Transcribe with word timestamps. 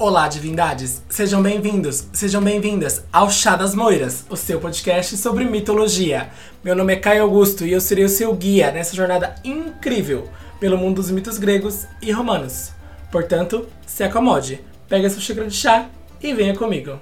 Olá, 0.00 0.28
divindades! 0.28 1.02
Sejam 1.08 1.42
bem-vindos, 1.42 2.06
sejam 2.12 2.40
bem-vindas 2.40 3.02
ao 3.12 3.28
Chá 3.28 3.56
das 3.56 3.74
Moiras, 3.74 4.24
o 4.30 4.36
seu 4.36 4.60
podcast 4.60 5.16
sobre 5.16 5.44
mitologia. 5.44 6.30
Meu 6.62 6.76
nome 6.76 6.92
é 6.92 6.96
Caio 6.96 7.24
Augusto 7.24 7.66
e 7.66 7.72
eu 7.72 7.80
serei 7.80 8.04
o 8.04 8.08
seu 8.08 8.32
guia 8.32 8.70
nessa 8.70 8.94
jornada 8.94 9.34
incrível 9.44 10.30
pelo 10.60 10.78
mundo 10.78 11.02
dos 11.02 11.10
mitos 11.10 11.36
gregos 11.36 11.84
e 12.00 12.12
romanos. 12.12 12.70
Portanto, 13.10 13.66
se 13.88 14.04
acomode, 14.04 14.60
pega 14.88 15.10
sua 15.10 15.20
xícara 15.20 15.48
de 15.48 15.56
chá 15.56 15.90
e 16.22 16.32
venha 16.32 16.56
comigo. 16.56 17.00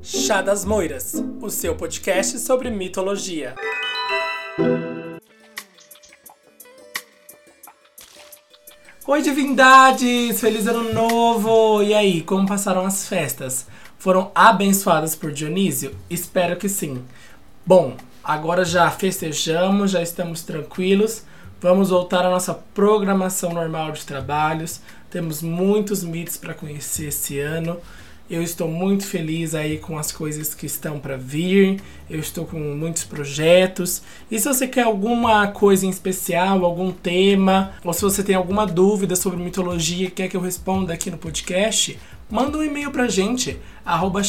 Chá 0.00 0.40
das 0.40 0.64
Moiras, 0.64 1.22
o 1.42 1.50
seu 1.50 1.74
podcast 1.74 2.38
sobre 2.38 2.70
mitologia. 2.70 3.54
Oi, 9.04 9.20
divindades! 9.20 10.40
Feliz 10.40 10.68
ano 10.68 10.92
novo! 10.92 11.82
E 11.82 11.92
aí, 11.92 12.20
como 12.20 12.46
passaram 12.46 12.86
as 12.86 13.08
festas? 13.08 13.66
Foram 13.98 14.30
abençoadas 14.32 15.16
por 15.16 15.32
Dionísio? 15.32 15.92
Espero 16.08 16.56
que 16.56 16.68
sim. 16.68 17.02
Bom, 17.66 17.96
agora 18.22 18.64
já 18.64 18.88
festejamos, 18.92 19.90
já 19.90 20.00
estamos 20.00 20.42
tranquilos. 20.42 21.24
Vamos 21.60 21.90
voltar 21.90 22.24
à 22.24 22.30
nossa 22.30 22.54
programação 22.54 23.52
normal 23.52 23.90
de 23.90 24.06
trabalhos. 24.06 24.80
Temos 25.10 25.42
muitos 25.42 26.04
mitos 26.04 26.36
para 26.36 26.54
conhecer 26.54 27.08
esse 27.08 27.40
ano. 27.40 27.80
Eu 28.32 28.42
estou 28.42 28.66
muito 28.66 29.06
feliz 29.06 29.54
aí 29.54 29.76
com 29.76 29.98
as 29.98 30.10
coisas 30.10 30.54
que 30.54 30.64
estão 30.64 30.98
para 30.98 31.18
vir. 31.18 31.82
Eu 32.08 32.18
estou 32.18 32.46
com 32.46 32.58
muitos 32.58 33.04
projetos. 33.04 34.00
E 34.30 34.38
se 34.38 34.48
você 34.48 34.66
quer 34.66 34.84
alguma 34.84 35.48
coisa 35.48 35.84
em 35.84 35.90
especial, 35.90 36.64
algum 36.64 36.90
tema, 36.90 37.72
ou 37.84 37.92
se 37.92 38.00
você 38.00 38.22
tem 38.22 38.34
alguma 38.34 38.66
dúvida 38.66 39.16
sobre 39.16 39.38
mitologia 39.38 40.06
e 40.06 40.10
quer 40.10 40.28
que 40.28 40.36
eu 40.38 40.40
responda 40.40 40.94
aqui 40.94 41.10
no 41.10 41.18
podcast, 41.18 41.98
manda 42.30 42.56
um 42.56 42.62
e-mail 42.62 42.90
pra 42.90 43.06
gente, 43.06 43.58
arroba 43.84 44.22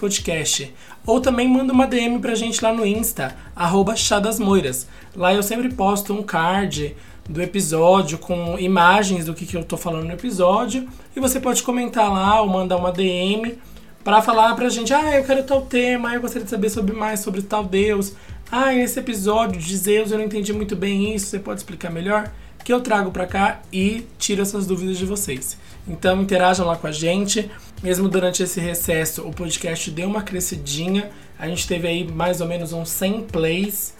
Podcast. 0.00 0.74
Ou 1.04 1.20
também 1.20 1.46
manda 1.46 1.70
uma 1.70 1.86
DM 1.86 2.18
pra 2.20 2.34
gente 2.34 2.64
lá 2.64 2.72
no 2.72 2.86
Insta, 2.86 3.36
arroba 3.54 3.94
Chadasmoiras. 3.94 4.88
Lá 5.14 5.34
eu 5.34 5.42
sempre 5.42 5.68
posto 5.68 6.14
um 6.14 6.22
card 6.22 6.96
do 7.28 7.42
episódio 7.42 8.16
com 8.16 8.58
imagens 8.58 9.26
do 9.26 9.34
que, 9.34 9.44
que 9.44 9.56
eu 9.56 9.62
tô 9.62 9.76
falando 9.76 10.06
no 10.06 10.12
episódio. 10.12 10.88
E 11.14 11.20
você 11.20 11.38
pode 11.38 11.62
comentar 11.62 12.10
lá 12.10 12.40
ou 12.40 12.48
mandar 12.48 12.76
uma 12.76 12.90
DM 12.90 13.58
para 14.02 14.22
falar 14.22 14.54
pra 14.54 14.68
gente: 14.68 14.94
ah, 14.94 15.16
eu 15.16 15.24
quero 15.24 15.42
tal 15.42 15.62
tema, 15.62 16.14
eu 16.14 16.20
gostaria 16.20 16.44
de 16.44 16.50
saber 16.50 16.70
sobre 16.70 16.94
mais 16.94 17.20
sobre 17.20 17.42
tal 17.42 17.64
Deus. 17.64 18.14
Ah, 18.50 18.72
nesse 18.72 18.98
episódio 18.98 19.60
de 19.60 19.76
Zeus 19.76 20.10
eu 20.10 20.18
não 20.18 20.24
entendi 20.24 20.52
muito 20.54 20.74
bem 20.74 21.14
isso, 21.14 21.26
você 21.26 21.38
pode 21.38 21.60
explicar 21.60 21.90
melhor? 21.90 22.32
Que 22.64 22.72
eu 22.72 22.80
trago 22.80 23.10
para 23.10 23.26
cá 23.26 23.60
e 23.70 24.06
tiro 24.18 24.40
essas 24.40 24.66
dúvidas 24.66 24.96
de 24.96 25.04
vocês. 25.04 25.58
Então 25.86 26.22
interajam 26.22 26.66
lá 26.66 26.76
com 26.76 26.86
a 26.86 26.92
gente. 26.92 27.50
Mesmo 27.82 28.08
durante 28.08 28.42
esse 28.42 28.58
recesso, 28.58 29.22
o 29.22 29.32
podcast 29.32 29.90
deu 29.90 30.08
uma 30.08 30.22
crescidinha. 30.22 31.10
A 31.38 31.46
gente 31.46 31.68
teve 31.68 31.86
aí 31.86 32.10
mais 32.10 32.40
ou 32.40 32.48
menos 32.48 32.72
uns 32.72 32.88
100 32.88 33.22
plays 33.22 33.94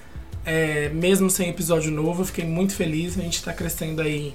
é, 0.48 0.88
mesmo 0.88 1.28
sem 1.28 1.50
episódio 1.50 1.90
novo. 1.92 2.24
Fiquei 2.24 2.46
muito 2.46 2.74
feliz. 2.74 3.18
A 3.18 3.22
gente 3.22 3.36
está 3.36 3.52
crescendo 3.52 4.00
aí 4.00 4.34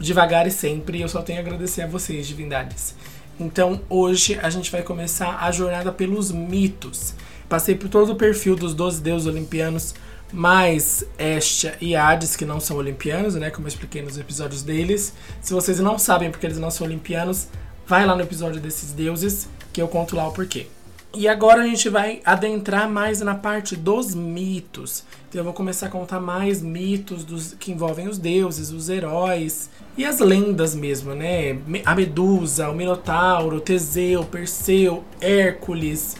devagar 0.00 0.44
e 0.46 0.50
sempre. 0.50 0.98
E 0.98 1.02
eu 1.02 1.08
só 1.08 1.22
tenho 1.22 1.38
a 1.38 1.42
agradecer 1.42 1.82
a 1.82 1.86
vocês, 1.86 2.26
divindades. 2.26 2.96
Então 3.38 3.80
hoje 3.88 4.38
a 4.42 4.50
gente 4.50 4.72
vai 4.72 4.82
começar 4.82 5.38
a 5.40 5.52
jornada 5.52 5.92
pelos 5.92 6.32
mitos. 6.32 7.14
Passei 7.48 7.76
por 7.76 7.88
todo 7.88 8.12
o 8.12 8.16
perfil 8.16 8.56
dos 8.56 8.74
12 8.74 9.00
deuses 9.00 9.26
olimpianos, 9.28 9.94
mais 10.32 11.04
Estia 11.18 11.76
e 11.80 11.94
Hades, 11.94 12.34
que 12.34 12.44
não 12.44 12.58
são 12.58 12.78
olimpianos, 12.78 13.36
né? 13.36 13.50
Como 13.50 13.66
eu 13.66 13.68
expliquei 13.68 14.02
nos 14.02 14.18
episódios 14.18 14.62
deles. 14.62 15.12
Se 15.40 15.52
vocês 15.52 15.78
não 15.78 15.98
sabem 15.98 16.30
porque 16.30 16.46
eles 16.46 16.58
não 16.58 16.70
são 16.70 16.86
olimpianos, 16.86 17.46
vai 17.86 18.04
lá 18.04 18.16
no 18.16 18.22
episódio 18.22 18.60
desses 18.60 18.92
deuses 18.92 19.48
que 19.72 19.80
eu 19.80 19.86
conto 19.86 20.16
lá 20.16 20.26
o 20.26 20.32
porquê. 20.32 20.66
E 21.14 21.28
agora 21.28 21.62
a 21.62 21.66
gente 21.66 21.90
vai 21.90 22.22
adentrar 22.24 22.88
mais 22.88 23.20
na 23.20 23.34
parte 23.34 23.76
dos 23.76 24.14
mitos. 24.14 25.04
Então 25.28 25.40
eu 25.40 25.44
vou 25.44 25.52
começar 25.52 25.86
a 25.86 25.90
contar 25.90 26.20
mais 26.20 26.62
mitos 26.62 27.22
dos, 27.22 27.52
que 27.52 27.70
envolvem 27.70 28.08
os 28.08 28.16
deuses, 28.16 28.70
os 28.70 28.88
heróis 28.88 29.68
e 29.96 30.06
as 30.06 30.20
lendas 30.20 30.74
mesmo, 30.74 31.14
né? 31.14 31.58
A 31.84 31.94
Medusa, 31.94 32.70
o 32.70 32.74
Minotauro, 32.74 33.60
Teseu, 33.60 34.24
Perseu, 34.24 35.04
Hércules 35.20 36.16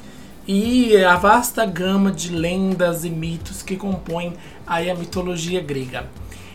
e 0.47 0.95
a 0.97 1.17
vasta 1.17 1.65
gama 1.65 2.13
de 2.13 2.31
lendas 2.31 3.05
e 3.07 3.11
mitos 3.11 3.63
que 3.63 3.77
compõem 3.77 4.35
aí 4.67 4.91
a 4.91 4.95
mitologia 4.95 5.63
grega. 5.63 6.07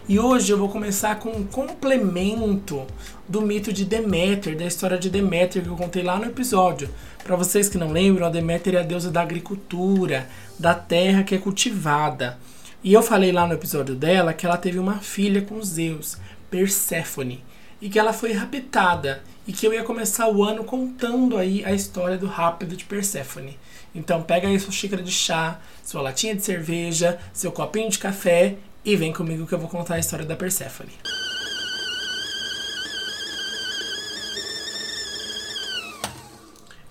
E 0.10 0.20
hoje 0.20 0.54
eu 0.54 0.58
vou 0.58 0.70
começar 0.70 1.20
com 1.20 1.32
um 1.32 1.44
complemento 1.44 2.86
do 3.28 3.42
mito 3.42 3.74
de 3.74 3.84
Deméter, 3.84 4.56
da 4.56 4.66
história 4.66 4.98
de 4.98 5.10
Deméter 5.10 5.64
que 5.64 5.68
eu 5.68 5.76
contei 5.76 6.02
lá 6.02 6.18
no 6.18 6.26
episódio. 6.26 6.90
Para 7.28 7.36
vocês 7.36 7.68
que 7.68 7.78
não 7.78 7.92
lembram, 7.92 8.26
a 8.26 8.30
Deméter 8.30 8.76
é 8.76 8.80
a 8.80 8.84
deusa 8.84 9.12
da 9.12 9.22
agricultura, 9.22 10.30
da 10.58 10.74
terra 10.74 11.24
que 11.24 11.36
é 11.36 11.38
cultivada. 11.38 12.40
E 12.82 12.94
eu 12.94 13.04
falei 13.04 13.34
lá 13.34 13.46
no 13.46 13.54
episódio 13.54 13.96
dela 13.96 14.34
que 14.34 14.46
ela 14.46 14.56
teve 14.56 14.80
uma 14.80 15.00
filha 15.00 15.42
com 15.42 15.62
Zeus, 15.62 16.18
Perséfone, 16.50 17.44
e 17.82 17.90
que 17.90 18.00
ela 18.00 18.14
foi 18.14 18.32
raptada 18.32 19.22
e 19.46 19.52
que 19.52 19.68
eu 19.68 19.74
ia 19.74 19.84
começar 19.84 20.30
o 20.30 20.42
ano 20.42 20.64
contando 20.64 21.36
aí 21.36 21.66
a 21.66 21.74
história 21.74 22.18
do 22.18 22.28
rápido 22.28 22.78
de 22.78 22.86
Perséfone. 22.86 23.60
Então 23.94 24.24
pega 24.24 24.48
aí 24.48 24.58
sua 24.58 24.72
xícara 24.72 25.04
de 25.04 25.12
chá, 25.12 25.60
sua 25.84 26.02
latinha 26.02 26.34
de 26.34 26.42
cerveja, 26.42 27.20
seu 27.34 27.52
copinho 27.52 27.90
de 27.90 28.00
café 28.00 28.56
e 28.86 28.96
vem 28.96 29.12
comigo 29.12 29.46
que 29.46 29.54
eu 29.54 29.60
vou 29.60 29.68
contar 29.68 29.96
a 29.96 30.00
história 30.00 30.26
da 30.26 30.38
Perséfone. 30.38 30.94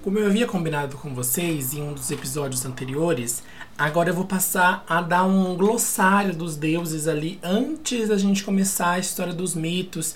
Como 0.07 0.21
eu 0.21 0.27
havia 0.29 0.47
combinado 0.47 0.97
com 0.99 1.13
vocês 1.13 1.75
em 1.75 1.83
um 1.83 1.93
dos 1.93 2.13
episódios 2.13 2.65
anteriores, 2.65 3.43
agora 3.77 4.11
eu 4.11 4.15
vou 4.15 4.25
passar 4.25 4.85
a 4.89 5.03
dar 5.03 5.25
um 5.25 5.57
glossário 5.57 6.33
dos 6.33 6.55
deuses 6.55 7.09
ali 7.09 7.41
antes 7.43 8.09
da 8.09 8.17
gente 8.17 8.45
começar 8.45 8.91
a 8.91 8.99
história 9.01 9.33
dos 9.33 9.57
mitos. 9.57 10.15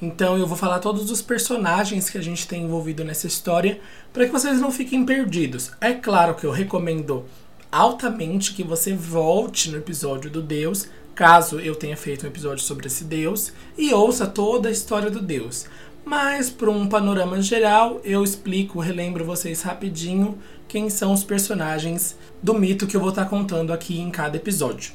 Então 0.00 0.38
eu 0.38 0.46
vou 0.46 0.56
falar 0.56 0.78
todos 0.78 1.10
os 1.10 1.20
personagens 1.20 2.08
que 2.08 2.16
a 2.16 2.22
gente 2.22 2.46
tem 2.46 2.62
envolvido 2.62 3.02
nessa 3.02 3.26
história 3.26 3.80
para 4.12 4.26
que 4.26 4.30
vocês 4.30 4.60
não 4.60 4.70
fiquem 4.70 5.04
perdidos. 5.04 5.72
É 5.80 5.92
claro 5.92 6.36
que 6.36 6.46
eu 6.46 6.52
recomendo 6.52 7.24
altamente 7.72 8.54
que 8.54 8.62
você 8.62 8.94
volte 8.94 9.72
no 9.72 9.78
episódio 9.78 10.30
do 10.30 10.40
Deus, 10.40 10.86
caso 11.16 11.58
eu 11.58 11.74
tenha 11.74 11.96
feito 11.96 12.24
um 12.24 12.28
episódio 12.28 12.62
sobre 12.62 12.86
esse 12.86 13.02
Deus, 13.02 13.52
e 13.76 13.92
ouça 13.92 14.24
toda 14.24 14.68
a 14.68 14.72
história 14.72 15.10
do 15.10 15.20
Deus. 15.20 15.66
Mas, 16.04 16.50
para 16.50 16.70
um 16.70 16.88
panorama 16.88 17.40
geral, 17.40 18.00
eu 18.04 18.24
explico, 18.24 18.80
relembro 18.80 19.24
vocês 19.24 19.62
rapidinho 19.62 20.36
quem 20.66 20.90
são 20.90 21.12
os 21.12 21.22
personagens 21.22 22.16
do 22.42 22.54
mito 22.54 22.86
que 22.86 22.96
eu 22.96 23.00
vou 23.00 23.10
estar 23.10 23.26
contando 23.26 23.72
aqui 23.72 24.00
em 24.00 24.10
cada 24.10 24.36
episódio. 24.36 24.92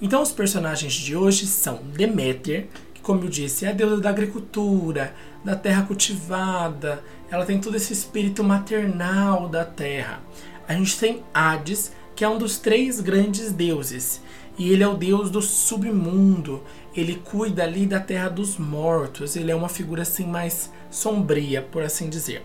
Então, 0.00 0.22
os 0.22 0.32
personagens 0.32 0.92
de 0.92 1.16
hoje 1.16 1.46
são 1.46 1.80
Deméter, 1.94 2.68
que, 2.94 3.00
como 3.00 3.24
eu 3.24 3.28
disse, 3.28 3.66
é 3.66 3.70
a 3.70 3.72
deusa 3.72 3.98
da 4.00 4.10
agricultura, 4.10 5.14
da 5.44 5.54
terra 5.54 5.82
cultivada, 5.82 7.02
ela 7.30 7.44
tem 7.44 7.60
todo 7.60 7.76
esse 7.76 7.92
espírito 7.92 8.42
maternal 8.42 9.48
da 9.48 9.64
terra. 9.64 10.20
A 10.66 10.74
gente 10.74 10.98
tem 10.98 11.22
Hades, 11.32 11.92
que 12.14 12.24
é 12.24 12.28
um 12.28 12.38
dos 12.38 12.58
três 12.58 13.00
grandes 13.00 13.52
deuses, 13.52 14.22
e 14.58 14.70
ele 14.70 14.82
é 14.82 14.88
o 14.88 14.96
deus 14.96 15.30
do 15.30 15.42
submundo, 15.42 16.62
ele 16.96 17.16
cuida 17.16 17.62
ali 17.62 17.86
da 17.86 18.00
terra 18.00 18.28
dos 18.28 18.56
mortos, 18.56 19.36
ele 19.36 19.50
é 19.50 19.54
uma 19.54 19.68
figura 19.68 20.02
assim 20.02 20.26
mais 20.26 20.70
sombria, 20.90 21.62
por 21.62 21.82
assim 21.82 22.08
dizer. 22.08 22.42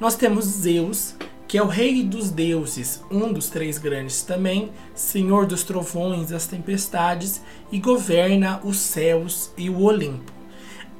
Nós 0.00 0.16
temos 0.16 0.44
Zeus, 0.46 1.14
que 1.46 1.58
é 1.58 1.62
o 1.62 1.66
rei 1.66 2.02
dos 2.02 2.30
deuses, 2.30 3.02
um 3.10 3.32
dos 3.32 3.50
três 3.50 3.76
grandes 3.76 4.22
também, 4.22 4.70
senhor 4.94 5.46
dos 5.46 5.62
trovões, 5.62 6.30
das 6.30 6.46
tempestades 6.46 7.42
e 7.70 7.78
governa 7.78 8.60
os 8.64 8.78
céus 8.78 9.52
e 9.56 9.68
o 9.68 9.82
Olimpo. 9.82 10.32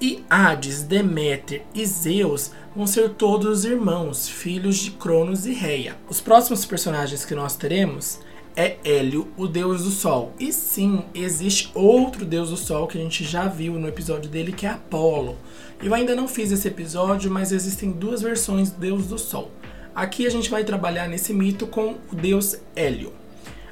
E 0.00 0.22
Hades, 0.28 0.82
Deméter 0.82 1.62
e 1.74 1.86
Zeus 1.86 2.50
vão 2.76 2.86
ser 2.86 3.10
todos 3.10 3.64
irmãos, 3.64 4.28
filhos 4.28 4.76
de 4.78 4.90
Cronos 4.90 5.46
e 5.46 5.52
Reia. 5.52 5.96
Os 6.08 6.20
próximos 6.20 6.66
personagens 6.66 7.24
que 7.24 7.34
nós 7.34 7.56
teremos 7.56 8.20
é 8.56 8.76
Hélio, 8.84 9.28
o 9.36 9.46
deus 9.46 9.84
do 9.84 9.90
sol. 9.90 10.32
E 10.38 10.52
sim, 10.52 11.04
existe 11.14 11.70
outro 11.74 12.24
deus 12.24 12.50
do 12.50 12.56
sol 12.56 12.86
que 12.86 12.98
a 12.98 13.00
gente 13.00 13.24
já 13.24 13.46
viu 13.46 13.74
no 13.74 13.88
episódio 13.88 14.30
dele, 14.30 14.52
que 14.52 14.66
é 14.66 14.70
Apolo. 14.70 15.36
Eu 15.82 15.94
ainda 15.94 16.14
não 16.14 16.28
fiz 16.28 16.52
esse 16.52 16.68
episódio, 16.68 17.30
mas 17.30 17.52
existem 17.52 17.90
duas 17.90 18.22
versões 18.22 18.70
do 18.70 18.78
deus 18.78 19.06
do 19.06 19.18
sol. 19.18 19.50
Aqui 19.94 20.26
a 20.26 20.30
gente 20.30 20.48
vai 20.48 20.64
trabalhar 20.64 21.08
nesse 21.08 21.32
mito 21.32 21.66
com 21.66 21.96
o 22.10 22.14
deus 22.14 22.56
Hélio. 22.74 23.12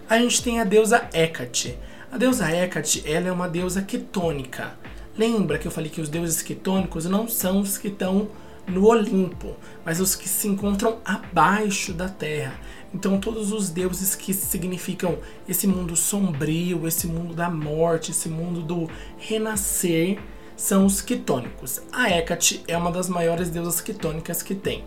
A 0.09 0.19
gente 0.19 0.43
tem 0.43 0.61
a 0.61 0.65
deusa 0.65 1.09
Hécate. 1.12 1.79
A 2.11 2.19
deusa 2.19 2.50
Hécate, 2.50 3.03
ela 3.06 3.29
é 3.29 3.33
uma 3.33 3.49
deusa 3.49 3.81
quetônica. 3.81 4.76
Lembra 5.17 5.59
que 5.59 5.67
eu 5.67 5.71
falei 5.71 5.91
que 5.91 6.00
os 6.00 6.09
deuses 6.09 6.43
quetônicos 6.43 7.05
não 7.05 7.29
são 7.29 7.61
os 7.61 7.79
que 7.79 7.88
estão 7.88 8.29
no 8.70 8.87
Olimpo, 8.87 9.56
mas 9.84 10.00
os 10.00 10.14
que 10.14 10.28
se 10.28 10.49
encontram 10.49 10.99
abaixo 11.05 11.93
da 11.93 12.08
Terra. 12.08 12.58
Então, 12.93 13.20
todos 13.20 13.52
os 13.52 13.70
deuses 13.70 14.14
que 14.14 14.34
significam 14.34 15.19
esse 15.49 15.67
mundo 15.67 15.94
sombrio, 15.94 16.87
esse 16.87 17.06
mundo 17.06 17.34
da 17.34 17.49
morte, 17.49 18.11
esse 18.11 18.28
mundo 18.28 18.62
do 18.62 18.90
renascer, 19.17 20.19
são 20.56 20.84
os 20.84 21.00
quitônicos. 21.00 21.81
A 21.93 22.11
Hecate 22.11 22.62
é 22.69 22.76
uma 22.76 22.93
das 22.93 23.08
maiores 23.08 23.49
deusas 23.49 23.81
quitônicas 23.81 24.43
que 24.43 24.55
tem. 24.55 24.84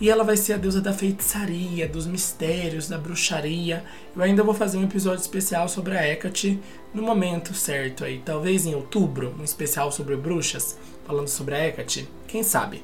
E 0.00 0.10
ela 0.10 0.24
vai 0.24 0.36
ser 0.36 0.54
a 0.54 0.56
deusa 0.56 0.80
da 0.80 0.92
feitiçaria, 0.92 1.88
dos 1.88 2.06
mistérios, 2.06 2.88
da 2.88 2.98
bruxaria. 2.98 3.84
Eu 4.14 4.22
ainda 4.22 4.42
vou 4.42 4.52
fazer 4.52 4.76
um 4.76 4.84
episódio 4.84 5.22
especial 5.22 5.68
sobre 5.68 5.96
a 5.96 6.06
Hecate 6.06 6.60
no 6.92 7.02
momento 7.02 7.54
certo 7.54 8.04
aí, 8.04 8.20
talvez 8.24 8.66
em 8.66 8.74
outubro, 8.74 9.34
um 9.38 9.44
especial 9.44 9.90
sobre 9.90 10.16
bruxas, 10.16 10.76
falando 11.06 11.28
sobre 11.28 11.54
a 11.54 11.68
Hecate, 11.68 12.08
quem 12.26 12.42
sabe. 12.42 12.82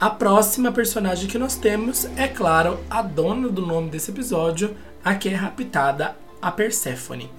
A 0.00 0.08
próxima 0.08 0.72
personagem 0.72 1.28
que 1.28 1.36
nós 1.36 1.56
temos 1.56 2.06
é, 2.16 2.26
claro, 2.26 2.80
a 2.88 3.02
dona 3.02 3.50
do 3.50 3.66
nome 3.66 3.90
desse 3.90 4.10
episódio, 4.10 4.74
a 5.04 5.14
que 5.14 5.28
é 5.28 5.34
raptada, 5.34 6.16
a 6.40 6.50
Perséfone. 6.50 7.30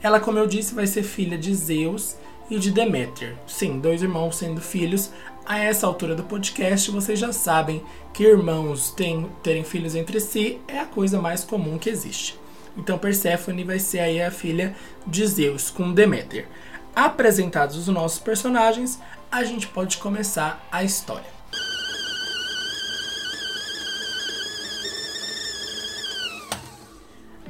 Ela, 0.00 0.20
como 0.20 0.38
eu 0.38 0.46
disse, 0.46 0.76
vai 0.76 0.86
ser 0.86 1.02
filha 1.02 1.36
de 1.36 1.52
Zeus 1.52 2.14
e 2.48 2.56
de 2.56 2.70
Deméter. 2.70 3.34
Sim, 3.48 3.80
dois 3.80 4.00
irmãos 4.00 4.36
sendo 4.36 4.60
filhos. 4.60 5.10
A 5.44 5.58
essa 5.58 5.88
altura 5.88 6.14
do 6.14 6.22
podcast, 6.22 6.88
vocês 6.92 7.18
já 7.18 7.32
sabem 7.32 7.82
que 8.12 8.22
irmãos 8.22 8.92
tem, 8.92 9.28
terem 9.42 9.64
filhos 9.64 9.96
entre 9.96 10.20
si 10.20 10.60
é 10.68 10.78
a 10.78 10.86
coisa 10.86 11.20
mais 11.20 11.42
comum 11.42 11.78
que 11.78 11.90
existe. 11.90 12.38
Então 12.76 12.96
Perséfone 12.96 13.64
vai 13.64 13.80
ser 13.80 13.98
aí 13.98 14.22
a 14.22 14.30
filha 14.30 14.76
de 15.04 15.26
Zeus 15.26 15.68
com 15.68 15.92
Deméter. 15.92 16.46
Apresentados 16.94 17.76
os 17.76 17.88
nossos 17.88 18.20
personagens, 18.20 19.00
a 19.32 19.42
gente 19.42 19.66
pode 19.66 19.96
começar 19.96 20.64
a 20.70 20.84
história. 20.84 21.33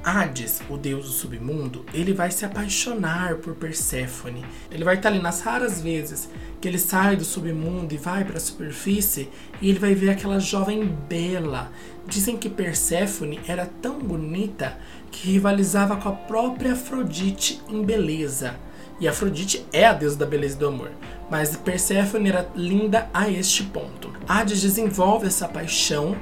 Hades, 0.05 0.61
o 0.69 0.77
deus 0.77 1.07
do 1.07 1.13
submundo, 1.13 1.83
ele 1.95 2.13
vai 2.13 2.31
se 2.31 2.45
apaixonar 2.45 3.37
por 3.37 3.55
Perséfone. 3.55 4.45
Ele 4.71 4.85
vai 4.85 4.97
estar 4.97 5.09
ali 5.09 5.19
nas 5.19 5.41
raras 5.41 5.81
vezes 5.81 6.29
que 6.61 6.69
ele 6.69 6.79
sai 6.79 7.17
do 7.17 7.25
submundo 7.25 7.95
e 7.95 7.97
vai 7.97 8.23
para 8.23 8.37
a 8.37 8.41
superfície 8.41 9.31
e 9.63 9.71
ele 9.71 9.79
vai 9.79 9.95
ver 9.95 10.11
aquela 10.11 10.39
jovem 10.39 10.85
bela. 11.09 11.73
Dizem 12.07 12.37
que 12.37 12.51
Perséfone 12.51 13.41
era 13.49 13.65
tão 13.65 13.99
bonita 13.99 14.77
que 15.11 15.33
rivalizava 15.33 15.97
com 15.97 16.11
a 16.11 16.13
própria 16.13 16.75
Afrodite 16.75 17.63
em 17.69 17.83
beleza. 17.83 18.57
E 19.01 19.09
Afrodite 19.09 19.65
é 19.73 19.87
a 19.87 19.93
deusa 19.95 20.17
da 20.17 20.27
beleza 20.27 20.57
e 20.57 20.59
do 20.59 20.69
amor. 20.69 20.91
Mas 21.31 21.57
Perséfone 21.57 22.29
era 22.29 22.49
linda 22.55 23.09
a 23.13 23.31
este 23.31 23.63
ponto. 23.63 24.13
Hades 24.29 24.61
desenvolve 24.61 25.27
essa 25.27 25.49
paixão 25.49 26.15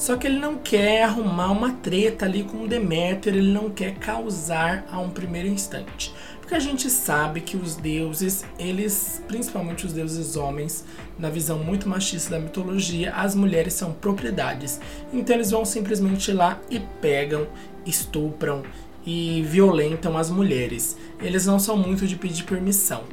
só 0.00 0.16
que 0.16 0.26
ele 0.26 0.38
não 0.38 0.56
quer 0.56 1.02
arrumar 1.02 1.50
uma 1.52 1.72
treta 1.72 2.24
ali 2.24 2.42
com 2.42 2.66
Deméter, 2.66 3.34
ele 3.34 3.52
não 3.52 3.68
quer 3.68 3.96
causar 3.96 4.86
a 4.90 4.98
um 4.98 5.10
primeiro 5.10 5.46
instante. 5.46 6.10
Porque 6.40 6.54
a 6.54 6.58
gente 6.58 6.88
sabe 6.88 7.42
que 7.42 7.54
os 7.54 7.76
deuses, 7.76 8.42
eles, 8.58 9.22
principalmente 9.28 9.84
os 9.84 9.92
deuses 9.92 10.36
homens, 10.36 10.86
na 11.18 11.28
visão 11.28 11.58
muito 11.58 11.86
machista 11.86 12.30
da 12.30 12.38
mitologia, 12.38 13.12
as 13.12 13.34
mulheres 13.34 13.74
são 13.74 13.92
propriedades. 13.92 14.80
Então 15.12 15.36
eles 15.36 15.50
vão 15.50 15.66
simplesmente 15.66 16.32
lá 16.32 16.58
e 16.70 16.80
pegam, 17.02 17.46
estupram 17.84 18.62
e 19.04 19.42
violentam 19.42 20.16
as 20.16 20.30
mulheres. 20.30 20.96
Eles 21.20 21.44
não 21.44 21.58
são 21.58 21.76
muito 21.76 22.06
de 22.06 22.16
pedir 22.16 22.44
permissão. 22.44 23.04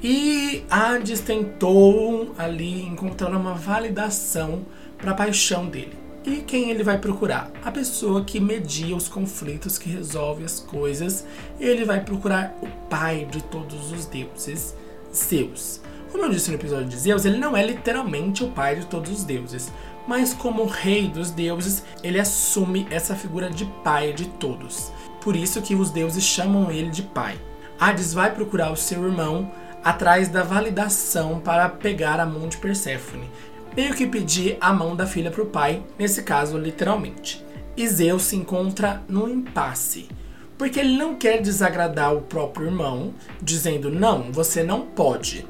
E 0.00 0.62
Hades 0.70 1.18
tentou 1.18 2.32
ali 2.38 2.82
encontrar 2.82 3.36
uma 3.36 3.54
validação 3.54 4.64
para 4.96 5.10
a 5.10 5.14
paixão 5.14 5.66
dele. 5.66 6.03
E 6.24 6.36
quem 6.36 6.70
ele 6.70 6.82
vai 6.82 6.96
procurar? 6.96 7.50
A 7.62 7.70
pessoa 7.70 8.24
que 8.24 8.40
media 8.40 8.96
os 8.96 9.08
conflitos, 9.08 9.76
que 9.76 9.90
resolve 9.90 10.42
as 10.42 10.58
coisas. 10.58 11.26
Ele 11.60 11.84
vai 11.84 12.00
procurar 12.02 12.56
o 12.62 12.66
pai 12.88 13.28
de 13.30 13.42
todos 13.42 13.92
os 13.92 14.06
deuses, 14.06 14.74
Zeus. 15.14 15.82
Como 16.10 16.24
eu 16.24 16.30
disse 16.30 16.50
no 16.50 16.56
episódio 16.56 16.88
de 16.88 16.96
Zeus, 16.96 17.26
ele 17.26 17.36
não 17.36 17.54
é 17.54 17.66
literalmente 17.66 18.42
o 18.42 18.50
pai 18.50 18.76
de 18.76 18.86
todos 18.86 19.10
os 19.10 19.24
deuses, 19.24 19.70
mas 20.06 20.32
como 20.32 20.64
rei 20.64 21.08
dos 21.08 21.30
deuses, 21.30 21.82
ele 22.02 22.18
assume 22.18 22.86
essa 22.90 23.14
figura 23.14 23.50
de 23.50 23.66
pai 23.82 24.14
de 24.14 24.26
todos. 24.26 24.90
Por 25.20 25.36
isso 25.36 25.60
que 25.60 25.74
os 25.74 25.90
deuses 25.90 26.24
chamam 26.24 26.70
ele 26.70 26.88
de 26.88 27.02
pai. 27.02 27.36
Hades 27.78 28.14
vai 28.14 28.32
procurar 28.32 28.70
o 28.70 28.76
seu 28.76 29.04
irmão 29.04 29.50
atrás 29.82 30.28
da 30.28 30.42
validação 30.42 31.38
para 31.40 31.68
pegar 31.68 32.18
a 32.18 32.24
mão 32.24 32.48
de 32.48 32.56
Perséfone 32.56 33.28
meio 33.76 33.94
que 33.94 34.06
pedir 34.06 34.56
a 34.60 34.72
mão 34.72 34.94
da 34.94 35.06
filha 35.06 35.30
para 35.30 35.42
o 35.42 35.46
pai, 35.46 35.82
nesse 35.98 36.22
caso 36.22 36.56
literalmente. 36.56 37.44
E 37.76 37.86
Zeus 37.88 38.22
se 38.22 38.36
encontra 38.36 39.02
num 39.08 39.28
impasse, 39.28 40.08
porque 40.56 40.78
ele 40.78 40.96
não 40.96 41.14
quer 41.14 41.40
desagradar 41.40 42.14
o 42.14 42.22
próprio 42.22 42.66
irmão, 42.66 43.12
dizendo 43.42 43.90
não, 43.90 44.30
você 44.30 44.62
não 44.62 44.82
pode. 44.82 45.46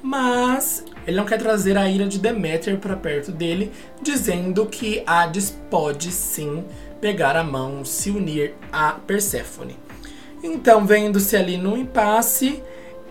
Mas 0.00 0.84
ele 1.06 1.16
não 1.16 1.24
quer 1.24 1.38
trazer 1.38 1.76
a 1.76 1.88
ira 1.88 2.06
de 2.06 2.18
Deméter 2.18 2.78
para 2.78 2.94
perto 2.94 3.32
dele, 3.32 3.72
dizendo 4.00 4.66
que 4.66 5.02
Hades 5.06 5.50
pode 5.70 6.12
sim 6.12 6.64
pegar 7.00 7.34
a 7.34 7.42
mão, 7.42 7.84
se 7.84 8.10
unir 8.10 8.54
a 8.72 8.92
Perséfone. 8.92 9.76
Então, 10.42 10.86
vendo-se 10.86 11.36
ali 11.36 11.56
no 11.56 11.76
impasse, 11.76 12.62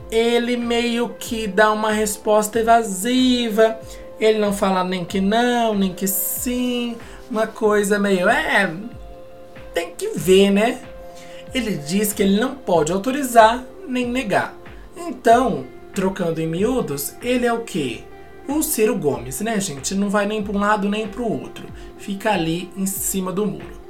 ele 0.10 0.56
meio 0.56 1.10
que 1.10 1.48
dá 1.48 1.72
uma 1.72 1.92
resposta 1.92 2.60
evasiva, 2.60 3.78
ele 4.20 4.40
não 4.40 4.52
fala 4.54 4.84
nem 4.84 5.06
que 5.06 5.22
não, 5.22 5.76
nem 5.76 5.94
que 5.94 6.08
sim. 6.08 6.96
Uma 7.30 7.48
coisa 7.48 8.00
meio. 8.00 8.28
É. 8.28 8.74
Tem 9.74 9.92
que 9.96 10.10
ver, 10.10 10.52
né? 10.52 10.82
Ele 11.54 11.78
diz 11.78 12.14
que 12.14 12.24
ele 12.24 12.40
não 12.40 12.56
pode 12.56 12.92
autorizar 12.92 13.64
nem 13.88 14.08
negar. 14.08 14.56
Então, 14.96 15.66
trocando 15.94 16.42
em 16.42 16.48
miúdos, 16.48 17.14
ele 17.22 17.46
é 17.46 17.54
o 17.54 17.64
quê? 17.64 18.04
O 18.48 18.64
Ciro 18.64 18.98
Gomes, 18.98 19.42
né, 19.42 19.60
gente? 19.60 19.94
Não 19.94 20.10
vai 20.10 20.26
nem 20.26 20.42
para 20.42 20.56
um 20.56 20.60
lado 20.60 20.90
nem 20.90 21.08
para 21.08 21.22
o 21.22 21.42
outro. 21.42 21.68
Fica 21.98 22.32
ali 22.32 22.72
em 22.78 22.86
cima 22.86 23.32
do 23.32 23.46
muro. 23.46 23.82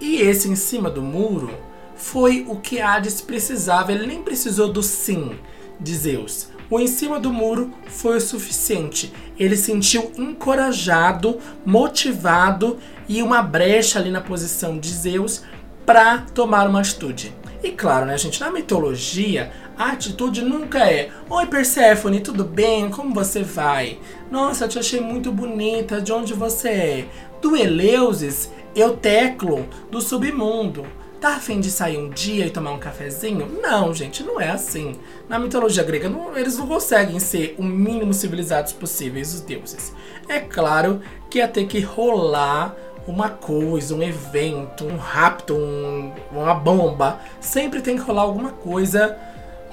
E 0.00 0.16
esse 0.16 0.48
em 0.48 0.56
cima 0.56 0.90
do 0.90 1.02
muro 1.02 1.50
foi 1.96 2.44
o 2.48 2.56
que 2.56 2.80
Hades 2.80 3.20
precisava. 3.20 3.92
Ele 3.92 4.06
nem 4.06 4.22
precisou 4.22 4.72
do 4.72 4.82
sim 4.82 5.38
de 5.78 5.94
Zeus. 5.94 6.48
O 6.70 6.78
em 6.78 6.86
cima 6.86 7.18
do 7.18 7.32
muro 7.32 7.72
foi 7.88 8.18
o 8.18 8.20
suficiente. 8.20 9.12
Ele 9.36 9.56
sentiu 9.56 10.12
encorajado, 10.16 11.38
motivado 11.66 12.78
e 13.08 13.22
uma 13.22 13.42
brecha 13.42 13.98
ali 13.98 14.10
na 14.10 14.20
posição 14.20 14.78
de 14.78 14.88
Zeus 14.88 15.42
para 15.84 16.18
tomar 16.32 16.68
uma 16.68 16.78
atitude. 16.78 17.34
E 17.60 17.72
claro, 17.72 18.06
né, 18.06 18.16
gente, 18.16 18.40
na 18.40 18.52
mitologia, 18.52 19.50
a 19.76 19.90
atitude 19.90 20.42
nunca 20.42 20.88
é: 20.88 21.10
Oi, 21.28 21.46
Perséfone, 21.46 22.20
tudo 22.20 22.44
bem? 22.44 22.88
Como 22.88 23.12
você 23.12 23.42
vai? 23.42 23.98
Nossa, 24.30 24.64
eu 24.64 24.68
te 24.68 24.78
achei 24.78 25.00
muito 25.00 25.32
bonita. 25.32 26.00
De 26.00 26.12
onde 26.12 26.32
você 26.32 26.68
é? 26.68 27.08
Do 27.42 27.56
Eleusis, 27.56 28.50
Euteclo, 28.76 29.68
do 29.90 30.00
submundo. 30.00 30.86
Tá 31.20 31.34
afim 31.34 31.60
de 31.60 31.70
sair 31.70 31.98
um 31.98 32.08
dia 32.08 32.46
e 32.46 32.50
tomar 32.50 32.70
um 32.72 32.78
cafezinho? 32.78 33.46
Não, 33.60 33.92
gente, 33.92 34.22
não 34.22 34.40
é 34.40 34.48
assim. 34.48 34.96
Na 35.28 35.38
mitologia 35.38 35.82
grega, 35.82 36.08
não, 36.08 36.34
eles 36.34 36.56
não 36.56 36.66
conseguem 36.66 37.20
ser 37.20 37.54
o 37.58 37.62
mínimo 37.62 38.14
civilizados 38.14 38.72
possíveis, 38.72 39.34
os 39.34 39.42
deuses. 39.42 39.94
É 40.26 40.40
claro 40.40 41.02
que 41.28 41.36
ia 41.36 41.46
ter 41.46 41.66
que 41.66 41.78
rolar 41.80 42.74
uma 43.06 43.28
coisa, 43.28 43.94
um 43.94 44.02
evento, 44.02 44.86
um 44.86 44.96
rapto, 44.96 45.54
um, 45.54 46.10
uma 46.32 46.54
bomba. 46.54 47.20
Sempre 47.38 47.82
tem 47.82 47.96
que 47.96 48.02
rolar 48.02 48.22
alguma 48.22 48.52
coisa 48.52 49.14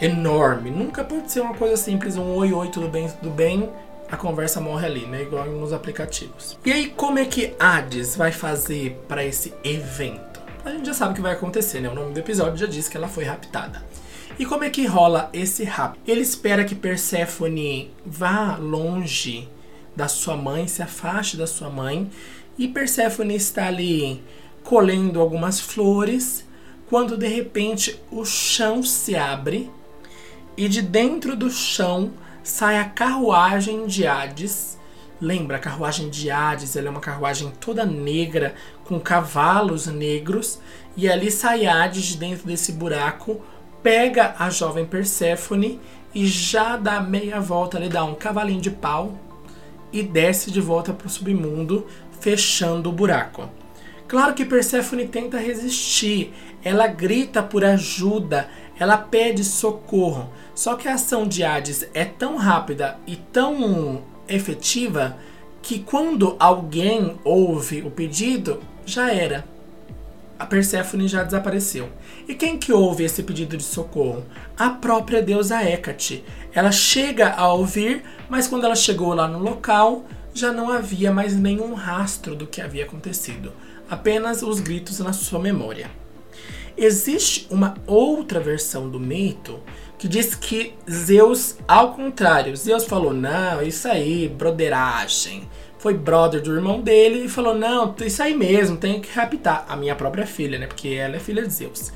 enorme. 0.01 0.69
Nunca 0.69 1.01
pode 1.01 1.31
ser 1.31 1.39
uma 1.39 1.53
coisa 1.53 1.77
simples, 1.77 2.17
um 2.17 2.35
oi, 2.35 2.51
oi, 2.51 2.67
tudo 2.67 2.89
bem, 2.89 3.07
tudo 3.07 3.29
bem. 3.29 3.69
A 4.11 4.17
conversa 4.17 4.59
morre 4.59 4.85
ali, 4.85 5.05
né? 5.05 5.21
Igual 5.21 5.45
nos 5.45 5.71
aplicativos. 5.71 6.57
E 6.65 6.73
aí, 6.73 6.87
como 6.89 7.19
é 7.19 7.25
que 7.25 7.55
Hades 7.57 8.17
vai 8.17 8.33
fazer 8.33 9.01
para 9.07 9.23
esse 9.23 9.53
evento? 9.63 10.26
A 10.67 10.71
gente 10.71 10.85
já 10.85 10.93
sabe 10.93 11.13
o 11.13 11.15
que 11.15 11.21
vai 11.21 11.33
acontecer, 11.33 11.79
né? 11.79 11.89
O 11.89 11.95
nome 11.95 12.13
do 12.13 12.19
episódio 12.19 12.57
já 12.57 12.67
diz 12.67 12.87
que 12.87 12.97
ela 12.97 13.07
foi 13.07 13.23
raptada. 13.23 13.83
E 14.37 14.45
como 14.45 14.63
é 14.63 14.69
que 14.69 14.85
rola 14.85 15.29
esse 15.33 15.63
rapto? 15.63 15.99
Ele 16.05 16.21
espera 16.21 16.63
que 16.63 16.75
Perséfone 16.75 17.91
vá 18.05 18.55
longe 18.57 19.49
da 19.95 20.07
sua 20.07 20.35
mãe, 20.37 20.67
se 20.67 20.83
afaste 20.83 21.37
da 21.37 21.47
sua 21.47 21.69
mãe, 21.69 22.09
e 22.57 22.67
Perséfone 22.67 23.35
está 23.35 23.67
ali 23.67 24.21
colhendo 24.63 25.19
algumas 25.19 25.59
flores, 25.59 26.45
quando 26.87 27.17
de 27.17 27.27
repente 27.27 27.99
o 28.11 28.25
chão 28.25 28.83
se 28.83 29.15
abre 29.15 29.71
e 30.55 30.67
de 30.67 30.81
dentro 30.81 31.35
do 31.35 31.49
chão 31.49 32.11
sai 32.43 32.77
a 32.77 32.85
carruagem 32.85 33.87
de 33.87 34.05
Hades 34.05 34.77
Lembra, 35.19 35.57
a 35.57 35.59
carruagem 35.59 36.09
de 36.09 36.29
Hades, 36.29 36.75
ela 36.75 36.87
é 36.87 36.91
uma 36.91 36.99
carruagem 36.99 37.51
toda 37.59 37.85
negra, 37.85 38.53
com 38.85 38.99
cavalos 38.99 39.87
negros, 39.87 40.59
e 40.95 41.09
ali 41.09 41.31
sai 41.31 41.65
Hades 41.65 42.03
de 42.03 42.17
dentro 42.17 42.45
desse 42.45 42.71
buraco, 42.71 43.41
pega 43.81 44.35
a 44.37 44.49
jovem 44.49 44.85
Perséfone 44.85 45.79
e 46.13 46.27
já 46.27 46.77
dá 46.77 47.01
meia 47.01 47.39
volta, 47.39 47.77
ele 47.77 47.89
dá 47.89 48.03
um 48.03 48.13
cavalinho 48.13 48.61
de 48.61 48.69
pau 48.69 49.17
e 49.91 50.03
desce 50.03 50.51
de 50.51 50.61
volta 50.61 50.93
para 50.93 51.07
o 51.07 51.09
submundo, 51.09 51.87
fechando 52.19 52.89
o 52.89 52.93
buraco. 52.93 53.49
Claro 54.07 54.33
que 54.33 54.45
Perséfone 54.45 55.07
tenta 55.07 55.37
resistir, 55.37 56.33
ela 56.63 56.87
grita 56.87 57.41
por 57.41 57.63
ajuda, 57.65 58.49
ela 58.79 58.97
pede 58.97 59.43
socorro. 59.43 60.29
Só 60.53 60.75
que 60.75 60.87
a 60.87 60.93
ação 60.93 61.27
de 61.27 61.43
Hades 61.43 61.87
é 61.93 62.05
tão 62.05 62.35
rápida 62.37 62.99
e 63.05 63.15
tão 63.15 64.03
efetiva 64.27 65.17
que 65.61 65.79
quando 65.79 66.35
alguém 66.39 67.19
ouve 67.23 67.81
o 67.81 67.91
pedido, 67.91 68.61
já 68.85 69.11
era. 69.11 69.45
A 70.39 70.45
Perséfone 70.45 71.07
já 71.07 71.23
desapareceu. 71.23 71.89
E 72.27 72.35
quem 72.35 72.57
que 72.57 72.71
ouve 72.71 73.03
esse 73.03 73.23
pedido 73.23 73.57
de 73.57 73.63
socorro? 73.63 74.23
A 74.57 74.69
própria 74.69 75.21
deusa 75.21 75.63
Hecate. 75.63 76.23
Ela 76.53 76.71
chega 76.71 77.31
a 77.31 77.51
ouvir, 77.51 78.03
mas 78.29 78.47
quando 78.47 78.65
ela 78.65 78.75
chegou 78.75 79.13
lá 79.13 79.27
no 79.27 79.39
local, 79.39 80.05
já 80.33 80.53
não 80.53 80.71
havia 80.71 81.11
mais 81.11 81.35
nenhum 81.35 81.73
rastro 81.73 82.35
do 82.35 82.45
que 82.45 82.61
havia 82.61 82.85
acontecido, 82.85 83.51
apenas 83.89 84.43
os 84.43 84.59
gritos 84.59 84.99
na 84.99 85.11
sua 85.11 85.39
memória. 85.39 85.89
Existe 86.77 87.47
uma 87.49 87.73
outra 87.87 88.39
versão 88.39 88.87
do 88.87 88.99
mito 88.99 89.59
que 89.97 90.07
diz 90.07 90.35
que 90.35 90.73
Zeus, 90.89 91.57
ao 91.67 91.93
contrário, 91.93 92.55
Zeus 92.55 92.85
falou: 92.85 93.13
não, 93.13 93.61
isso 93.61 93.87
aí, 93.87 94.27
broderagem. 94.27 95.47
Foi 95.79 95.93
brother 95.93 96.41
do 96.41 96.53
irmão 96.53 96.81
dele 96.81 97.25
e 97.25 97.29
falou: 97.29 97.55
não, 97.55 97.95
isso 98.01 98.21
aí 98.21 98.35
mesmo, 98.35 98.77
tenho 98.77 99.01
que 99.01 99.11
raptar 99.11 99.65
a 99.67 99.75
minha 99.75 99.95
própria 99.95 100.25
filha, 100.25 100.57
né? 100.57 100.67
Porque 100.67 100.89
ela 100.89 101.15
é 101.15 101.19
filha 101.19 101.43
de 101.43 101.53
Zeus. 101.53 101.91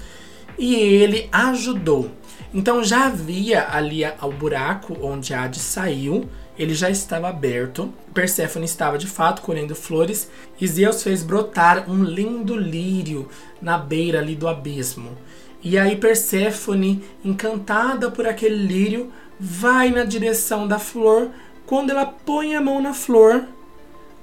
E 0.58 0.76
ele 0.76 1.30
ajudou. 1.32 2.12
Então 2.54 2.84
já 2.84 3.06
havia 3.06 3.68
ali 3.72 4.04
o 4.22 4.32
buraco 4.32 4.98
onde 5.02 5.34
Hades 5.34 5.62
saiu, 5.62 6.30
ele 6.60 6.74
já 6.74 6.90
estava 6.90 7.30
aberto. 7.30 7.94
Perséfone 8.14 8.66
estava 8.66 8.98
de 8.98 9.08
fato 9.08 9.42
colhendo 9.42 9.74
flores 9.74 10.30
e 10.60 10.68
Zeus 10.68 11.02
fez 11.02 11.24
brotar 11.24 11.90
um 11.90 12.04
lindo 12.04 12.58
lírio 12.58 13.30
na 13.62 13.78
beira 13.78 14.20
ali 14.20 14.36
do 14.36 14.48
abismo. 14.50 15.18
E 15.64 15.78
aí 15.78 15.96
Perséfone, 15.96 17.04
encantada 17.24 18.10
por 18.10 18.28
aquele 18.28 18.56
lírio, 18.56 19.12
vai 19.40 19.90
na 19.90 20.04
direção 20.04 20.68
da 20.68 20.80
flor. 20.80 21.30
Quando 21.66 21.92
ela 21.92 22.06
põe 22.06 22.56
a 22.56 22.62
mão 22.62 22.82
na 22.82 22.94
flor, 22.94 23.46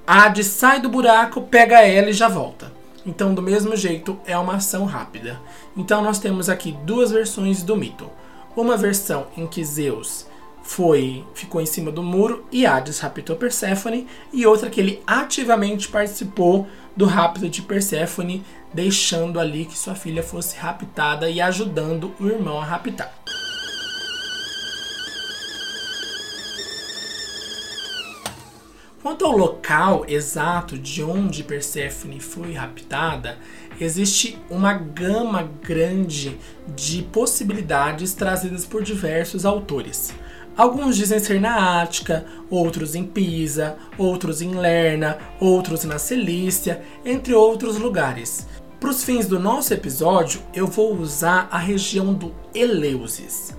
Hades 0.05 0.47
sai 0.47 0.81
do 0.81 0.89
buraco, 0.89 1.41
pega 1.41 1.81
ela 1.81 2.09
e 2.09 2.13
já 2.13 2.27
volta. 2.27 2.71
Então, 3.05 3.33
do 3.33 3.41
mesmo 3.41 3.75
jeito, 3.75 4.19
é 4.25 4.37
uma 4.37 4.55
ação 4.55 4.85
rápida. 4.85 5.39
Então, 5.75 6.01
nós 6.01 6.19
temos 6.19 6.49
aqui 6.49 6.71
duas 6.83 7.11
versões 7.11 7.63
do 7.63 7.75
mito. 7.75 8.09
Uma 8.55 8.75
versão 8.75 9.27
em 9.37 9.47
que 9.47 9.63
Zeus 9.63 10.27
foi 10.61 11.25
ficou 11.33 11.61
em 11.61 11.65
cima 11.65 11.91
do 11.91 12.03
muro 12.03 12.45
e 12.51 12.65
Hades 12.65 12.99
raptou 12.99 13.35
Perséfone, 13.35 14.07
e 14.31 14.45
outra 14.45 14.69
que 14.69 14.79
ele 14.79 15.01
ativamente 15.07 15.87
participou 15.87 16.67
do 16.95 17.05
rapto 17.05 17.49
de 17.49 17.61
Perséfone, 17.61 18.43
deixando 18.73 19.39
ali 19.39 19.65
que 19.65 19.77
sua 19.77 19.95
filha 19.95 20.23
fosse 20.23 20.57
raptada 20.57 21.29
e 21.29 21.39
ajudando 21.41 22.13
o 22.19 22.27
irmão 22.27 22.59
a 22.59 22.65
raptar. 22.65 23.13
Quanto 29.01 29.25
ao 29.25 29.35
local 29.35 30.05
exato 30.07 30.77
de 30.77 31.01
onde 31.01 31.41
Perséfone 31.41 32.19
foi 32.19 32.53
raptada, 32.53 33.37
existe 33.79 34.37
uma 34.49 34.73
gama 34.73 35.49
grande 35.63 36.37
de 36.75 37.03
possibilidades 37.03 38.13
trazidas 38.13 38.65
por 38.65 38.83
diversos 38.83 39.45
autores. 39.45 40.13
Alguns 40.59 40.97
dizem 40.97 41.19
ser 41.19 41.39
na 41.39 41.81
Ática, 41.81 42.25
outros 42.49 42.93
em 42.93 43.05
Pisa, 43.05 43.77
outros 43.97 44.41
em 44.41 44.55
Lerna, 44.55 45.17
outros 45.39 45.85
na 45.85 45.97
Cilícia, 45.97 46.81
entre 47.05 47.33
outros 47.33 47.77
lugares. 47.77 48.45
Para 48.77 48.89
os 48.89 49.01
fins 49.01 49.25
do 49.25 49.39
nosso 49.39 49.73
episódio, 49.73 50.41
eu 50.53 50.67
vou 50.67 50.93
usar 50.97 51.47
a 51.49 51.57
região 51.57 52.13
do 52.13 52.35
Eleusis, 52.53 53.55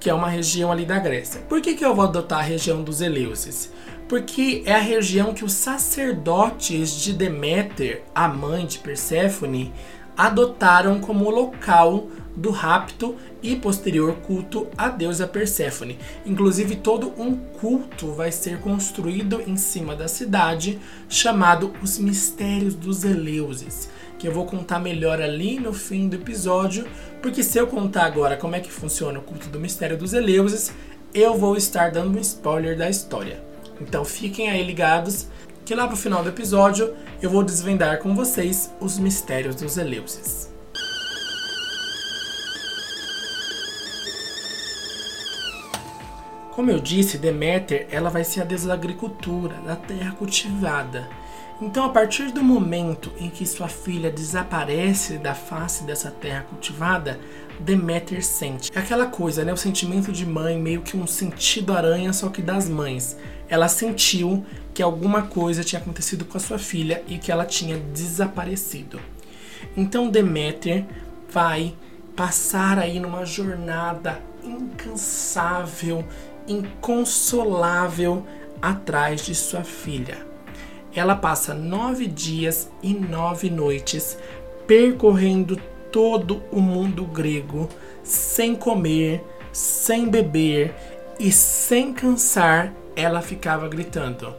que 0.00 0.10
é 0.10 0.12
uma 0.12 0.28
região 0.28 0.72
ali 0.72 0.84
da 0.84 0.98
Grécia. 0.98 1.40
Por 1.42 1.60
que, 1.60 1.74
que 1.74 1.84
eu 1.84 1.94
vou 1.94 2.04
adotar 2.04 2.40
a 2.40 2.42
região 2.42 2.82
dos 2.82 3.00
Eleusis? 3.00 3.70
Porque 4.08 4.64
é 4.66 4.74
a 4.74 4.80
região 4.80 5.32
que 5.32 5.44
os 5.44 5.52
sacerdotes 5.52 7.00
de 7.00 7.12
Deméter, 7.12 8.02
a 8.12 8.26
mãe 8.26 8.66
de 8.66 8.80
Perséfone, 8.80 9.72
adotaram 10.16 10.98
como 10.98 11.30
local 11.30 12.08
do 12.40 12.50
rapto 12.50 13.16
e 13.42 13.54
posterior 13.54 14.14
culto 14.26 14.66
à 14.76 14.88
deusa 14.88 15.26
Perséfone. 15.26 15.98
Inclusive, 16.24 16.76
todo 16.76 17.12
um 17.18 17.36
culto 17.36 18.12
vai 18.12 18.32
ser 18.32 18.58
construído 18.60 19.42
em 19.46 19.56
cima 19.56 19.94
da 19.94 20.08
cidade, 20.08 20.78
chamado 21.08 21.72
Os 21.82 21.98
Mistérios 21.98 22.74
dos 22.74 23.04
Eleusis, 23.04 23.90
que 24.18 24.26
eu 24.26 24.32
vou 24.32 24.46
contar 24.46 24.78
melhor 24.78 25.20
ali 25.20 25.60
no 25.60 25.74
fim 25.74 26.08
do 26.08 26.16
episódio, 26.16 26.86
porque 27.20 27.42
se 27.42 27.58
eu 27.58 27.66
contar 27.66 28.06
agora 28.06 28.38
como 28.38 28.56
é 28.56 28.60
que 28.60 28.72
funciona 28.72 29.18
o 29.18 29.22
culto 29.22 29.48
do 29.48 29.60
Mistério 29.60 29.98
dos 29.98 30.14
Eleusis, 30.14 30.72
eu 31.12 31.36
vou 31.36 31.56
estar 31.56 31.90
dando 31.90 32.16
um 32.16 32.20
spoiler 32.20 32.76
da 32.76 32.88
história. 32.88 33.44
Então 33.80 34.02
fiquem 34.04 34.48
aí 34.48 34.62
ligados 34.62 35.26
que 35.64 35.74
lá 35.74 35.86
pro 35.86 35.96
final 35.96 36.22
do 36.22 36.30
episódio 36.30 36.94
eu 37.20 37.28
vou 37.28 37.42
desvendar 37.42 37.98
com 37.98 38.14
vocês 38.14 38.72
os 38.80 38.98
mistérios 38.98 39.56
dos 39.56 39.76
Eleusis. 39.76 40.49
Como 46.60 46.70
eu 46.70 46.78
disse, 46.78 47.16
Deméter 47.16 47.86
ela 47.90 48.10
vai 48.10 48.22
ser 48.22 48.42
a 48.42 48.44
deusa 48.44 48.68
da 48.68 48.74
agricultura, 48.74 49.54
da 49.64 49.76
terra 49.76 50.12
cultivada. 50.12 51.08
Então, 51.58 51.86
a 51.86 51.88
partir 51.88 52.32
do 52.32 52.42
momento 52.42 53.10
em 53.18 53.30
que 53.30 53.46
sua 53.46 53.66
filha 53.66 54.10
desaparece 54.10 55.16
da 55.16 55.34
face 55.34 55.84
dessa 55.84 56.10
terra 56.10 56.42
cultivada, 56.42 57.18
Deméter 57.58 58.22
sente. 58.22 58.70
É 58.74 58.78
aquela 58.78 59.06
coisa, 59.06 59.42
né? 59.42 59.50
O 59.54 59.56
sentimento 59.56 60.12
de 60.12 60.26
mãe, 60.26 60.60
meio 60.60 60.82
que 60.82 60.98
um 60.98 61.06
sentido 61.06 61.72
aranha, 61.72 62.12
só 62.12 62.28
que 62.28 62.42
das 62.42 62.68
mães. 62.68 63.16
Ela 63.48 63.66
sentiu 63.66 64.44
que 64.74 64.82
alguma 64.82 65.22
coisa 65.22 65.64
tinha 65.64 65.80
acontecido 65.80 66.26
com 66.26 66.36
a 66.36 66.40
sua 66.40 66.58
filha 66.58 67.02
e 67.08 67.16
que 67.16 67.32
ela 67.32 67.46
tinha 67.46 67.78
desaparecido. 67.78 69.00
Então, 69.74 70.10
Deméter 70.10 70.84
vai 71.32 71.72
passar 72.14 72.78
aí 72.78 73.00
numa 73.00 73.24
jornada 73.24 74.20
incansável 74.44 76.04
inconsolável 76.50 78.26
atrás 78.60 79.24
de 79.24 79.34
sua 79.34 79.62
filha. 79.62 80.18
Ela 80.94 81.14
passa 81.14 81.54
nove 81.54 82.06
dias 82.06 82.68
e 82.82 82.92
nove 82.92 83.48
noites 83.48 84.18
percorrendo 84.66 85.56
todo 85.90 86.42
o 86.52 86.60
mundo 86.60 87.04
grego, 87.04 87.68
sem 88.02 88.54
comer, 88.54 89.24
sem 89.52 90.08
beber 90.08 90.74
e 91.18 91.30
sem 91.32 91.92
cansar, 91.92 92.72
ela 92.94 93.20
ficava 93.20 93.68
gritando: 93.68 94.34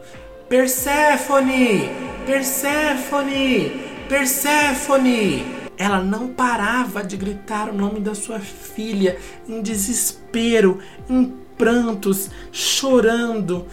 Perséfone! 0.48 1.90
Perséfone! 2.26 3.72
Perséfone! 4.08 5.44
Ela 5.76 6.00
não 6.02 6.28
parava 6.28 7.02
de 7.02 7.16
gritar 7.16 7.68
o 7.68 7.74
nome 7.74 8.00
da 8.00 8.14
sua 8.14 8.38
filha 8.38 9.18
em 9.48 9.62
desespero, 9.62 10.78
em 11.08 11.41
prantos, 11.62 12.28
chorando 12.50 13.68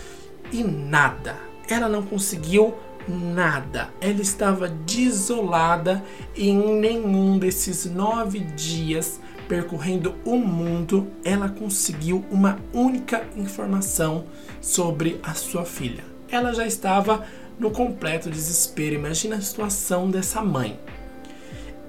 e 0.52 0.64
nada. 0.64 1.36
Ela 1.68 1.90
não 1.90 2.04
conseguiu 2.04 2.76
nada. 3.08 3.90
Ela 4.00 4.22
estava 4.22 4.68
desolada 4.68 6.04
e 6.36 6.50
em 6.50 6.80
nenhum 6.80 7.40
desses 7.40 7.86
nove 7.86 8.42
dias 8.42 9.20
percorrendo 9.48 10.14
o 10.24 10.36
mundo 10.36 11.08
ela 11.26 11.50
conseguiu 11.50 12.24
uma 12.30 12.60
única 12.72 13.28
informação 13.36 14.26
sobre 14.62 15.20
a 15.24 15.34
sua 15.34 15.66
filha. 15.66 16.04
Ela 16.30 16.54
já 16.54 16.68
estava 16.68 17.26
no 17.58 17.72
completo 17.72 18.30
desespero. 18.30 18.94
Imagina 18.94 19.38
a 19.38 19.42
situação 19.42 20.12
dessa 20.12 20.44
mãe. 20.44 20.80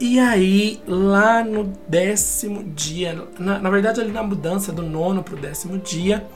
E 0.03 0.19
aí, 0.19 0.81
lá 0.87 1.45
no 1.45 1.75
décimo 1.87 2.65
dia, 2.65 3.29
na, 3.39 3.59
na 3.59 3.69
verdade, 3.69 4.01
ali 4.01 4.11
na 4.11 4.23
mudança 4.23 4.73
do 4.73 4.83
nono 4.83 5.23
para 5.23 5.35
o 5.35 5.39
décimo 5.39 5.77
dia, 5.77 6.27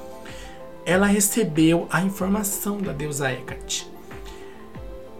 ela 0.85 1.07
recebeu 1.07 1.89
a 1.91 2.03
informação 2.03 2.77
da 2.77 2.93
deusa 2.93 3.33
Hecate. 3.33 3.91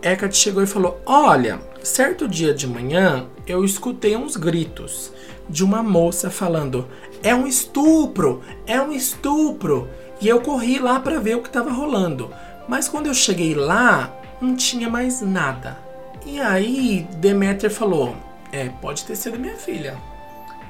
Hecate 0.03 0.37
chegou 0.37 0.63
e 0.63 0.67
falou: 0.67 1.01
Olha, 1.07 1.59
certo 1.83 2.29
dia 2.29 2.53
de 2.53 2.67
manhã 2.67 3.27
eu 3.47 3.65
escutei 3.65 4.15
uns 4.15 4.37
gritos 4.37 5.11
de 5.49 5.65
uma 5.65 5.83
moça 5.83 6.29
falando: 6.29 6.87
É 7.23 7.35
um 7.35 7.47
estupro, 7.47 8.43
é 8.67 8.79
um 8.79 8.93
estupro. 8.93 9.89
E 10.21 10.29
eu 10.29 10.43
corri 10.43 10.79
lá 10.79 11.01
para 11.01 11.19
ver 11.19 11.37
o 11.37 11.41
que 11.41 11.49
estava 11.49 11.73
rolando. 11.73 12.31
Mas 12.69 12.91
quando 12.91 13.07
eu 13.07 13.15
cheguei 13.15 13.55
lá, 13.55 14.15
não 14.39 14.55
tinha 14.55 14.91
mais 14.91 15.23
nada. 15.23 15.79
E 16.27 16.39
aí 16.39 17.09
Deméter 17.17 17.71
falou: 17.71 18.15
é, 18.55 18.69
pode 18.81 19.05
ter 19.05 19.17
sido 19.17 19.39
minha 19.39 19.57
filha. 19.57 19.97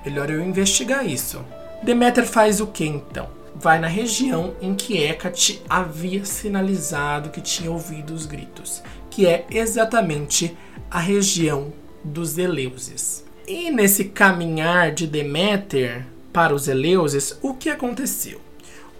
Melhor 0.05 0.31
eu 0.31 0.41
investigar 0.43 1.07
isso. 1.07 1.45
Deméter 1.83 2.27
faz 2.27 2.61
o 2.61 2.67
que 2.67 2.85
então? 2.85 3.29
vai 3.55 3.79
na 3.79 3.87
região 3.87 4.55
em 4.61 4.75
que 4.75 4.99
Hecate 4.99 5.63
havia 5.69 6.25
sinalizado 6.25 7.31
que 7.31 7.41
tinha 7.41 7.71
ouvido 7.71 8.13
os 8.13 8.27
gritos, 8.27 8.83
que 9.09 9.27
é 9.27 9.47
exatamente 9.51 10.57
a 10.91 10.99
região 10.99 11.73
dos 12.03 12.37
Eleuses. 12.37 13.25
E 13.47 13.71
nesse 13.71 14.07
caminhar 14.07 14.93
de 14.93 15.07
Deméter 15.07 16.05
para 16.33 16.55
os 16.55 16.67
Eleuses, 16.67 17.39
o 17.43 17.55
que 17.55 17.71
aconteceu? 17.71 18.41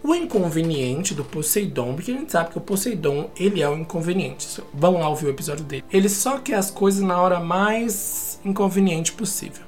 O 0.07 0.15
inconveniente 0.15 1.15
do 1.15 1.25
Poseidon, 1.25 1.95
porque 1.95 2.11
a 2.11 2.15
gente 2.15 2.31
sabe 2.31 2.51
que 2.51 2.59
o 2.59 2.61
Poseidon, 2.61 3.31
ele 3.35 3.63
é 3.63 3.69
o 3.71 3.75
inconveniente. 3.75 4.63
Vão 4.75 4.99
lá 4.99 5.09
ouvir 5.09 5.25
o 5.25 5.31
episódio 5.31 5.65
dele. 5.65 5.83
Ele 5.91 6.11
só 6.11 6.37
quer 6.37 6.57
as 6.57 6.71
coisas 6.71 7.01
na 7.01 7.19
hora 7.19 7.41
mais 7.41 8.39
inconveniente 8.45 9.13
possível. 9.13 9.65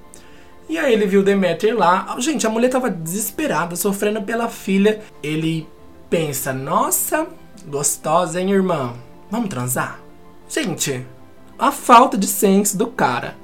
E 0.68 0.76
aí 0.76 0.92
ele 0.92 1.06
viu 1.06 1.22
Deméter 1.22 1.74
lá. 1.74 2.14
Gente, 2.18 2.46
a 2.46 2.50
mulher 2.50 2.68
tava 2.68 2.90
desesperada, 2.90 3.74
sofrendo 3.76 4.20
pela 4.20 4.46
filha. 4.46 5.00
Ele 5.22 5.66
pensa, 6.10 6.52
nossa, 6.52 7.26
gostosa, 7.66 8.38
hein, 8.38 8.50
irmã? 8.50 8.92
Vamos 9.30 9.48
transar? 9.48 10.00
Gente, 10.50 11.02
a 11.58 11.72
falta 11.72 12.18
de 12.18 12.26
senso 12.26 12.76
do 12.76 12.88
cara. 12.88 13.38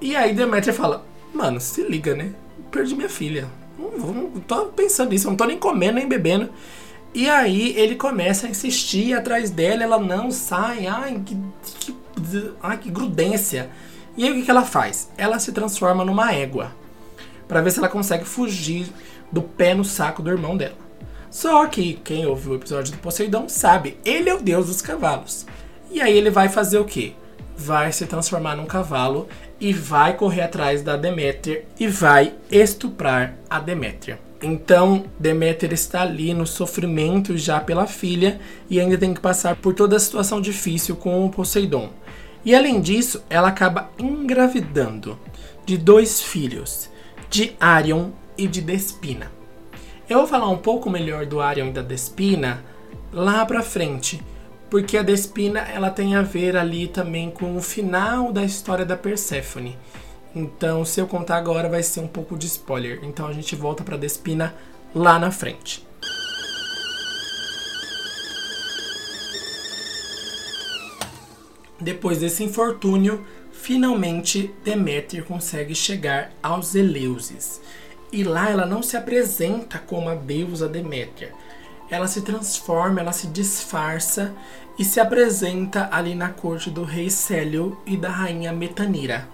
E 0.00 0.14
aí 0.14 0.32
Deméter 0.32 0.72
fala, 0.72 1.04
mano, 1.34 1.60
se 1.60 1.82
liga, 1.82 2.14
né? 2.14 2.32
Perdi 2.70 2.94
minha 2.94 3.08
filha. 3.08 3.48
Não, 3.90 4.40
tô 4.40 4.66
pensando 4.66 5.10
nisso, 5.10 5.28
não 5.28 5.36
tô 5.36 5.44
nem 5.44 5.58
comendo, 5.58 5.94
nem 5.94 6.08
bebendo. 6.08 6.50
E 7.14 7.28
aí 7.28 7.76
ele 7.76 7.96
começa 7.96 8.46
a 8.46 8.50
insistir 8.50 9.14
atrás 9.14 9.50
dela, 9.50 9.82
ela 9.82 9.98
não 9.98 10.30
sai. 10.30 10.86
Ai, 10.86 11.20
que, 11.24 11.36
que, 11.80 11.96
ai, 12.62 12.78
que 12.78 12.90
grudência. 12.90 13.70
E 14.16 14.24
aí 14.24 14.30
o 14.30 14.34
que, 14.34 14.42
que 14.42 14.50
ela 14.50 14.64
faz? 14.64 15.10
Ela 15.16 15.38
se 15.38 15.52
transforma 15.52 16.04
numa 16.04 16.32
égua 16.32 16.72
para 17.46 17.60
ver 17.60 17.70
se 17.70 17.78
ela 17.78 17.88
consegue 17.88 18.24
fugir 18.24 18.86
do 19.30 19.42
pé 19.42 19.74
no 19.74 19.84
saco 19.84 20.22
do 20.22 20.30
irmão 20.30 20.56
dela. 20.56 20.76
Só 21.30 21.66
que 21.66 21.94
quem 22.04 22.26
ouviu 22.26 22.52
o 22.52 22.56
episódio 22.56 22.92
do 22.92 22.98
Poseidon 22.98 23.48
sabe, 23.48 23.98
ele 24.04 24.28
é 24.28 24.34
o 24.34 24.40
deus 24.42 24.66
dos 24.66 24.82
cavalos. 24.82 25.46
E 25.90 26.00
aí 26.00 26.16
ele 26.16 26.30
vai 26.30 26.48
fazer 26.48 26.78
o 26.78 26.84
quê? 26.84 27.14
Vai 27.56 27.92
se 27.92 28.06
transformar 28.06 28.56
num 28.56 28.66
cavalo 28.66 29.28
e 29.62 29.72
vai 29.72 30.16
correr 30.16 30.40
atrás 30.40 30.82
da 30.82 30.96
Deméter 30.96 31.66
e 31.78 31.86
vai 31.86 32.34
estuprar 32.50 33.36
a 33.48 33.60
Demétria. 33.60 34.18
Então, 34.42 35.04
Deméter 35.16 35.72
está 35.72 36.02
ali 36.02 36.34
no 36.34 36.44
sofrimento 36.44 37.38
já 37.38 37.60
pela 37.60 37.86
filha 37.86 38.40
e 38.68 38.80
ainda 38.80 38.98
tem 38.98 39.14
que 39.14 39.20
passar 39.20 39.54
por 39.54 39.72
toda 39.72 39.94
a 39.94 40.00
situação 40.00 40.40
difícil 40.40 40.96
com 40.96 41.24
o 41.24 41.30
Poseidon. 41.30 41.90
E 42.44 42.56
além 42.56 42.80
disso, 42.80 43.22
ela 43.30 43.50
acaba 43.50 43.88
engravidando 44.00 45.16
de 45.64 45.78
dois 45.78 46.20
filhos, 46.20 46.90
de 47.30 47.52
Arion 47.60 48.10
e 48.36 48.48
de 48.48 48.60
Despina. 48.60 49.30
Eu 50.10 50.18
vou 50.18 50.26
falar 50.26 50.48
um 50.48 50.58
pouco 50.58 50.90
melhor 50.90 51.24
do 51.24 51.40
Arion 51.40 51.68
e 51.68 51.72
da 51.72 51.82
Despina 51.82 52.64
lá 53.12 53.46
pra 53.46 53.62
frente, 53.62 54.20
porque 54.72 54.96
a 54.96 55.02
Despina 55.02 55.60
ela 55.60 55.90
tem 55.90 56.16
a 56.16 56.22
ver 56.22 56.56
ali 56.56 56.88
também 56.88 57.30
com 57.30 57.54
o 57.54 57.60
final 57.60 58.32
da 58.32 58.42
história 58.42 58.86
da 58.86 58.96
Persephone. 58.96 59.76
Então, 60.34 60.82
se 60.82 60.98
eu 60.98 61.06
contar 61.06 61.36
agora 61.36 61.68
vai 61.68 61.82
ser 61.82 62.00
um 62.00 62.08
pouco 62.08 62.38
de 62.38 62.46
spoiler. 62.46 63.00
Então 63.02 63.26
a 63.26 63.34
gente 63.34 63.54
volta 63.54 63.84
para 63.84 63.98
Despina 63.98 64.54
lá 64.94 65.18
na 65.18 65.30
frente. 65.30 65.86
Depois 71.78 72.20
desse 72.20 72.42
infortúnio, 72.42 73.26
finalmente 73.52 74.54
Deméter 74.64 75.22
consegue 75.26 75.74
chegar 75.74 76.32
aos 76.42 76.74
Eleusis. 76.74 77.60
E 78.10 78.24
lá 78.24 78.48
ela 78.48 78.64
não 78.64 78.82
se 78.82 78.96
apresenta 78.96 79.78
como 79.78 80.08
a 80.08 80.14
deusa 80.14 80.66
Deméter. 80.66 81.34
Ela 81.92 82.08
se 82.08 82.22
transforma, 82.22 83.00
ela 83.00 83.12
se 83.12 83.26
disfarça 83.26 84.34
e 84.78 84.84
se 84.84 84.98
apresenta 84.98 85.90
ali 85.92 86.14
na 86.14 86.30
corte 86.30 86.70
do 86.70 86.84
rei 86.84 87.10
Célio 87.10 87.78
e 87.84 87.98
da 87.98 88.08
rainha 88.08 88.50
Metanira. 88.50 89.28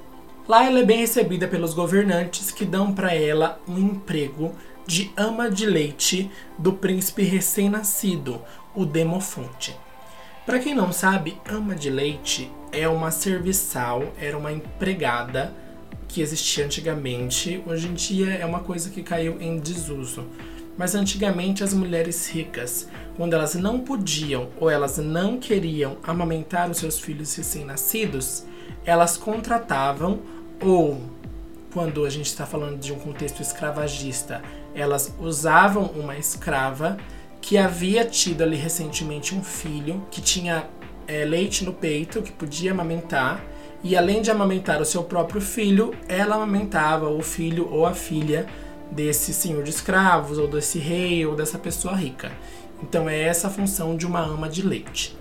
Lá 0.49 0.65
ela 0.67 0.81
é 0.81 0.85
bem 0.85 0.99
recebida 0.99 1.47
pelos 1.47 1.73
governantes 1.73 2.51
que 2.51 2.65
dão 2.65 2.93
para 2.93 3.15
ela 3.15 3.61
um 3.69 3.79
emprego 3.79 4.57
de 4.85 5.13
ama 5.17 5.49
de 5.49 5.67
leite 5.67 6.29
do 6.59 6.73
príncipe 6.73 7.23
recém-nascido, 7.23 8.43
o 8.75 8.85
Demofonte. 8.85 9.77
Para 10.45 10.59
quem 10.59 10.75
não 10.75 10.91
sabe, 10.91 11.41
ama 11.49 11.77
de 11.77 11.91
leite 11.91 12.51
é 12.73 12.89
uma 12.89 13.13
serviçal, 13.13 14.03
era 14.21 14.37
uma 14.37 14.51
empregada 14.51 15.55
que 16.09 16.21
existia 16.21 16.65
antigamente. 16.65 17.63
Hoje 17.65 17.87
em 17.87 17.95
dia 17.95 18.33
é 18.33 18.45
uma 18.45 18.61
coisa 18.61 18.91
que 18.91 19.05
caiu 19.05 19.41
em 19.41 19.61
desuso. 19.61 20.27
Mas 20.79 20.95
antigamente 20.95 21.65
as 21.65 21.75
mulheres 21.75 22.29
ricas, 22.31 22.89
quando 23.17 23.35
elas 23.35 23.57
não 23.57 23.81
podiam 23.81 24.49
ou 24.61 24.71
elas 24.71 24.97
não 24.97 25.37
queriam 25.37 25.99
amamentar 26.05 26.71
os 26.71 26.79
seus 26.79 27.01
filhos 27.01 27.35
recém-nascidos, 27.35 28.47
elas 28.87 29.17
contratavam 29.17 30.21
ou 30.63 31.03
quando 31.73 32.05
a 32.05 32.11
gente 32.11 32.27
está 32.27 32.47
falando 32.47 32.79
de 32.79 32.93
um 32.93 32.99
contexto 32.99 33.43
escravagista, 33.43 34.41
elas 34.75 35.13
usavam 35.21 35.87
uma 35.97 36.17
escrava 36.17 36.97
que 37.41 37.59
havia 37.59 38.05
tido 38.05 38.43
ali 38.43 38.57
recentemente 38.57 39.35
um 39.35 39.43
filho 39.43 40.07
que 40.11 40.21
tinha 40.21 40.65
é, 41.07 41.25
leite 41.25 41.65
no 41.65 41.73
peito, 41.73 42.23
que 42.23 42.33
podia 42.33 42.71
amamentar, 42.71 43.45
e 43.83 43.97
além 43.97 44.23
de 44.23 44.31
amamentar 44.31 44.81
o 44.81 44.85
seu 44.85 45.05
próprio 45.05 45.41
filho, 45.41 45.95
ela 46.09 46.37
amamentava 46.37 47.09
o 47.09 47.23
filho 47.23 47.69
ou 47.71 47.87
a 47.87 47.95
filha 47.95 48.47
desse 48.91 49.33
senhor 49.33 49.63
de 49.63 49.71
escravos, 49.71 50.39
ou 50.39 50.47
desse 50.47 50.79
rei, 50.79 51.25
ou 51.27 51.35
dessa 51.35 51.59
pessoa 51.59 51.95
rica. 51.95 52.31
Então 52.83 53.09
é 53.09 53.21
essa 53.21 53.49
a 53.49 53.51
função 53.51 53.97
de 53.97 54.07
uma 54.07 54.21
ama 54.21 54.49
de 54.49 54.63
leite. 54.63 55.17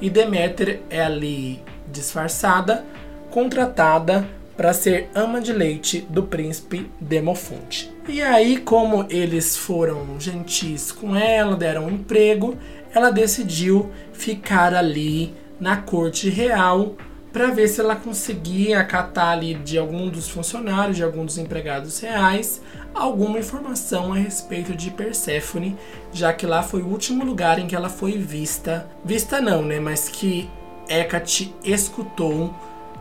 E 0.00 0.10
Deméter 0.10 0.80
é 0.90 1.02
ali 1.02 1.62
disfarçada, 1.90 2.84
contratada 3.30 4.28
para 4.56 4.72
ser 4.72 5.08
ama 5.14 5.40
de 5.40 5.52
leite 5.52 6.06
do 6.08 6.22
príncipe 6.22 6.90
Demofonte. 7.00 7.92
E 8.08 8.20
aí, 8.20 8.58
como 8.58 9.06
eles 9.08 9.56
foram 9.56 10.20
gentis 10.20 10.92
com 10.92 11.16
ela, 11.16 11.56
deram 11.56 11.86
um 11.86 11.90
emprego, 11.90 12.56
ela 12.94 13.10
decidiu 13.10 13.90
ficar 14.12 14.74
ali 14.74 15.34
na 15.58 15.78
corte 15.78 16.28
real 16.28 16.94
para 17.32 17.48
ver 17.48 17.66
se 17.66 17.80
ela 17.80 17.96
conseguia 17.96 18.78
acatar 18.78 19.30
ali 19.30 19.54
de 19.54 19.76
algum 19.76 20.08
dos 20.08 20.28
funcionários, 20.28 20.96
de 20.96 21.02
algum 21.02 21.24
dos 21.24 21.36
empregados 21.36 21.98
reais, 21.98 22.62
alguma 22.94 23.38
informação 23.38 24.12
a 24.12 24.16
respeito 24.16 24.74
de 24.74 24.90
Perséfone, 24.90 25.76
já 26.12 26.32
que 26.32 26.46
lá 26.46 26.62
foi 26.62 26.82
o 26.82 26.88
último 26.88 27.24
lugar 27.24 27.58
em 27.58 27.66
que 27.66 27.74
ela 27.74 27.88
foi 27.88 28.12
vista. 28.12 28.88
Vista 29.04 29.40
não, 29.40 29.62
né? 29.62 29.80
Mas 29.80 30.08
que 30.08 30.48
Hecate 30.88 31.54
escutou 31.64 32.54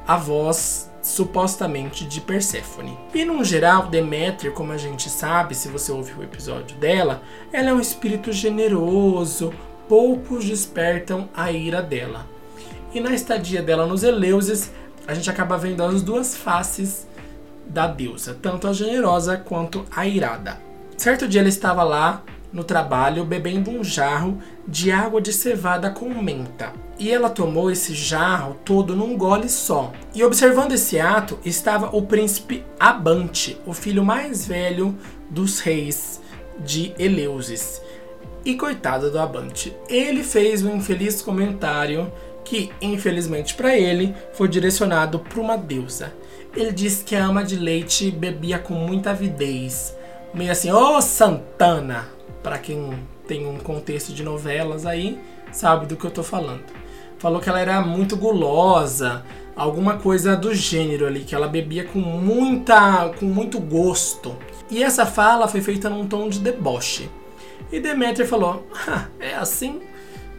a 0.08 0.18
voz 0.18 0.92
supostamente 1.02 2.06
de 2.06 2.22
Perséfone. 2.22 2.98
E 3.14 3.24
no 3.24 3.44
geral, 3.44 3.88
Deméter, 3.88 4.52
como 4.54 4.72
a 4.72 4.78
gente 4.78 5.10
sabe, 5.10 5.54
se 5.54 5.68
você 5.68 5.92
ouviu 5.92 6.18
o 6.18 6.24
episódio 6.24 6.78
dela, 6.78 7.22
ela 7.52 7.70
é 7.70 7.74
um 7.74 7.80
espírito 7.80 8.32
generoso, 8.32 9.54
poucos 9.88 10.46
despertam 10.46 11.30
a 11.34 11.52
ira 11.52 11.82
dela. 11.82 12.26
E 12.94 13.00
na 13.00 13.14
estadia 13.14 13.62
dela 13.62 13.86
nos 13.86 14.04
Eleuses, 14.04 14.72
a 15.06 15.14
gente 15.14 15.30
acaba 15.30 15.58
vendo 15.58 15.84
as 15.84 16.02
duas 16.02 16.36
faces 16.36 17.06
da 17.66 17.88
deusa, 17.88 18.38
tanto 18.42 18.68
a 18.68 18.74
generosa 18.74 19.38
quanto 19.38 19.86
a 19.96 20.06
irada. 20.06 20.60
Certo 20.98 21.28
dia 21.28 21.42
ela 21.42 21.50
estava 21.50 21.84
lá 21.84 22.24
no 22.52 22.64
trabalho 22.64 23.26
bebendo 23.26 23.72
um 23.72 23.84
jarro 23.84 24.38
de 24.68 24.92
água 24.92 25.20
de 25.20 25.34
cevada 25.34 25.90
com 25.90 26.08
menta. 26.10 26.72
E 27.00 27.12
ela 27.12 27.30
tomou 27.30 27.72
esse 27.72 27.96
jarro 27.96 28.56
todo 28.64 28.96
num 28.96 29.18
gole 29.18 29.50
só. 29.50 29.92
E 30.14 30.24
observando 30.24 30.74
esse 30.74 31.00
ato 31.00 31.40
estava 31.44 31.96
o 31.96 32.04
príncipe 32.04 32.64
Abante, 32.80 33.60
o 33.66 33.74
filho 33.74 34.06
mais 34.06 34.46
velho 34.46 34.96
dos 35.30 35.60
reis 35.60 36.22
de 36.60 36.94
Eleusis. 37.00 37.82
E 38.46 38.56
coitado 38.56 39.10
do 39.10 39.20
Abante, 39.20 39.76
ele 39.90 40.24
fez 40.24 40.64
um 40.64 40.76
infeliz 40.76 41.22
comentário 41.22 42.12
que, 42.44 42.72
infelizmente 42.82 43.56
para 43.56 43.76
ele, 43.76 44.14
foi 44.34 44.48
direcionado 44.48 45.18
para 45.18 45.40
uma 45.40 45.58
deusa. 45.58 46.14
Ele 46.56 46.72
disse 46.72 47.04
que 47.04 47.16
a 47.16 47.26
ama 47.26 47.44
de 47.44 47.56
leite 47.56 48.12
bebia 48.12 48.60
com 48.60 48.76
muita 48.76 49.10
avidez, 49.10 49.96
meio 50.34 50.52
assim, 50.52 50.72
ô 50.72 50.98
oh, 50.98 51.02
Santana, 51.02 52.08
para 52.44 52.60
quem 52.60 52.94
tem 53.28 53.48
um 53.48 53.58
contexto 53.58 54.14
de 54.14 54.22
novelas 54.22 54.86
aí, 54.86 55.20
sabe 55.52 55.88
do 55.88 55.96
que 55.96 56.06
eu 56.06 56.12
tô 56.12 56.22
falando. 56.22 56.64
Falou 57.18 57.40
que 57.40 57.50
ela 57.50 57.60
era 57.60 57.82
muito 57.82 58.16
gulosa, 58.16 59.24
alguma 59.56 59.98
coisa 59.98 60.36
do 60.36 60.54
gênero 60.54 61.08
ali, 61.08 61.22
que 61.22 61.34
ela 61.34 61.48
bebia 61.48 61.86
com 61.86 62.00
muita, 62.00 63.10
com 63.20 63.26
muito 63.26 63.60
gosto. 63.60 64.38
E 64.70 64.84
essa 64.84 65.08
fala 65.08 65.48
foi 65.48 65.62
feita 65.62 65.90
num 65.90 66.08
tom 66.08 66.30
de 66.30 66.40
deboche. 66.40 67.10
E 67.72 67.80
Deméter 67.80 68.28
falou: 68.28 68.68
"É 69.20 69.34
assim?" 69.34 69.82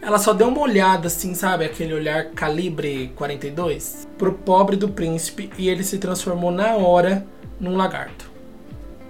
Ela 0.05 0.19
só 0.19 0.33
deu 0.33 0.49
uma 0.49 0.61
olhada 0.61 1.07
assim, 1.07 1.33
sabe, 1.33 1.65
aquele 1.65 1.91
olhar 1.91 2.25
calibre 2.25 3.11
42 3.15 4.07
pro 4.19 4.33
pobre 4.33 4.75
do 4.75 4.87
príncipe 4.87 5.49
e 5.57 5.67
ele 5.67 5.83
se 5.83 5.97
transformou 5.97 6.51
na 6.51 6.75
hora 6.75 7.25
num 7.59 7.75
lagarto. 7.75 8.29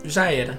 Já 0.06 0.32
era 0.32 0.58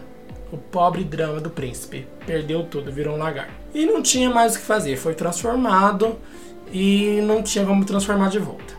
O 0.53 0.59
pobre 0.59 1.05
drama 1.05 1.40
do 1.40 1.49
príncipe. 1.49 2.07
Perdeu 2.27 2.64
tudo, 2.64 2.92
virou 2.92 3.14
um 3.14 3.18
lagarto. 3.18 3.51
E 3.75 3.87
não 3.87 4.03
tinha 4.03 4.29
mais 4.29 4.55
o 4.55 4.59
que 4.59 4.64
fazer. 4.66 4.96
Foi 4.96 5.14
transformado 5.14 6.18
e 6.70 7.18
não 7.22 7.42
tinha 7.42 7.64
como 7.64 7.87
transformar 7.87 8.29
de 8.29 8.38
volta. 8.38 8.75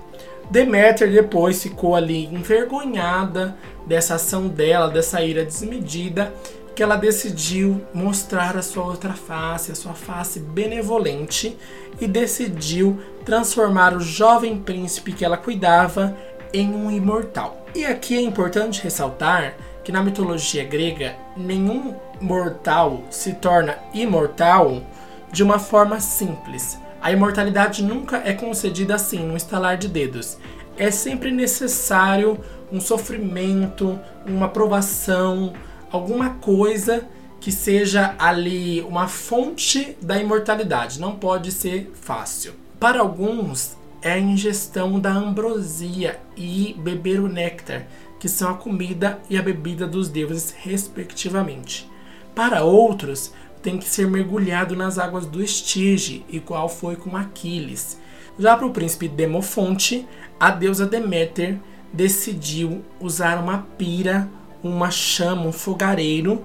Deméter 0.52 1.12
depois 1.12 1.64
ficou 1.64 1.96
ali 1.96 2.26
envergonhada 2.26 3.58
dessa 3.88 4.14
ação 4.16 4.48
dela, 4.48 4.90
dessa 4.90 5.24
ira 5.24 5.44
desmedida, 5.44 6.32
que 6.78 6.84
ela 6.84 6.96
decidiu 6.96 7.84
mostrar 7.92 8.56
a 8.56 8.62
sua 8.62 8.84
outra 8.84 9.14
face, 9.14 9.72
a 9.72 9.76
sua 9.76 9.96
face 9.96 10.40
benevolente, 10.40 11.58
e 12.00 12.06
decidiu 12.06 13.00
transformar 13.26 13.96
o 13.96 14.00
jovem 14.00 14.60
príncipe 14.60 15.12
que 15.12 15.26
ela 15.26 15.38
cuidava 15.38 16.16
em 16.54 16.70
um 16.70 16.92
imortal. 16.92 17.66
E 17.74 17.84
aqui 17.84 18.16
é 18.16 18.22
importante 18.22 18.80
ressaltar 18.84 19.56
que 19.84 19.92
na 19.92 20.04
mitologia 20.04 20.64
grega, 20.64 21.16
nenhum 21.36 21.96
mortal 22.22 23.06
se 23.10 23.34
torna 23.34 23.80
imortal 23.92 24.84
de 25.32 25.42
uma 25.42 25.58
forma 25.58 26.00
simples. 26.00 26.78
A 27.02 27.12
imortalidade 27.12 27.84
nunca 27.84 28.22
é 28.24 28.34
concedida 28.34 28.94
assim, 28.94 29.26
no 29.26 29.36
estalar 29.36 29.78
de 29.78 29.88
dedos. 29.88 30.38
É 30.78 30.92
sempre 30.92 31.32
necessário 31.32 32.40
um 32.72 32.80
sofrimento, 32.80 34.00
uma 34.28 34.48
provação, 34.48 35.54
alguma 35.92 36.32
coisa 36.32 37.08
que 37.40 37.52
seja 37.52 38.16
ali 38.18 38.82
uma 38.82 39.08
fonte 39.08 39.96
da 40.02 40.18
imortalidade. 40.18 41.00
Não 41.00 41.16
pode 41.16 41.52
ser 41.52 41.92
fácil. 42.02 42.54
Para 42.80 43.00
alguns, 43.00 43.78
é 44.02 44.14
a 44.14 44.20
ingestão 44.20 45.00
da 45.00 45.12
ambrosia 45.12 46.20
e 46.36 46.76
beber 46.78 47.20
o 47.20 47.28
néctar, 47.28 47.88
que 48.20 48.30
são 48.30 48.52
a 48.52 48.56
comida 48.56 49.20
e 49.30 49.38
a 49.38 49.42
bebida 49.42 49.88
dos 49.88 50.10
deuses, 50.10 50.54
respectivamente. 50.58 51.90
Para 52.36 52.64
outros, 52.64 53.34
tem 53.62 53.78
que 53.78 53.86
ser 53.86 54.08
mergulhado 54.08 54.76
nas 54.76 54.98
águas 54.98 55.26
do 55.26 55.44
Estige, 55.44 56.24
igual 56.30 56.70
foi 56.70 56.96
com 56.96 57.18
Aquiles. 57.18 58.00
Já 58.40 58.56
para 58.56 58.68
o 58.68 58.72
príncipe 58.72 59.08
Demofonte, 59.08 60.08
a 60.40 60.52
deusa 60.52 60.86
Deméter 60.86 61.58
decidiu 61.92 62.84
usar 63.00 63.40
uma 63.40 63.66
pira, 63.78 64.30
uma 64.64 64.92
chama, 64.92 65.48
um 65.48 65.52
fogareiro, 65.52 66.44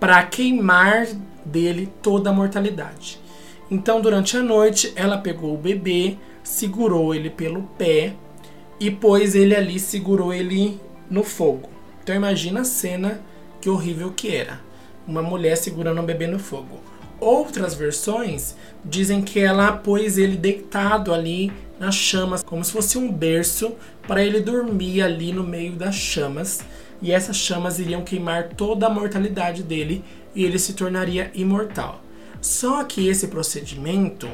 para 0.00 0.22
queimar 0.24 1.06
dele 1.44 1.88
toda 2.02 2.30
a 2.30 2.32
mortalidade. 2.32 3.20
Então, 3.70 4.00
durante 4.00 4.36
a 4.36 4.42
noite, 4.42 4.92
ela 4.96 5.18
pegou 5.18 5.54
o 5.54 5.58
bebê, 5.58 6.16
segurou 6.42 7.14
ele 7.14 7.30
pelo 7.30 7.62
pé 7.78 8.14
e 8.78 8.90
pôs 8.90 9.34
ele 9.34 9.54
ali, 9.54 9.78
segurou 9.78 10.32
ele 10.32 10.80
no 11.08 11.22
fogo. 11.22 11.68
Então, 12.02 12.14
imagina 12.14 12.60
a 12.60 12.64
cena 12.64 13.20
que 13.60 13.70
horrível 13.70 14.10
que 14.10 14.34
era 14.34 14.60
uma 15.06 15.22
mulher 15.22 15.56
segurando 15.56 16.00
um 16.00 16.04
bebê 16.04 16.26
no 16.26 16.38
fogo. 16.38 16.80
Outras 17.20 17.74
versões 17.74 18.56
dizem 18.84 19.22
que 19.22 19.38
ela 19.38 19.72
pôs 19.72 20.18
ele 20.18 20.36
deitado 20.36 21.14
ali 21.14 21.52
nas 21.78 21.94
chamas, 21.94 22.42
como 22.42 22.64
se 22.64 22.72
fosse 22.72 22.98
um 22.98 23.10
berço, 23.10 23.72
para 24.06 24.24
ele 24.24 24.40
dormir 24.40 25.02
ali 25.02 25.32
no 25.32 25.44
meio 25.44 25.72
das 25.72 25.94
chamas. 25.94 26.64
E 27.02 27.12
essas 27.12 27.36
chamas 27.36 27.78
iriam 27.78 28.02
queimar 28.02 28.50
toda 28.50 28.86
a 28.86 28.90
mortalidade 28.90 29.62
dele 29.62 30.04
e 30.34 30.44
ele 30.44 30.58
se 30.58 30.72
tornaria 30.72 31.30
imortal. 31.34 32.00
Só 32.40 32.82
que 32.84 33.08
esse 33.08 33.28
procedimento 33.28 34.28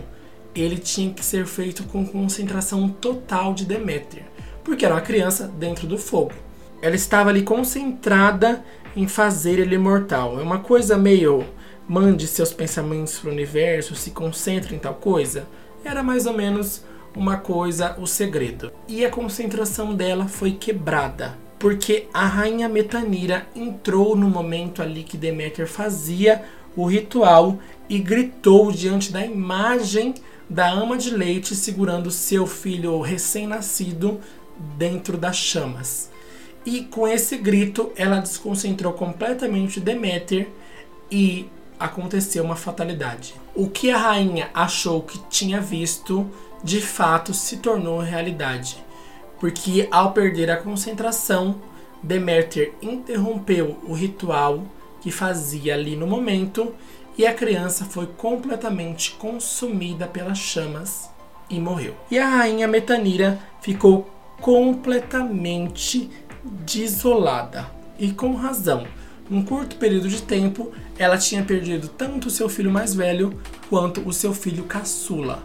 ele 0.55 0.77
tinha 0.77 1.13
que 1.13 1.25
ser 1.25 1.47
feito 1.47 1.85
com 1.85 2.07
concentração 2.07 2.89
total 2.89 3.55
de 3.55 3.65
Deméter, 3.65 4.25
porque 4.63 4.85
era 4.85 4.95
uma 4.95 5.01
criança 5.01 5.47
dentro 5.47 5.87
do 5.87 5.99
fogo. 5.99 6.33
Ela 6.81 6.95
estava 6.95 7.31
ali 7.31 7.43
concentrada 7.43 8.65
em 8.95 9.09
fazer 9.09 9.59
ele 9.59 9.75
imortal. 9.75 10.39
É 10.39 10.43
uma 10.43 10.61
coisa 10.61 10.97
meio 10.97 11.45
mande 11.89 12.27
seus 12.27 12.53
pensamentos 12.53 13.19
para 13.19 13.31
o 13.31 13.33
universo, 13.33 13.95
se 13.95 14.11
concentre 14.11 14.77
em 14.77 14.79
tal 14.79 14.95
coisa. 14.95 15.49
Era 15.83 16.03
mais 16.03 16.27
ou 16.27 16.35
menos 16.35 16.85
uma 17.17 17.39
coisa, 17.39 17.97
o 17.99 18.07
segredo. 18.07 18.71
E 18.87 19.05
a 19.05 19.11
concentração 19.11 19.95
dela 19.95 20.29
foi 20.29 20.53
quebrada, 20.53 21.37
porque 21.59 22.07
a 22.13 22.27
rainha 22.27 22.69
Metanira 22.69 23.47
entrou 23.55 24.15
no 24.17 24.29
momento 24.29 24.81
ali 24.81 25.03
que 25.03 25.17
Deméter 25.17 25.67
fazia 25.67 26.43
o 26.77 26.87
ritual 26.87 27.59
e 27.89 27.99
gritou 27.99 28.71
diante 28.71 29.13
da 29.13 29.25
imagem 29.25 30.15
da 30.49 30.71
ama 30.71 30.97
de 30.97 31.11
leite 31.11 31.55
segurando 31.55 32.11
seu 32.11 32.47
filho 32.47 33.01
recém-nascido 33.01 34.21
dentro 34.77 35.19
das 35.19 35.37
chamas. 35.37 36.11
E 36.65 36.83
com 36.83 37.07
esse 37.07 37.37
grito, 37.37 37.93
ela 37.97 38.21
desconcentrou 38.21 38.93
completamente 38.93 39.81
Deméter 39.81 40.49
e 41.11 41.49
aconteceu 41.79 42.45
uma 42.45 42.57
fatalidade. 42.57 43.35
O 43.55 43.69
que 43.69 43.91
a 43.91 43.97
rainha 43.97 44.51
achou 44.55 45.03
que 45.03 45.19
tinha 45.29 45.61
visto, 45.61 46.31
de 46.63 46.81
fato 46.81 47.33
se 47.33 47.59
tornou 47.59 48.01
realidade. 48.01 48.85
Porque 49.41 49.89
ao 49.91 50.13
perder 50.13 50.51
a 50.51 50.57
concentração, 50.57 51.57
Deméter 52.03 52.75
interrompeu 52.81 53.77
o 53.85 53.93
ritual 53.93 54.65
que 55.01 55.11
fazia 55.11 55.75
ali 55.75 55.97
no 55.97 56.07
momento 56.07 56.75
e 57.17 57.27
a 57.27 57.35
criança 57.35 57.85
foi 57.85 58.07
completamente 58.07 59.13
consumida 59.13 60.07
pelas 60.07 60.39
chamas 60.39 61.11
e 61.51 61.59
morreu. 61.59 61.95
E 62.11 62.19
a 62.19 62.29
rainha 62.29 62.69
Metanira 62.69 63.39
ficou 63.61 64.09
completamente 64.41 66.09
desolada. 66.45 67.67
E 67.99 68.13
com 68.13 68.35
razão. 68.35 68.87
Num 69.29 69.45
curto 69.45 69.77
período 69.77 70.09
de 70.09 70.23
tempo, 70.23 70.73
ela 70.97 71.19
tinha 71.19 71.43
perdido 71.43 71.89
tanto 71.89 72.29
o 72.29 72.31
seu 72.31 72.49
filho 72.49 72.71
mais 72.71 72.95
velho 72.95 73.39
quanto 73.69 74.01
o 74.09 74.13
seu 74.13 74.33
filho 74.33 74.65
caçula. 74.65 75.43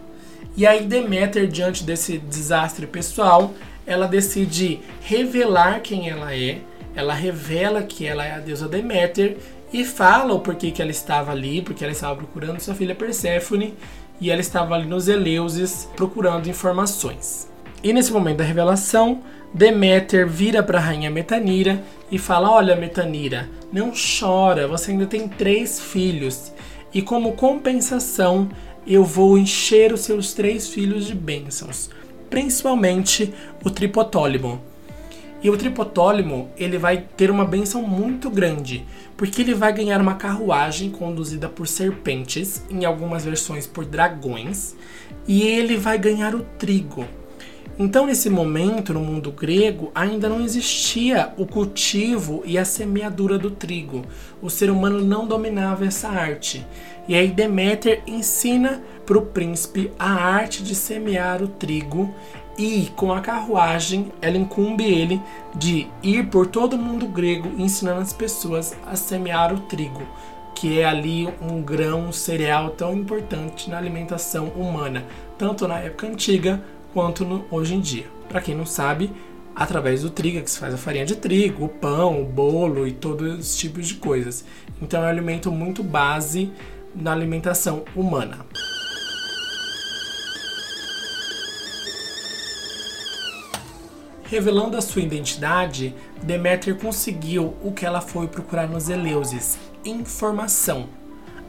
E 0.56 0.68
aí 0.68 0.86
Deméter, 0.86 1.48
diante 1.48 1.84
desse 1.84 2.20
desastre 2.20 2.86
pessoal, 2.86 3.54
ela 3.86 4.08
decide 4.08 4.80
revelar 5.02 5.82
quem 5.82 6.10
ela 6.10 6.36
é. 6.36 6.60
Ela 6.96 7.14
revela 7.14 7.84
que 7.84 8.06
ela 8.06 8.26
é 8.26 8.34
a 8.34 8.40
deusa 8.40 8.68
Deméter 8.68 9.38
e 9.72 9.84
fala 9.84 10.34
o 10.34 10.40
porquê 10.40 10.72
que 10.72 10.82
ela 10.82 10.92
estava 10.92 11.32
ali, 11.32 11.62
porque 11.62 11.84
ela 11.84 11.92
estava 11.92 12.16
procurando 12.16 12.60
sua 12.60 12.76
filha 12.76 12.94
Perséfone 12.94 13.74
e 14.22 14.30
ela 14.30 14.42
estava 14.42 14.76
ali 14.76 14.86
nos 14.86 15.08
Eleusis 15.08 15.90
procurando 15.96 16.48
informações. 16.48 17.52
E 17.84 17.92
nesse 17.92 18.14
momento 18.14 18.38
da 18.38 18.44
revelação, 18.44 19.22
Deméter 19.54 20.28
vira 20.28 20.64
para 20.64 20.80
a 20.80 20.82
rainha 20.82 21.12
Metanira 21.12 21.84
e 22.12 22.18
fala: 22.18 22.50
Olha, 22.50 22.76
Metanira, 22.76 23.50
não 23.72 23.92
chora, 23.92 24.68
você 24.68 24.92
ainda 24.92 25.06
tem 25.06 25.28
três 25.28 25.80
filhos, 25.80 26.52
e 26.94 27.02
como 27.02 27.34
compensação 27.34 28.50
eu 28.86 29.04
vou 29.04 29.38
encher 29.38 29.94
os 29.94 30.02
seus 30.02 30.34
três 30.34 30.68
filhos 30.70 31.06
de 31.06 31.14
bênçãos, 31.14 31.90
principalmente 32.34 33.32
o 33.64 33.70
tripotólimo. 33.70 34.60
E 35.44 35.52
o 35.52 35.56
tripotólimo 35.56 36.50
ele 36.58 36.80
vai 36.80 36.98
ter 36.98 37.30
uma 37.30 37.46
bênção 37.46 37.84
muito 37.84 38.28
grande, 38.28 38.84
porque 39.16 39.44
ele 39.44 39.54
vai 39.54 39.72
ganhar 39.72 40.02
uma 40.02 40.16
carruagem 40.16 40.90
conduzida 40.90 41.48
por 41.48 41.68
serpentes, 41.68 42.64
em 42.72 42.86
algumas 42.86 43.24
versões 43.24 43.68
por 43.68 43.86
dragões, 43.86 44.76
e 45.28 45.44
ele 45.44 45.78
vai 45.78 46.00
ganhar 46.00 46.34
o 46.34 46.40
trigo. 46.58 47.06
Então, 47.78 48.08
nesse 48.08 48.32
momento, 48.32 48.96
no 48.96 49.00
mundo 49.00 49.32
grego, 49.32 49.92
ainda 49.94 50.28
não 50.28 50.42
existia 50.42 51.34
o 51.38 51.46
cultivo 51.46 52.42
e 52.46 52.58
a 52.58 52.66
semeadura 52.66 53.38
do 53.38 53.52
trigo. 53.52 54.04
O 54.42 54.50
ser 54.50 54.72
humano 54.72 55.06
não 55.06 55.28
dominava 55.28 55.86
essa 55.86 56.08
arte. 56.08 56.66
E 57.08 57.16
aí 57.16 57.28
Deméter 57.28 58.02
ensina 58.08 58.82
para 59.06 59.18
o 59.18 59.26
príncipe 59.26 59.92
a 60.00 60.12
arte 60.12 60.64
de 60.64 60.76
semear 60.76 61.42
o 61.42 61.48
trigo 61.48 62.14
e 62.58 62.92
com 62.96 63.12
a 63.12 63.22
carruagem 63.22 64.12
ela 64.22 64.38
incumbe 64.38 64.84
ele 64.84 65.22
de 65.56 65.88
ir 66.02 66.28
por 66.28 66.48
todo 66.48 66.74
o 66.74 66.80
mundo 66.80 67.08
grego 67.08 67.50
ensinando 67.58 68.02
as 68.02 68.14
pessoas 68.14 68.76
a 68.86 68.96
semear 68.96 69.54
o 69.54 69.62
trigo, 69.62 70.04
que 70.54 70.80
é 70.80 70.86
ali 70.86 71.28
um 71.42 71.62
grão, 71.62 72.08
um 72.08 72.12
cereal 72.12 72.70
tão 72.72 72.94
importante 72.94 73.70
na 73.70 73.78
alimentação 73.78 74.48
humana, 74.50 75.06
tanto 75.38 75.68
na 75.68 75.80
época 75.80 76.08
antiga 76.08 76.64
quanto 76.94 77.26
no, 77.26 77.44
hoje 77.50 77.76
em 77.76 77.82
dia. 77.82 78.06
Para 78.30 78.42
quem 78.42 78.56
não 78.56 78.66
sabe, 78.66 79.12
através 79.56 80.04
do 80.04 80.10
trigo 80.10 80.42
que 80.42 80.50
se 80.50 80.60
faz 80.60 80.74
a 80.74 80.78
farinha 80.78 81.06
de 81.06 81.16
trigo, 81.16 81.66
o 81.66 81.70
pão, 81.70 82.22
o 82.22 82.26
bolo 82.26 82.88
e 82.88 82.92
todos 82.92 83.40
os 83.40 83.58
tipos 83.58 83.88
de 83.88 83.96
coisas. 83.96 84.46
Então 84.82 85.02
é 85.02 85.08
um 85.08 85.10
alimento 85.10 85.52
muito 85.52 85.84
base 85.84 86.52
na 86.96 87.12
alimentação 87.12 87.84
humana. 87.96 88.46
Revelando 94.34 94.76
a 94.76 94.82
sua 94.82 95.04
identidade, 95.04 95.94
Deméter 96.24 96.74
conseguiu 96.74 97.54
o 97.62 97.72
que 97.72 97.86
ela 97.86 98.02
foi 98.02 98.28
procurar 98.28 98.68
nos 98.68 98.90
Eleusis: 98.90 99.60
informação. 99.86 100.90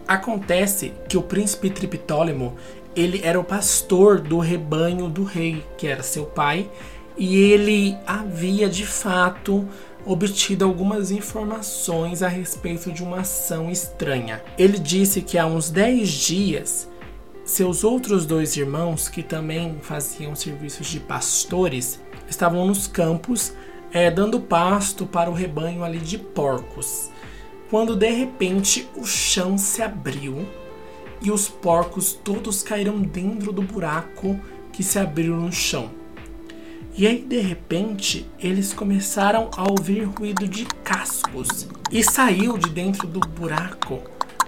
Acontece 0.06 0.92
que 1.08 1.16
o 1.16 1.22
príncipe 1.22 1.70
Triptólemo 1.70 2.56
ele 2.94 3.22
era 3.24 3.40
o 3.40 3.42
pastor 3.42 4.20
do 4.20 4.38
rebanho 4.38 5.08
do 5.08 5.24
rei, 5.24 5.64
que 5.78 5.86
era 5.86 6.02
seu 6.02 6.26
pai, 6.26 6.70
e 7.16 7.34
ele 7.34 7.96
havia 8.06 8.68
de 8.68 8.84
fato 8.84 9.66
obtido 10.04 10.66
algumas 10.66 11.10
informações 11.10 12.22
a 12.22 12.28
respeito 12.28 12.92
de 12.92 13.02
uma 13.02 13.20
ação 13.20 13.70
estranha. 13.70 14.42
Ele 14.58 14.78
disse 14.78 15.22
que 15.22 15.38
há 15.38 15.46
uns 15.46 15.70
10 15.70 16.06
dias, 16.10 16.86
seus 17.46 17.82
outros 17.82 18.26
dois 18.26 18.58
irmãos, 18.58 19.08
que 19.08 19.22
também 19.22 19.78
faziam 19.80 20.36
serviços 20.36 20.86
de 20.86 21.00
pastores, 21.00 21.98
estavam 22.28 22.66
nos 22.66 22.86
campos 22.86 23.52
é, 23.92 24.10
dando 24.10 24.40
pasto 24.40 25.06
para 25.06 25.30
o 25.30 25.34
rebanho 25.34 25.84
ali 25.84 25.98
de 25.98 26.18
porcos. 26.18 27.10
Quando 27.70 27.96
de 27.96 28.10
repente 28.10 28.88
o 28.96 29.04
chão 29.04 29.56
se 29.56 29.82
abriu 29.82 30.46
e 31.22 31.30
os 31.30 31.48
porcos 31.48 32.12
todos 32.12 32.62
caíram 32.62 33.00
dentro 33.00 33.52
do 33.52 33.62
buraco 33.62 34.38
que 34.72 34.82
se 34.82 34.98
abriu 34.98 35.36
no 35.36 35.52
chão. 35.52 35.90
E 36.96 37.08
aí, 37.08 37.24
de 37.24 37.40
repente, 37.40 38.24
eles 38.38 38.72
começaram 38.72 39.50
a 39.56 39.68
ouvir 39.68 40.04
ruído 40.04 40.46
de 40.46 40.64
cascos. 40.84 41.66
E 41.90 42.04
saiu 42.04 42.56
de 42.56 42.70
dentro 42.70 43.08
do 43.08 43.18
buraco 43.18 44.00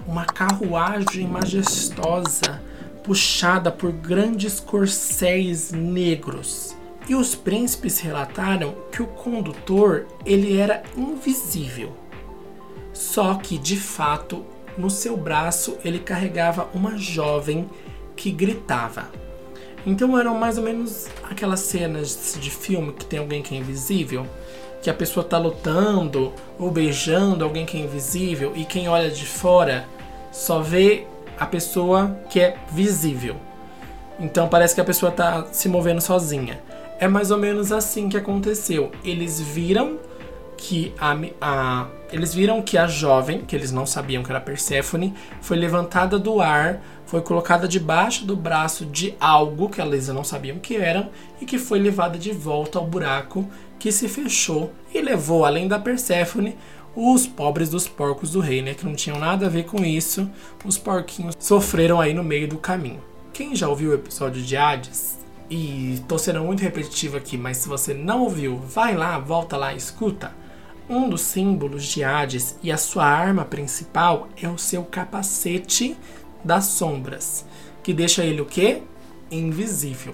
uma 0.07 0.25
carruagem 0.25 1.27
majestosa, 1.27 2.61
puxada 3.03 3.69
por 3.69 3.91
grandes 3.91 4.61
corcéis 4.61 5.73
negros. 5.73 6.76
E 7.07 7.15
os 7.15 7.35
príncipes 7.35 7.99
relataram 7.99 8.75
que 8.91 9.01
o 9.01 9.07
condutor 9.07 10.07
ele 10.25 10.57
era 10.57 10.83
invisível. 10.95 11.93
Só 12.91 13.35
que, 13.35 13.57
de 13.57 13.77
fato, 13.77 14.45
no 14.77 14.89
seu 14.89 15.15
braço 15.15 15.77
ele 15.85 15.99
carregava 15.99 16.67
uma 16.73 16.97
jovem 16.97 17.69
que 18.15 18.31
gritava. 18.31 19.09
Então 19.85 20.19
eram 20.19 20.35
mais 20.35 20.57
ou 20.57 20.63
menos 20.63 21.07
aquelas 21.23 21.61
cenas 21.61 22.37
de 22.41 22.51
filme 22.51 22.91
que 22.91 23.05
tem 23.05 23.19
alguém 23.19 23.41
que 23.41 23.55
é 23.55 23.57
invisível, 23.57 24.27
que 24.81 24.89
a 24.89 24.93
pessoa 24.93 25.23
tá 25.23 25.37
lutando 25.37 26.33
ou 26.59 26.69
beijando 26.69 27.45
alguém 27.45 27.65
que 27.65 27.77
é 27.77 27.81
invisível 27.81 28.51
e 28.55 28.65
quem 28.65 28.89
olha 28.89 29.09
de 29.09 29.25
fora 29.25 29.85
só 30.31 30.59
vê 30.59 31.07
a 31.39 31.45
pessoa 31.45 32.19
que 32.29 32.39
é 32.39 32.57
visível. 32.71 33.37
Então 34.19 34.49
parece 34.49 34.75
que 34.75 34.81
a 34.81 34.85
pessoa 34.85 35.11
tá 35.11 35.47
se 35.51 35.69
movendo 35.69 36.01
sozinha. 36.01 36.59
É 36.99 37.07
mais 37.07 37.29
ou 37.29 37.37
menos 37.37 37.71
assim 37.71 38.09
que 38.09 38.17
aconteceu. 38.17 38.91
Eles 39.03 39.39
viram 39.39 39.99
que 40.57 40.93
a, 40.99 41.15
a, 41.39 41.87
eles 42.11 42.33
viram 42.33 42.61
que 42.61 42.75
a 42.75 42.87
jovem, 42.87 43.41
que 43.41 43.55
eles 43.55 43.71
não 43.71 43.85
sabiam 43.85 44.23
que 44.23 44.31
era 44.31 44.41
Perséfone, 44.41 45.13
foi 45.39 45.55
levantada 45.57 46.17
do 46.17 46.41
ar, 46.41 46.81
foi 47.05 47.21
colocada 47.21 47.67
debaixo 47.67 48.25
do 48.25 48.35
braço 48.35 48.83
de 48.83 49.13
algo 49.19 49.69
que 49.69 49.79
eles 49.79 50.07
não 50.07 50.23
sabiam 50.23 50.57
que 50.57 50.75
era 50.75 51.11
e 51.39 51.45
que 51.45 51.59
foi 51.59 51.77
levada 51.77 52.17
de 52.17 52.31
volta 52.31 52.79
ao 52.79 52.87
buraco 52.87 53.47
que 53.77 53.91
se 53.91 54.09
fechou 54.09 54.73
e 54.91 54.99
levou 54.99 55.45
além 55.45 55.67
da 55.67 55.77
Perséfone 55.77 56.57
os 56.95 57.27
pobres 57.27 57.69
dos 57.69 57.87
porcos 57.87 58.31
do 58.31 58.39
rei, 58.39 58.63
né, 58.63 58.73
que 58.73 58.83
não 58.83 58.95
tinham 58.95 59.19
nada 59.19 59.45
a 59.45 59.49
ver 59.49 59.65
com 59.65 59.85
isso. 59.85 60.27
Os 60.65 60.79
porquinhos 60.79 61.35
sofreram 61.37 62.01
aí 62.01 62.11
no 62.11 62.23
meio 62.23 62.47
do 62.47 62.57
caminho. 62.57 63.03
Quem 63.31 63.55
já 63.55 63.69
ouviu 63.69 63.91
o 63.91 63.93
episódio 63.93 64.41
de 64.41 64.57
Hades 64.57 65.16
e 65.49 66.01
tô 66.07 66.17
sendo 66.17 66.41
muito 66.43 66.61
repetitivo 66.61 67.17
aqui, 67.17 67.37
mas 67.37 67.57
se 67.57 67.69
você 67.69 67.93
não 67.93 68.21
ouviu, 68.21 68.57
vai 68.57 68.95
lá, 68.95 69.17
volta 69.17 69.55
lá, 69.55 69.73
escuta 69.73 70.31
um 70.89 71.09
dos 71.09 71.21
símbolos 71.21 71.85
de 71.85 72.03
Hades 72.03 72.57
e 72.63 72.71
a 72.71 72.77
sua 72.77 73.05
arma 73.05 73.43
principal 73.43 74.29
é 74.41 74.47
o 74.47 74.57
seu 74.57 74.83
capacete 74.83 75.97
das 76.43 76.65
sombras, 76.65 77.45
que 77.83 77.93
deixa 77.93 78.23
ele 78.23 78.41
o 78.41 78.45
quê? 78.45 78.81
Invisível. 79.29 80.13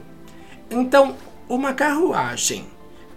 Então, 0.70 1.16
uma 1.48 1.74
carruagem 1.74 2.66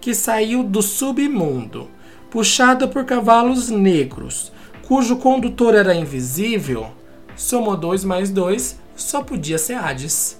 que 0.00 0.14
saiu 0.14 0.62
do 0.62 0.82
submundo, 0.82 1.88
puxada 2.30 2.86
por 2.86 3.04
cavalos 3.04 3.70
negros, 3.70 4.52
cujo 4.86 5.16
condutor 5.16 5.74
era 5.74 5.94
invisível, 5.94 6.90
somou 7.34 7.76
2 7.76 8.04
mais 8.04 8.30
2, 8.30 8.78
só 8.94 9.22
podia 9.22 9.58
ser 9.58 9.74
Hades. 9.74 10.38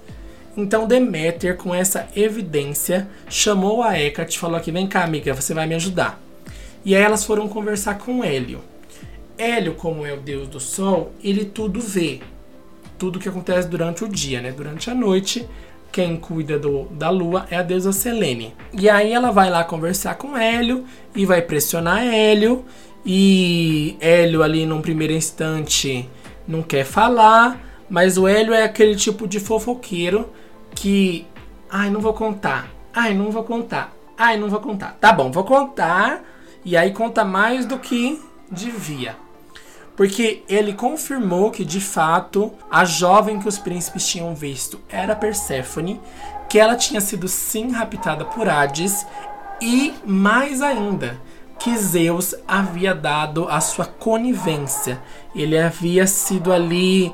Então 0.57 0.87
Deméter, 0.87 1.57
com 1.57 1.75
essa 1.75 2.09
evidência, 2.17 3.07
chamou 3.29 3.83
a 3.83 3.99
Hecate 4.01 4.37
e 4.37 4.41
falou 4.41 4.57
aqui, 4.57 4.73
vem 4.73 4.87
cá 4.87 5.05
amiga, 5.05 5.35
você 5.35 5.53
vai 5.53 5.67
me 5.67 5.75
ajudar. 5.75 6.19
E 6.85 6.95
aí 6.95 7.03
elas 7.03 7.25
foram 7.25 7.47
conversar 7.49 7.99
com 7.99 8.25
Hélio. 8.25 8.61
Hélio, 9.37 9.75
como 9.75 10.07
é 10.07 10.15
o 10.15 10.21
deus 10.21 10.49
do 10.49 10.59
sol, 10.59 11.13
ele 11.23 11.45
tudo 11.45 11.81
vê. 11.81 12.21
Tudo 12.99 13.19
que 13.19 13.29
acontece 13.29 13.69
durante 13.69 14.03
o 14.03 14.09
dia, 14.09 14.41
né? 14.41 14.51
Durante 14.51 14.89
a 14.89 14.95
noite, 14.95 15.47
quem 15.93 16.17
cuida 16.17 16.59
do, 16.59 16.85
da 16.85 17.11
lua 17.11 17.47
é 17.51 17.57
a 17.57 17.63
deusa 17.63 17.93
Selene. 17.93 18.55
E 18.73 18.89
aí 18.89 19.13
ela 19.13 19.31
vai 19.31 19.51
lá 19.51 19.63
conversar 19.63 20.15
com 20.15 20.37
Hélio 20.37 20.87
e 21.15 21.27
vai 21.27 21.43
pressionar 21.43 22.07
Hélio. 22.07 22.65
E 23.05 23.97
Hélio 24.01 24.43
ali 24.43 24.65
num 24.65 24.81
primeiro 24.81 25.13
instante 25.13 26.09
não 26.49 26.63
quer 26.63 26.85
falar, 26.85 27.61
mas 27.91 28.17
o 28.17 28.27
Hélio 28.27 28.55
é 28.55 28.63
aquele 28.63 28.97
tipo 28.97 29.29
de 29.29 29.39
fofoqueiro 29.39 30.31
que, 30.77 31.27
ai, 31.69 31.91
não 31.91 32.01
vou 32.01 32.13
contar. 32.13 32.69
Ai, 32.95 33.13
não 33.15 33.33
vou 33.33 33.43
contar. 33.43 33.93
Ai, 34.17 34.37
não 34.37 34.49
vou 34.49 34.61
contar. 34.61 34.97
Tá 35.01 35.13
bom, 35.13 35.33
vou 35.33 35.43
contar 35.43 36.23
e 36.65 36.77
aí 36.77 36.93
conta 36.93 37.25
mais 37.25 37.67
do 37.67 37.79
que 37.79 38.23
devia. 38.51 39.17
Porque 39.97 40.45
ele 40.49 40.75
confirmou 40.75 41.51
que 41.51 41.65
de 41.65 41.81
fato 41.81 42.53
a 42.71 42.85
jovem 42.85 43.41
que 43.41 43.49
os 43.49 43.59
príncipes 43.59 44.07
tinham 44.07 44.35
visto 44.35 44.79
era 44.89 45.17
Perséfone, 45.17 46.01
que 46.49 46.59
ela 46.59 46.77
tinha 46.77 47.01
sido 47.01 47.27
sim 47.27 47.73
raptada 47.73 48.25
por 48.25 48.49
Hades 48.49 49.07
e 49.61 49.95
mais 50.05 50.61
ainda, 50.61 51.19
que 51.59 51.77
Zeus 51.79 52.35
havia 52.47 52.95
dado 52.95 53.49
a 53.49 53.61
sua 53.61 53.87
conivência. 53.87 55.01
Ele 55.35 55.59
havia 55.59 56.07
sido 56.07 56.53
ali 56.53 57.13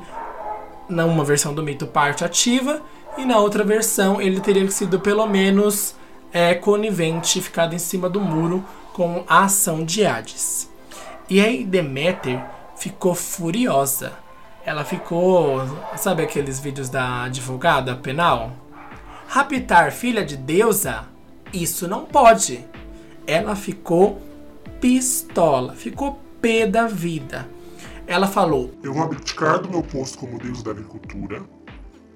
numa 0.89 1.23
versão 1.23 1.53
do 1.53 1.63
mito 1.63 1.87
parte 1.87 2.25
ativa 2.25 2.81
e 3.17 3.25
na 3.25 3.37
outra 3.39 3.63
versão 3.63 4.21
ele 4.21 4.39
teria 4.39 4.69
sido 4.71 4.99
pelo 4.99 5.25
menos 5.25 5.95
é, 6.31 6.53
conivente, 6.55 7.41
ficado 7.41 7.75
em 7.75 7.79
cima 7.79 8.09
do 8.09 8.19
muro 8.19 8.65
com 8.91 9.23
a 9.27 9.43
ação 9.43 9.83
de 9.83 10.05
Hades. 10.05 10.69
E 11.29 11.39
aí 11.39 11.63
Deméter 11.63 12.43
ficou 12.75 13.15
furiosa. 13.15 14.13
Ela 14.65 14.83
ficou, 14.83 15.61
sabe 15.97 16.23
aqueles 16.23 16.59
vídeos 16.59 16.89
da 16.89 17.23
advogada 17.23 17.95
penal? 17.95 18.51
Raptar 19.27 19.91
filha 19.91 20.25
de 20.25 20.37
deusa? 20.37 21.05
Isso 21.51 21.87
não 21.87 22.05
pode. 22.05 22.65
Ela 23.27 23.55
ficou 23.55 24.21
pistola, 24.79 25.73
ficou 25.73 26.19
pé 26.41 26.65
da 26.67 26.87
vida. 26.87 27.47
Ela 28.05 28.27
falou: 28.27 28.71
Eu 28.83 28.93
vou 28.93 29.03
abdicar 29.03 29.61
do 29.61 29.69
meu 29.69 29.81
posto 29.81 30.17
como 30.17 30.37
deus 30.37 30.61
da 30.61 30.71
agricultura, 30.71 31.41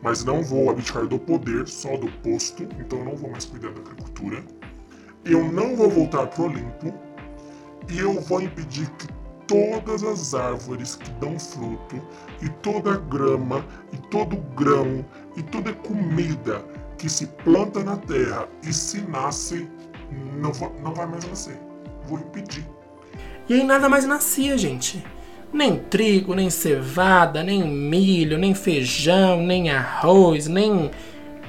mas 0.01 0.23
não 0.23 0.43
vou 0.43 0.69
abdicar 0.69 1.05
do 1.07 1.19
poder 1.19 1.67
só 1.67 1.97
do 1.97 2.11
posto, 2.21 2.63
então 2.79 3.03
não 3.03 3.15
vou 3.15 3.31
mais 3.31 3.45
cuidar 3.45 3.71
da 3.71 3.81
agricultura 3.81 4.43
eu 5.29 5.43
não 5.51 5.75
vou 5.75 5.89
voltar 5.89 6.27
pro 6.27 6.45
Olimpo 6.45 6.93
e 7.89 7.99
eu 7.99 8.19
vou 8.21 8.41
impedir 8.41 8.89
que 8.91 9.07
todas 9.45 10.03
as 10.03 10.33
árvores 10.33 10.95
que 10.95 11.09
dão 11.11 11.39
fruto, 11.39 12.01
e 12.41 12.49
toda 12.61 12.93
a 12.93 12.97
grama, 12.97 13.65
e 13.93 13.97
todo 14.09 14.35
grão, 14.55 15.05
e 15.37 15.43
toda 15.43 15.71
comida 15.73 16.65
que 16.97 17.09
se 17.09 17.27
planta 17.27 17.81
na 17.81 17.95
terra 17.95 18.47
e 18.63 18.73
se 18.73 19.01
nasce, 19.01 19.69
não, 20.33 20.51
não 20.81 20.93
vai 20.93 21.07
mais 21.07 21.23
nascer. 21.25 21.57
Vou 22.07 22.19
impedir. 22.19 22.67
E 23.47 23.53
aí 23.53 23.63
nada 23.63 23.87
mais 23.87 24.05
nascia, 24.05 24.57
gente. 24.57 25.05
Nem 25.51 25.77
trigo, 25.77 26.35
nem 26.35 26.49
cevada, 26.49 27.41
nem 27.43 27.63
milho, 27.63 28.37
nem 28.37 28.53
feijão, 28.53 29.41
nem 29.41 29.69
arroz, 29.69 30.47
nem 30.47 30.91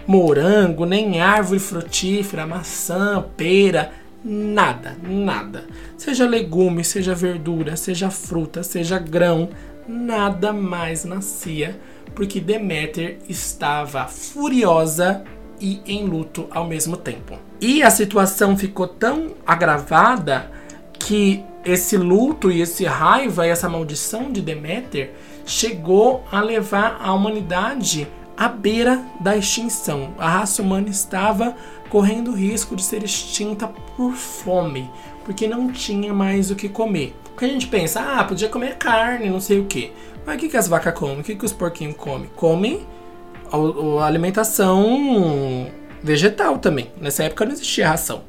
morango, 0.06 0.86
nem 0.86 1.20
árvore 1.20 1.60
frutífera, 1.60 2.46
maçã, 2.46 3.24
pera, 3.36 3.92
nada, 4.24 4.96
nada. 5.02 5.64
Seja 5.96 6.26
legume, 6.26 6.84
seja 6.84 7.14
verdura, 7.14 7.76
seja 7.76 8.10
fruta, 8.10 8.62
seja 8.62 8.98
grão, 8.98 9.50
nada 9.86 10.52
mais 10.52 11.04
nascia, 11.04 11.78
porque 12.14 12.40
Deméter 12.40 13.18
estava 13.28 14.06
furiosa 14.06 15.22
e 15.60 15.80
em 15.86 16.04
luto 16.06 16.46
ao 16.50 16.66
mesmo 16.66 16.96
tempo. 16.96 17.38
E 17.60 17.82
a 17.82 17.90
situação 17.90 18.56
ficou 18.56 18.86
tão 18.86 19.34
agravada 19.46 20.50
que 20.98 21.42
esse 21.64 21.96
luto 21.96 22.50
e 22.50 22.60
esse 22.60 22.84
raiva 22.84 23.46
e 23.46 23.50
essa 23.50 23.68
maldição 23.68 24.30
de 24.30 24.40
Deméter 24.40 25.12
chegou 25.44 26.24
a 26.30 26.40
levar 26.40 26.98
a 27.00 27.12
humanidade 27.12 28.08
à 28.36 28.48
beira 28.48 29.02
da 29.20 29.36
extinção. 29.36 30.14
A 30.18 30.28
raça 30.28 30.62
humana 30.62 30.88
estava 30.88 31.56
correndo 31.88 32.32
risco 32.32 32.76
de 32.76 32.82
ser 32.82 33.02
extinta 33.02 33.68
por 33.96 34.12
fome, 34.12 34.88
porque 35.24 35.48
não 35.48 35.72
tinha 35.72 36.12
mais 36.12 36.50
o 36.50 36.54
que 36.54 36.68
comer. 36.68 37.14
Porque 37.24 37.44
a 37.44 37.48
gente 37.48 37.66
pensa, 37.66 38.00
ah, 38.00 38.24
podia 38.24 38.48
comer 38.48 38.76
carne, 38.76 39.30
não 39.30 39.40
sei 39.40 39.60
o 39.60 39.64
que. 39.64 39.92
Mas 40.24 40.36
o 40.36 40.38
que, 40.38 40.48
que 40.48 40.56
as 40.56 40.68
vacas 40.68 40.94
comem? 40.94 41.20
O 41.20 41.24
que, 41.24 41.34
que 41.34 41.44
os 41.44 41.52
porquinhos 41.52 41.96
comem? 41.96 42.30
Comem 42.36 42.86
a, 43.50 44.02
a 44.02 44.06
alimentação 44.06 45.66
vegetal 46.02 46.58
também. 46.58 46.90
Nessa 47.00 47.24
época 47.24 47.44
não 47.44 47.52
existia 47.52 47.88
ração. 47.88 48.22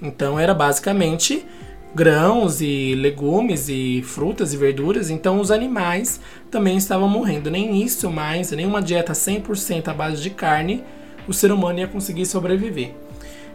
Então 0.00 0.38
era 0.38 0.54
basicamente 0.54 1.46
grãos 1.94 2.60
e 2.60 2.94
legumes 2.94 3.68
e 3.68 4.02
frutas 4.02 4.54
e 4.54 4.56
verduras, 4.56 5.10
então 5.10 5.40
os 5.40 5.50
animais 5.50 6.20
também 6.50 6.76
estavam 6.76 7.08
morrendo. 7.08 7.50
Nem 7.50 7.82
isso 7.82 8.10
mais, 8.10 8.50
nenhuma 8.50 8.82
dieta 8.82 9.12
100% 9.12 9.88
à 9.88 9.94
base 9.94 10.22
de 10.22 10.30
carne, 10.30 10.84
o 11.28 11.32
ser 11.32 11.52
humano 11.52 11.78
ia 11.78 11.86
conseguir 11.86 12.26
sobreviver. 12.26 12.94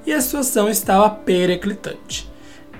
E 0.06 0.14
a 0.14 0.22
situação 0.22 0.70
estava 0.70 1.10
periclitante. 1.10 2.30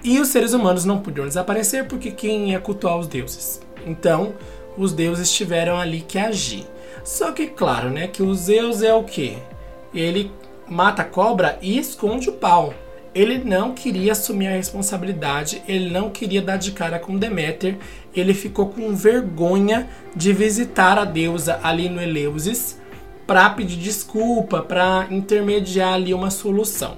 E 0.04 0.20
os 0.20 0.30
seres 0.30 0.54
humanos 0.54 0.86
não 0.86 1.00
podiam 1.00 1.28
desaparecer 1.28 1.86
porque 1.86 2.12
quem 2.12 2.52
ia 2.52 2.60
cultuar 2.60 2.98
os 2.98 3.08
deuses? 3.08 3.60
Então, 3.86 4.34
os 4.78 4.94
deuses 4.94 5.32
tiveram 5.32 5.78
ali 5.78 6.02
que 6.02 6.18
agir. 6.18 6.66
Só 7.04 7.32
que 7.32 7.48
claro, 7.48 7.90
né, 7.90 8.08
que 8.08 8.22
o 8.22 8.34
Zeus 8.34 8.82
é 8.82 8.94
o 8.94 9.04
quê? 9.04 9.38
Ele 9.94 10.32
mata 10.70 11.02
a 11.02 11.06
cobra 11.06 11.58
e 11.62 11.78
esconde 11.78 12.30
o 12.30 12.34
pau. 12.34 12.74
Ele 13.18 13.40
não 13.40 13.74
queria 13.74 14.12
assumir 14.12 14.46
a 14.46 14.52
responsabilidade, 14.52 15.64
ele 15.68 15.90
não 15.90 16.12
queria 16.12 16.40
dar 16.40 16.58
de 16.58 16.72
cara 16.72 17.00
com 17.00 17.18
Deméter, 17.18 17.76
ele 18.16 18.32
ficou 18.32 18.68
com 18.70 18.96
vergonha 18.96 19.90
de 20.16 20.32
visitar 20.32 21.00
a 21.00 21.04
deusa 21.04 21.60
ali 21.64 21.90
no 21.90 22.00
Eleusis 22.00 22.80
para 23.26 23.50
pedir 23.50 23.78
desculpa, 23.78 24.62
para 24.62 25.08
intermediar 25.10 25.96
ali 25.96 26.14
uma 26.14 26.30
solução. 26.30 26.96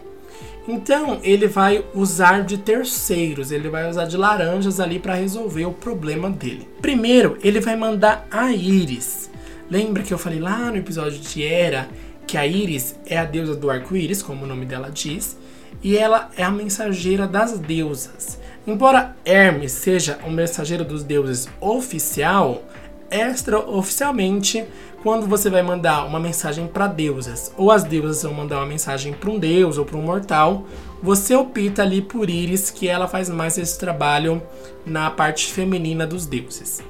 Então 0.67 1.21
ele 1.23 1.47
vai 1.47 1.85
usar 1.95 2.43
de 2.43 2.57
terceiros, 2.57 3.49
ele 3.49 3.69
vai 3.69 3.89
usar 3.89 4.03
de 4.03 4.17
laranjas 4.17 4.81
ali 4.81 4.99
para 4.99 5.13
resolver 5.13 5.67
o 5.67 5.71
problema 5.71 6.29
dele. 6.29 6.67
Primeiro, 6.81 7.37
ele 7.41 7.61
vai 7.61 7.77
mandar 7.77 8.27
a 8.29 8.51
Íris. 8.51 9.29
Lembra 9.69 10.03
que 10.03 10.13
eu 10.13 10.17
falei 10.17 10.41
lá 10.41 10.69
no 10.69 10.75
episódio 10.75 11.17
de 11.17 11.45
Era 11.45 11.87
que 12.27 12.37
a 12.37 12.45
Íris 12.45 12.99
é 13.05 13.17
a 13.17 13.23
deusa 13.23 13.55
do 13.55 13.71
arco-íris, 13.71 14.21
como 14.21 14.43
o 14.43 14.47
nome 14.47 14.65
dela 14.65 14.91
diz, 14.93 15.37
e 15.81 15.97
ela 15.97 16.29
é 16.37 16.43
a 16.43 16.51
mensageira 16.51 17.27
das 17.27 17.57
deusas. 17.57 18.39
Embora 18.67 19.15
Hermes 19.25 19.71
seja 19.71 20.19
o 20.25 20.29
mensageiro 20.29 20.83
dos 20.83 21.03
deuses 21.03 21.47
oficial, 21.59 22.63
extraoficialmente, 23.09 24.65
quando 25.01 25.25
você 25.25 25.49
vai 25.49 25.61
mandar 25.61 26.05
uma 26.05 26.19
mensagem 26.19 26.67
para 26.67 26.85
deusas, 26.85 27.53
ou 27.57 27.71
as 27.71 27.83
deusas 27.83 28.23
vão 28.23 28.33
mandar 28.33 28.57
uma 28.57 28.65
mensagem 28.65 29.13
para 29.13 29.29
um 29.29 29.39
deus 29.39 29.77
ou 29.77 29.85
para 29.85 29.97
um 29.97 30.01
mortal, 30.01 30.65
você 31.01 31.33
opta 31.35 31.81
ali 31.81 32.01
por 32.01 32.29
Íris, 32.29 32.69
que 32.69 32.87
ela 32.87 33.07
faz 33.07 33.29
mais 33.29 33.57
esse 33.57 33.79
trabalho 33.79 34.41
na 34.85 35.09
parte 35.09 35.51
feminina 35.51 36.05
dos 36.05 36.25
deuses. 36.25 36.83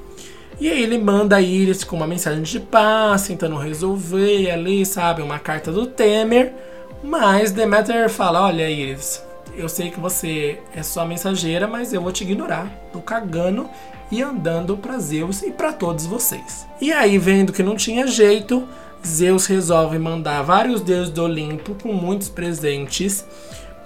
E 0.59 0.69
aí 0.69 0.81
ele 0.83 0.97
manda 0.97 1.37
a 1.37 1.41
Iris 1.41 1.83
com 1.83 1.95
uma 1.95 2.07
mensagem 2.07 2.41
de 2.41 2.59
paz, 2.59 3.27
tentando 3.27 3.55
resolver 3.55 4.51
ali, 4.51 4.85
sabe, 4.85 5.21
uma 5.21 5.39
carta 5.39 5.71
do 5.71 5.85
Temer. 5.85 6.53
Mas 7.03 7.51
Demeter 7.51 8.09
fala: 8.09 8.45
Olha, 8.45 8.69
Iris, 8.69 9.23
eu 9.55 9.69
sei 9.69 9.89
que 9.89 9.99
você 9.99 10.59
é 10.75 10.83
só 10.83 11.05
mensageira, 11.05 11.67
mas 11.67 11.93
eu 11.93 12.01
vou 12.01 12.11
te 12.11 12.23
ignorar. 12.23 12.67
Tô 12.91 12.99
cagando 12.99 13.69
e 14.11 14.21
andando 14.21 14.75
para 14.77 14.99
Zeus 14.99 15.41
e 15.41 15.51
para 15.51 15.71
todos 15.71 16.05
vocês. 16.05 16.67
E 16.81 16.91
aí, 16.91 17.17
vendo 17.17 17.53
que 17.53 17.63
não 17.63 17.75
tinha 17.75 18.07
jeito, 18.07 18.67
Zeus 19.05 19.45
resolve 19.45 19.97
mandar 19.97 20.41
vários 20.41 20.81
deuses 20.81 21.11
do 21.11 21.23
Olimpo 21.23 21.75
com 21.81 21.93
muitos 21.93 22.29
presentes 22.29 23.25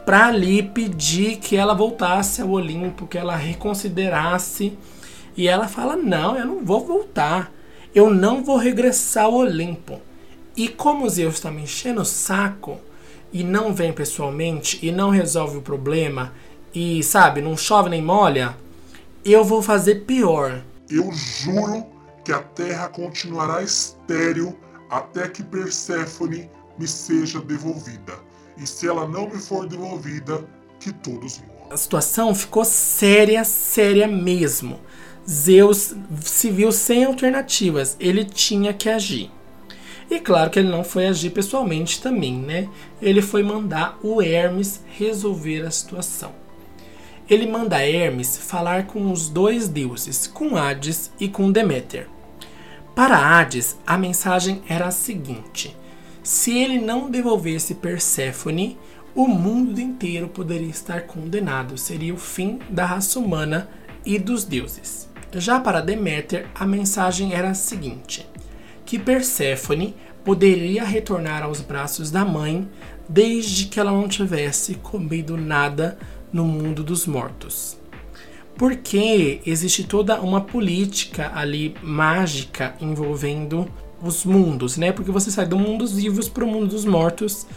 para 0.06 0.28
ali 0.28 0.64
pedir 0.64 1.38
que 1.38 1.56
ela 1.56 1.74
voltasse 1.74 2.42
ao 2.42 2.50
Olimpo, 2.50 3.08
que 3.08 3.18
ela 3.18 3.36
reconsiderasse 3.36 4.78
e 5.38 5.48
ela 5.48 5.68
fala: 5.68 5.96
Não, 5.96 6.38
eu 6.38 6.46
não 6.46 6.66
vou 6.66 6.86
voltar. 6.86 7.52
Eu 7.94 8.10
não 8.10 8.44
vou 8.44 8.58
regressar 8.58 9.26
ao 9.26 9.36
Olimpo. 9.36 10.02
E 10.58 10.68
como 10.68 11.08
Zeus 11.08 11.36
está 11.36 11.52
me 11.52 11.62
enchendo 11.62 12.02
o 12.02 12.06
saco 12.06 12.80
e 13.34 13.44
não 13.44 13.74
vem 13.74 13.92
pessoalmente 13.92 14.80
e 14.86 14.92
não 14.92 15.10
resolve 15.10 15.58
o 15.58 15.62
problema 15.62 16.32
e, 16.74 17.04
sabe, 17.04 17.42
não 17.42 17.58
chove 17.58 17.90
nem 17.90 18.02
molha, 18.02 18.56
eu 19.26 19.44
vou 19.44 19.62
fazer 19.62 20.06
pior. 20.06 20.62
Eu 20.90 21.12
juro 21.12 21.86
que 22.24 22.32
a 22.32 22.40
terra 22.40 22.88
continuará 22.88 23.62
estéril 23.62 24.56
até 24.90 25.28
que 25.28 25.44
Perséfone 25.44 26.50
me 26.78 26.88
seja 26.88 27.40
devolvida. 27.42 28.14
E 28.58 28.68
se 28.68 28.88
ela 28.88 29.08
não 29.08 29.28
me 29.28 29.38
for 29.38 29.68
devolvida, 29.68 30.46
que 30.80 30.92
todos 30.92 31.40
morram. 31.40 31.72
A 31.72 31.78
situação 31.78 32.36
ficou 32.36 32.64
séria, 32.64 33.44
séria 33.44 34.08
mesmo. 34.08 34.80
Zeus 35.28 35.96
se 36.22 36.50
viu 36.50 36.72
sem 36.72 37.06
alternativas, 37.06 37.96
ele 38.00 38.26
tinha 38.26 38.74
que 38.74 38.90
agir. 38.90 39.32
E 40.10 40.20
claro 40.20 40.50
que 40.50 40.60
ele 40.60 40.70
não 40.70 40.84
foi 40.84 41.08
agir 41.08 41.32
pessoalmente 41.32 42.02
também, 42.02 42.34
né? 42.38 42.70
Ele 43.02 43.22
foi 43.22 43.44
mandar 43.44 43.98
o 44.04 44.22
Hermes 44.22 44.84
resolver 44.98 45.62
a 45.66 45.72
situação. 45.72 46.32
Ele 47.30 47.48
manda 47.48 47.82
Hermes 47.82 48.38
falar 48.38 48.86
com 48.86 49.12
os 49.12 49.30
dois 49.30 49.68
deuses, 49.68 50.28
com 50.28 50.58
Hades 50.58 51.12
e 51.20 51.30
com 51.30 51.52
Deméter. 51.52 52.08
Para 52.94 53.18
Hades, 53.18 53.78
a 53.88 53.98
mensagem 53.98 54.62
era 54.68 54.88
a 54.88 54.92
seguinte: 54.92 55.76
se 56.22 56.58
ele 56.58 56.80
não 56.80 57.10
devolvesse 57.10 57.76
Perséfone, 57.76 58.78
o 59.16 59.28
mundo 59.28 59.80
inteiro 59.80 60.28
poderia 60.28 60.70
estar 60.70 61.02
condenado, 61.02 61.78
seria 61.78 62.14
o 62.14 62.18
fim 62.18 62.60
da 62.70 62.86
raça 62.86 63.20
humana 63.20 63.70
e 64.06 64.20
dos 64.20 64.44
deuses. 64.44 65.10
Já 65.36 65.60
para 65.60 65.82
Deméter, 65.82 66.48
a 66.54 66.66
mensagem 66.66 67.34
era 67.34 67.50
a 67.50 67.56
seguinte: 67.56 68.28
que 68.86 69.00
Perséfone 69.00 69.96
poderia 70.24 70.84
retornar 70.84 71.44
aos 71.44 71.62
braços 71.62 72.10
da 72.10 72.24
mãe 72.24 72.68
desde 73.08 73.66
que 73.66 73.80
ela 73.80 73.92
não 73.92 74.08
tivesse 74.08 74.76
comido 74.76 75.38
nada 75.38 75.98
no 76.32 76.46
mundo 76.46 76.84
dos 76.84 77.06
mortos. 77.06 77.78
Porque 78.58 79.42
existe 79.46 79.84
toda 79.84 80.22
uma 80.22 80.42
política 80.42 81.32
ali 81.34 81.76
mágica 81.82 82.76
envolvendo 82.80 83.68
os 84.02 84.26
mundos, 84.26 84.78
né? 84.78 84.92
Porque 84.92 85.12
você 85.12 85.32
sai 85.32 85.46
do 85.46 85.58
mundo 85.58 85.80
dos 85.80 85.94
vivos 85.94 86.30
para 86.30 86.44
o 86.44 86.48
mundo 86.48 86.68
dos 86.68 86.86
mortos. 86.86 87.48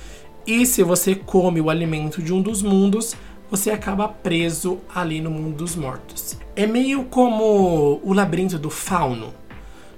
E 0.47 0.65
se 0.65 0.83
você 0.83 1.15
come 1.15 1.61
o 1.61 1.69
alimento 1.69 2.23
de 2.23 2.33
um 2.33 2.41
dos 2.41 2.63
mundos, 2.63 3.15
você 3.51 3.71
acaba 3.71 4.09
preso 4.09 4.79
ali 4.95 5.21
no 5.21 5.31
mundo 5.31 5.57
dos 5.57 5.77
mortos. 5.77 6.39
É 6.55 6.67
meio 6.67 7.05
como 7.05 8.01
o 8.03 8.13
labirinto 8.13 8.59
do 8.59 8.71
fauno. 8.71 9.35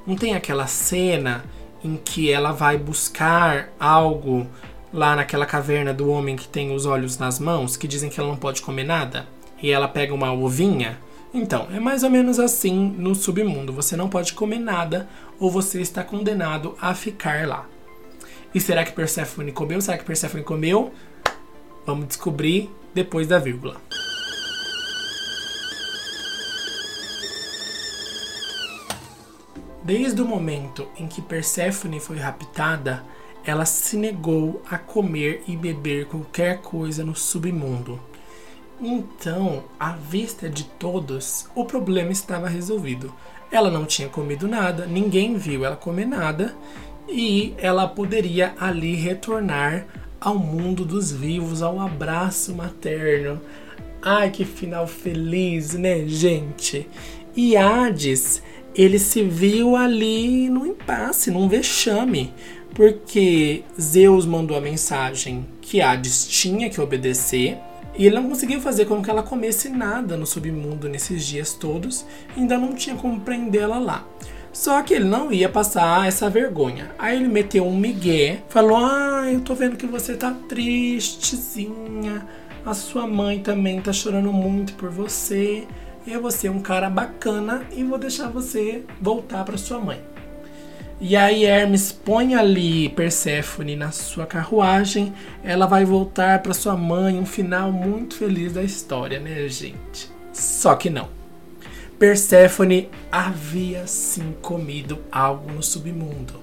Não 0.08 0.16
tem 0.16 0.34
aquela 0.34 0.66
cena 0.66 1.44
em 1.84 1.94
que 1.94 2.32
ela 2.32 2.50
vai 2.50 2.78
buscar 2.78 3.68
algo 3.78 4.46
lá 4.90 5.14
naquela 5.14 5.44
caverna 5.44 5.92
do 5.92 6.08
homem 6.08 6.34
que 6.34 6.48
tem 6.48 6.74
os 6.74 6.86
olhos 6.86 7.18
nas 7.18 7.38
mãos, 7.38 7.76
que 7.76 7.86
dizem 7.86 8.08
que 8.08 8.18
ela 8.18 8.30
não 8.30 8.38
pode 8.38 8.62
comer 8.62 8.84
nada, 8.84 9.26
e 9.62 9.70
ela 9.70 9.86
pega 9.86 10.14
uma 10.14 10.32
ovinha? 10.32 10.98
Então, 11.34 11.68
é 11.74 11.78
mais 11.78 12.04
ou 12.04 12.08
menos 12.08 12.40
assim 12.40 12.94
no 12.96 13.14
submundo. 13.14 13.70
Você 13.74 13.98
não 13.98 14.08
pode 14.08 14.32
comer 14.32 14.58
nada 14.58 15.06
ou 15.38 15.50
você 15.50 15.78
está 15.82 16.02
condenado 16.02 16.74
a 16.80 16.94
ficar 16.94 17.46
lá. 17.46 17.66
E 18.54 18.58
será 18.58 18.86
que 18.86 18.92
Persephone 18.92 19.52
comeu? 19.52 19.78
Será 19.78 19.98
que 19.98 20.04
Persephone 20.04 20.42
comeu? 20.42 20.90
Vamos 21.84 22.08
descobrir 22.08 22.70
depois 22.94 23.26
da 23.26 23.38
vírgula. 23.38 23.76
Desde 29.88 30.20
o 30.20 30.26
momento 30.26 30.86
em 30.98 31.06
que 31.06 31.22
Perséfone 31.22 31.98
foi 31.98 32.18
raptada, 32.18 33.02
ela 33.42 33.64
se 33.64 33.96
negou 33.96 34.60
a 34.70 34.76
comer 34.76 35.42
e 35.48 35.56
beber 35.56 36.04
qualquer 36.04 36.60
coisa 36.60 37.02
no 37.02 37.16
submundo. 37.16 37.98
Então, 38.82 39.64
à 39.80 39.92
vista 39.92 40.46
de 40.46 40.64
todos, 40.64 41.48
o 41.54 41.64
problema 41.64 42.12
estava 42.12 42.50
resolvido. 42.50 43.14
Ela 43.50 43.70
não 43.70 43.86
tinha 43.86 44.10
comido 44.10 44.46
nada, 44.46 44.84
ninguém 44.84 45.38
viu 45.38 45.64
ela 45.64 45.74
comer 45.74 46.04
nada 46.04 46.54
e 47.08 47.54
ela 47.56 47.88
poderia 47.88 48.54
ali 48.60 48.94
retornar 48.94 49.86
ao 50.20 50.38
mundo 50.38 50.84
dos 50.84 51.10
vivos, 51.10 51.62
ao 51.62 51.80
abraço 51.80 52.54
materno. 52.54 53.40
Ai, 54.02 54.30
que 54.30 54.44
final 54.44 54.86
feliz, 54.86 55.72
né, 55.72 56.06
gente? 56.06 56.86
E 57.34 57.56
Hades, 57.56 58.42
ele 58.78 59.00
se 59.00 59.24
viu 59.24 59.74
ali 59.74 60.48
no 60.48 60.64
impasse, 60.64 61.32
num 61.32 61.48
vexame, 61.48 62.32
porque 62.72 63.64
Zeus 63.78 64.24
mandou 64.24 64.56
a 64.56 64.60
mensagem 64.60 65.44
que 65.60 65.80
Hades 65.80 66.28
tinha 66.28 66.70
que 66.70 66.80
obedecer. 66.80 67.58
E 67.96 68.06
ele 68.06 68.14
não 68.14 68.28
conseguiu 68.28 68.60
fazer 68.60 68.84
com 68.84 69.02
que 69.02 69.10
ela 69.10 69.24
comesse 69.24 69.68
nada 69.68 70.16
no 70.16 70.24
submundo 70.24 70.88
nesses 70.88 71.26
dias 71.26 71.52
todos, 71.52 72.06
ainda 72.36 72.56
não 72.56 72.72
tinha 72.74 72.94
como 72.94 73.20
prendê-la 73.20 73.80
lá. 73.80 74.06
Só 74.52 74.80
que 74.82 74.94
ele 74.94 75.06
não 75.06 75.32
ia 75.32 75.48
passar 75.48 76.06
essa 76.06 76.30
vergonha. 76.30 76.92
Aí 76.96 77.16
ele 77.16 77.26
meteu 77.26 77.66
um 77.66 77.76
migué, 77.76 78.42
falou: 78.48 78.76
Ah, 78.76 79.24
eu 79.28 79.40
tô 79.40 79.56
vendo 79.56 79.76
que 79.76 79.86
você 79.86 80.14
tá 80.14 80.32
tristezinha. 80.48 82.24
A 82.64 82.74
sua 82.74 83.08
mãe 83.08 83.40
também 83.40 83.80
tá 83.80 83.92
chorando 83.92 84.32
muito 84.32 84.74
por 84.74 84.90
você. 84.90 85.66
Eu 86.10 86.22
vou 86.22 86.30
ser 86.30 86.48
um 86.48 86.60
cara 86.60 86.88
bacana 86.88 87.66
e 87.70 87.84
vou 87.84 87.98
deixar 87.98 88.28
você 88.30 88.82
voltar 88.98 89.44
para 89.44 89.58
sua 89.58 89.78
mãe. 89.78 90.00
E 90.98 91.14
aí 91.14 91.44
Hermes 91.44 91.92
põe 91.92 92.34
ali 92.34 92.88
Perséfone 92.88 93.76
na 93.76 93.90
sua 93.90 94.24
carruagem, 94.24 95.12
ela 95.44 95.66
vai 95.66 95.84
voltar 95.84 96.38
para 96.38 96.54
sua 96.54 96.74
mãe, 96.78 97.18
um 97.18 97.26
final 97.26 97.70
muito 97.70 98.16
feliz 98.16 98.54
da 98.54 98.62
história, 98.62 99.20
né, 99.20 99.46
gente? 99.48 100.10
Só 100.32 100.74
que 100.76 100.88
não. 100.88 101.10
Perséfone 101.98 102.88
havia 103.12 103.86
sim 103.86 104.34
comido 104.40 105.00
algo 105.12 105.52
no 105.52 105.62
submundo. 105.62 106.40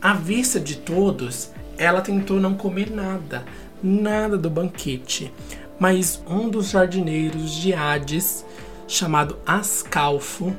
À 0.00 0.14
vista 0.14 0.58
de 0.58 0.76
todos, 0.76 1.50
ela 1.76 2.00
tentou 2.00 2.40
não 2.40 2.54
comer 2.54 2.90
nada, 2.90 3.44
nada 3.82 4.38
do 4.38 4.48
banquete. 4.48 5.30
Mas 5.78 6.22
um 6.26 6.48
dos 6.48 6.70
jardineiros 6.70 7.52
de 7.52 7.74
Hades, 7.74 8.42
chamado 8.86 9.38
Ascalfo, 9.46 10.54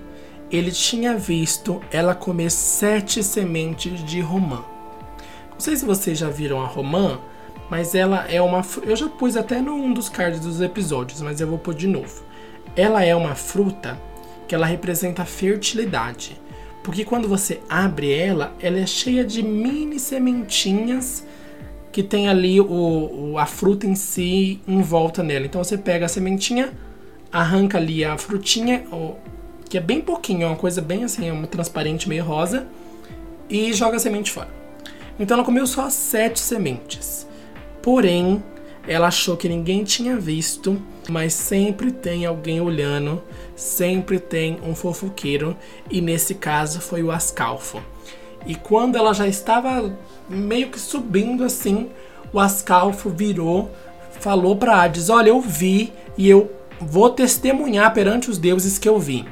ele 0.51 0.71
tinha 0.71 1.17
visto 1.17 1.81
ela 1.91 2.15
comer 2.15 2.49
sete 2.51 3.23
sementes 3.23 4.03
de 4.03 4.21
romã. 4.21 4.63
Não 5.51 5.59
sei 5.59 5.75
se 5.75 5.85
vocês 5.85 6.17
já 6.17 6.29
viram 6.29 6.61
a 6.61 6.67
romã, 6.67 7.19
mas 7.69 7.95
ela 7.95 8.25
é 8.29 8.41
uma. 8.41 8.65
Eu 8.83 8.95
já 8.95 9.09
pus 9.09 9.35
até 9.35 9.61
num 9.61 9.93
dos 9.93 10.07
cards 10.07 10.39
dos 10.39 10.61
episódios, 10.61 11.21
mas 11.21 11.41
eu 11.41 11.47
vou 11.47 11.57
pôr 11.57 11.73
de 11.73 11.87
novo. 11.87 12.23
Ela 12.75 13.03
é 13.03 13.15
uma 13.15 13.35
fruta 13.35 13.99
que 14.47 14.55
ela 14.55 14.65
representa 14.65 15.25
fertilidade. 15.25 16.39
Porque 16.83 17.03
quando 17.03 17.27
você 17.27 17.59
abre 17.67 18.13
ela, 18.13 18.55
ela 18.61 18.79
é 18.79 18.85
cheia 18.85 19.25
de 19.25 19.43
mini 19.43 19.99
sementinhas 19.99 21.25
que 21.91 22.01
tem 22.01 22.29
ali 22.29 22.61
o, 22.61 22.65
o, 23.33 23.37
a 23.37 23.45
fruta 23.45 23.85
em 23.85 23.95
si 23.95 24.61
em 24.67 24.81
volta 24.81 25.21
nela. 25.21 25.45
Então 25.45 25.61
você 25.63 25.77
pega 25.77 26.05
a 26.05 26.09
sementinha, 26.09 26.71
arranca 27.31 27.77
ali 27.77 28.03
a 28.03 28.17
frutinha, 28.17 28.85
que 29.69 29.77
é 29.77 29.81
bem 29.81 30.01
pouquinho, 30.01 30.43
é 30.43 30.47
uma 30.47 30.55
coisa 30.55 30.81
bem 30.81 31.03
assim, 31.03 31.27
é 31.27 31.33
uma 31.33 31.47
transparente 31.47 32.07
meio 32.07 32.23
rosa, 32.23 32.67
e 33.49 33.73
joga 33.73 33.97
a 33.97 33.99
semente 33.99 34.31
fora. 34.31 34.49
Então 35.19 35.35
ela 35.35 35.45
comeu 35.45 35.65
só 35.65 35.89
sete 35.89 36.39
sementes. 36.39 37.27
Porém, 37.81 38.43
ela 38.87 39.07
achou 39.07 39.35
que 39.35 39.49
ninguém 39.49 39.83
tinha 39.83 40.15
visto, 40.17 40.81
mas 41.09 41.33
sempre 41.33 41.91
tem 41.91 42.25
alguém 42.25 42.61
olhando, 42.61 43.21
sempre 43.55 44.19
tem 44.19 44.59
um 44.63 44.75
fofoqueiro, 44.75 45.55
e 45.89 46.01
nesse 46.01 46.35
caso 46.35 46.79
foi 46.79 47.03
o 47.03 47.11
Ascalfo. 47.11 47.81
E 48.45 48.55
quando 48.55 48.97
ela 48.97 49.13
já 49.13 49.27
estava 49.27 49.97
meio 50.29 50.69
que 50.69 50.79
subindo 50.79 51.43
assim, 51.43 51.89
o 52.31 52.39
Ascalfo 52.39 53.09
virou, 53.09 53.71
falou 54.19 54.55
para 54.55 54.81
Hades: 54.81 55.09
Olha, 55.09 55.29
eu 55.29 55.41
vi 55.41 55.91
e 56.17 56.29
eu 56.29 56.56
vou 56.79 57.09
testemunhar 57.09 57.93
perante 57.93 58.29
os 58.29 58.37
deuses 58.37 58.77
que 58.77 58.87
eu 58.87 58.99
vi. 58.99 59.25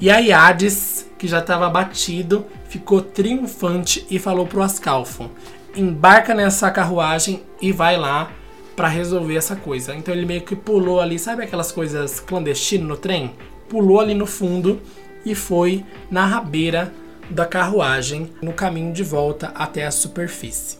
E 0.00 0.10
aí 0.10 0.32
Hades, 0.32 1.06
que 1.18 1.26
já 1.26 1.38
estava 1.38 1.66
abatido, 1.66 2.44
ficou 2.68 3.00
triunfante 3.00 4.06
e 4.10 4.18
falou 4.18 4.46
pro 4.46 4.62
Ascalfo: 4.62 5.30
embarca 5.74 6.34
nessa 6.34 6.70
carruagem 6.70 7.42
e 7.60 7.72
vai 7.72 7.96
lá 7.96 8.30
para 8.74 8.88
resolver 8.88 9.36
essa 9.36 9.56
coisa. 9.56 9.94
Então 9.94 10.14
ele 10.14 10.26
meio 10.26 10.42
que 10.42 10.54
pulou 10.54 11.00
ali, 11.00 11.18
sabe 11.18 11.42
aquelas 11.42 11.72
coisas 11.72 12.20
clandestinas 12.20 12.86
no 12.86 12.96
trem? 12.96 13.32
Pulou 13.68 14.00
ali 14.00 14.14
no 14.14 14.26
fundo 14.26 14.80
e 15.24 15.34
foi 15.34 15.84
na 16.10 16.26
rabeira 16.26 16.92
da 17.30 17.46
carruagem 17.46 18.30
no 18.40 18.52
caminho 18.52 18.92
de 18.92 19.02
volta 19.02 19.50
até 19.54 19.86
a 19.86 19.90
superfície. 19.90 20.76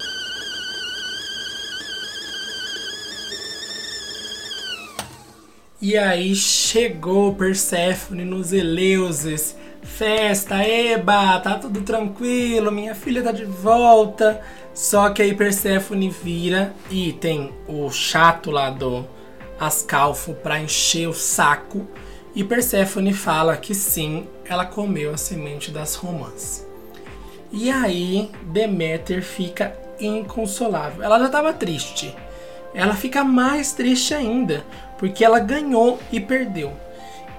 E 5.80 5.94
aí 5.96 6.34
chegou 6.34 7.34
Perséfone 7.34 8.24
nos 8.24 8.52
Eleusis. 8.52 9.54
Festa, 9.82 10.66
eba, 10.66 11.38
tá 11.38 11.58
tudo 11.58 11.82
tranquilo, 11.82 12.72
minha 12.72 12.94
filha 12.94 13.22
tá 13.22 13.30
de 13.30 13.44
volta. 13.44 14.40
Só 14.72 15.10
que 15.10 15.20
aí 15.20 15.34
Perséfone 15.34 16.08
vira 16.08 16.74
e 16.90 17.12
tem 17.12 17.52
o 17.68 17.90
chato 17.90 18.50
lá 18.50 18.70
do 18.70 19.06
Ascalfo 19.60 20.32
para 20.34 20.58
encher 20.58 21.08
o 21.08 21.14
saco. 21.14 21.86
E 22.34 22.42
Perséfone 22.42 23.12
fala 23.12 23.56
que 23.56 23.74
sim, 23.74 24.26
ela 24.46 24.64
comeu 24.64 25.12
a 25.12 25.16
semente 25.18 25.70
das 25.70 25.94
romãs. 25.94 26.66
E 27.52 27.70
aí 27.70 28.30
Deméter 28.44 29.22
fica 29.22 29.76
inconsolável. 30.00 31.02
Ela 31.02 31.18
já 31.18 31.26
estava 31.26 31.52
triste. 31.52 32.14
Ela 32.76 32.94
fica 32.94 33.24
mais 33.24 33.72
triste 33.72 34.12
ainda, 34.12 34.62
porque 34.98 35.24
ela 35.24 35.40
ganhou 35.40 35.98
e 36.12 36.20
perdeu. 36.20 36.74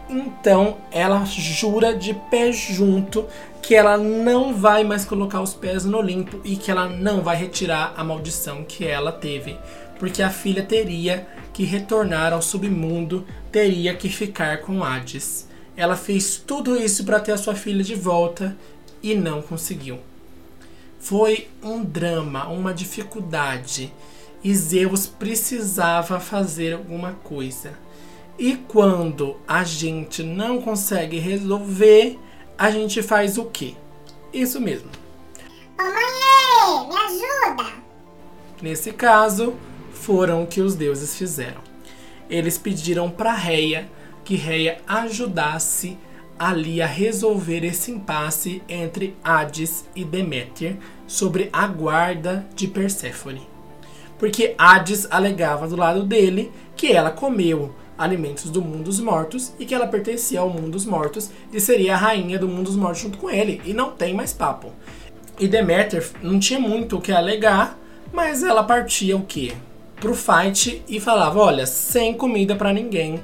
Então 0.10 0.78
ela 0.92 1.24
jura 1.26 1.96
de 1.96 2.16
pé 2.32 2.52
junto 2.52 3.24
que 3.62 3.76
ela 3.76 4.00
não 4.00 4.56
vai 4.56 4.84
mais 4.84 5.06
colocar 5.06 5.40
os 5.40 5.54
pés 5.54 5.86
no 5.86 6.00
Olimpo 6.00 6.42
e 6.44 6.56
que 6.56 6.72
ela 6.72 6.90
não 6.90 7.22
vai 7.22 7.36
retirar 7.36 7.94
a 7.96 8.04
maldição 8.04 8.64
que 8.64 8.84
ela 8.84 9.12
teve, 9.12 9.56
porque 10.00 10.24
a 10.24 10.32
filha 10.32 10.64
teria 10.64 11.28
que 11.54 11.64
retornar 11.64 12.34
ao 12.34 12.42
submundo, 12.42 13.24
teria 13.52 13.94
que 13.94 14.10
ficar 14.10 14.62
com 14.62 14.84
Hades. 14.84 15.48
Ela 15.76 15.96
fez 15.96 16.38
tudo 16.38 16.76
isso 16.76 17.04
para 17.04 17.20
ter 17.20 17.34
a 17.34 17.38
sua 17.38 17.54
filha 17.54 17.84
de 17.84 17.94
volta 17.94 18.58
e 19.04 19.14
não 19.14 19.44
conseguiu. 19.44 20.00
Foi 21.00 21.48
um 21.62 21.84
drama, 21.84 22.48
uma 22.48 22.74
dificuldade 22.74 23.94
e 24.44 24.54
Zeus 24.54 25.08
precisava 25.08 26.20
fazer 26.20 26.74
alguma 26.74 27.14
coisa. 27.24 27.74
E 28.38 28.56
quando 28.56 29.38
a 29.48 29.64
gente 29.64 30.22
não 30.22 30.62
consegue 30.62 31.18
resolver, 31.18 32.20
a 32.58 32.70
gente 32.70 33.02
faz 33.02 33.38
o 33.38 33.46
quê? 33.46 33.74
Isso 34.32 34.62
mesmo. 34.62 34.90
Ô 35.80 35.84
mãe, 35.84 36.88
me 36.88 36.96
ajuda! 36.96 37.74
Nesse 38.62 38.92
caso, 38.92 39.56
foram 39.92 40.44
o 40.44 40.48
que 40.48 40.62
os 40.62 40.76
deuses 40.76 41.18
fizeram. 41.18 41.62
Eles 42.30 42.58
pediram 42.58 43.10
para 43.10 43.34
Reia 43.34 43.90
que 44.24 44.36
Reia 44.36 44.82
ajudasse 44.88 45.98
ali 46.38 46.82
a 46.82 46.86
resolver 46.86 47.64
esse 47.64 47.90
impasse 47.90 48.62
entre 48.70 49.16
Hades 49.24 49.86
e 49.96 50.04
Deméter 50.04 50.78
sobre 51.08 51.50
a 51.52 51.66
guarda 51.66 52.48
de 52.54 52.68
Perséfone 52.68 53.57
porque 54.20 54.56
Hades 54.58 55.08
alegava 55.10 55.68
do 55.68 55.76
lado 55.76 56.04
dele 56.04 56.52
que 56.76 56.92
ela 56.92 57.12
comeu 57.12 57.74
alimentos 57.98 58.50
do 58.50 58.62
mundo 58.62 58.84
dos 58.84 59.00
mortos 59.00 59.54
e 59.60 59.66
que 59.66 59.74
ela 59.74 59.88
pertencia 59.88 60.40
ao 60.40 60.50
mundo 60.50 60.72
dos 60.72 60.86
mortos 60.86 61.32
e 61.52 61.60
seria 61.60 61.96
a 61.96 61.98
rainha 61.98 62.38
do 62.38 62.48
mundo 62.48 62.66
dos 62.66 62.76
mortos 62.76 63.02
junto 63.02 63.18
com 63.18 63.30
ele. 63.30 63.62
E 63.66 63.74
não 63.74 63.92
tem 63.92 64.14
mais 64.14 64.34
papo. 64.34 64.72
E 65.40 65.48
Deméter 65.48 66.08
não 66.22 66.40
tinha 66.40 66.60
muito 66.60 66.98
o 66.98 67.02
que 67.02 67.12
alegar, 67.12 67.78
mas 68.12 68.44
ela 68.44 68.64
partia 68.64 69.16
o 69.16 69.26
quê? 69.26 69.54
Pro 70.00 70.16
fight 70.16 70.84
e 70.88 71.00
falava: 71.00 71.40
Olha, 71.40 71.66
sem 71.66 72.14
comida 72.14 72.56
para 72.56 72.74
ninguém, 72.74 73.20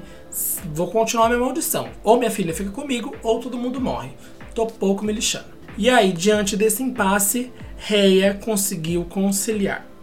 vou 0.72 0.88
continuar 0.88 1.28
minha 1.28 1.40
maldição. 1.40 1.88
Ou 2.02 2.16
minha 2.16 2.30
filha 2.30 2.54
fica 2.54 2.70
comigo, 2.70 3.14
ou 3.22 3.40
todo 3.40 3.58
mundo 3.58 3.80
morre. 3.80 4.10
Tô 4.54 4.66
pouco 4.66 5.04
me 5.04 5.12
lixando. 5.12 5.54
E 5.76 5.90
aí, 5.90 6.12
diante 6.12 6.56
desse 6.56 6.82
impasse, 6.82 7.52
Reia 7.76 8.34
conseguiu 8.34 9.04
conciliar. 9.04 9.93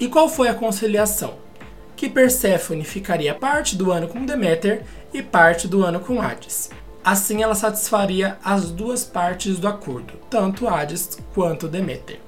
E 0.00 0.06
qual 0.06 0.28
foi 0.28 0.46
a 0.46 0.54
conciliação? 0.54 1.34
Que 1.96 2.08
Perséfone 2.08 2.84
ficaria 2.84 3.34
parte 3.34 3.74
do 3.74 3.90
ano 3.90 4.06
com 4.06 4.24
Deméter 4.24 4.84
e 5.12 5.20
parte 5.20 5.66
do 5.66 5.82
ano 5.82 5.98
com 5.98 6.22
Hades. 6.22 6.70
Assim 7.04 7.42
ela 7.42 7.56
satisfaria 7.56 8.38
as 8.44 8.70
duas 8.70 9.02
partes 9.02 9.58
do 9.58 9.66
acordo, 9.66 10.14
tanto 10.30 10.68
Hades 10.68 11.18
quanto 11.34 11.66
Deméter. 11.66 12.20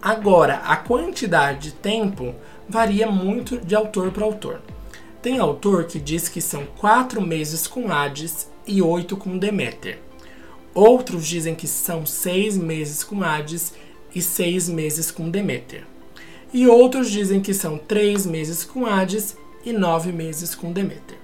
Agora, 0.00 0.58
a 0.58 0.76
quantidade 0.76 1.70
de 1.70 1.72
tempo 1.72 2.32
varia 2.68 3.10
muito 3.10 3.58
de 3.58 3.74
autor 3.74 4.12
para 4.12 4.24
autor. 4.24 4.62
Tem 5.20 5.40
autor 5.40 5.86
que 5.86 5.98
diz 5.98 6.28
que 6.28 6.40
são 6.40 6.64
quatro 6.78 7.20
meses 7.20 7.66
com 7.66 7.90
Hades 7.90 8.48
e 8.64 8.80
oito 8.80 9.16
com 9.16 9.36
Deméter. 9.36 9.98
Outros 10.72 11.26
dizem 11.26 11.56
que 11.56 11.66
são 11.66 12.06
seis 12.06 12.56
meses 12.56 13.02
com 13.02 13.24
Hades 13.24 13.74
e 14.14 14.22
seis 14.22 14.68
meses 14.68 15.10
com 15.10 15.28
Deméter 15.28 15.89
e 16.52 16.66
outros 16.66 17.10
dizem 17.10 17.40
que 17.40 17.54
são 17.54 17.78
três 17.78 18.26
meses 18.26 18.64
com 18.64 18.86
Hades 18.86 19.36
e 19.64 19.72
nove 19.72 20.12
meses 20.12 20.54
com 20.54 20.72
Deméter. 20.72 21.18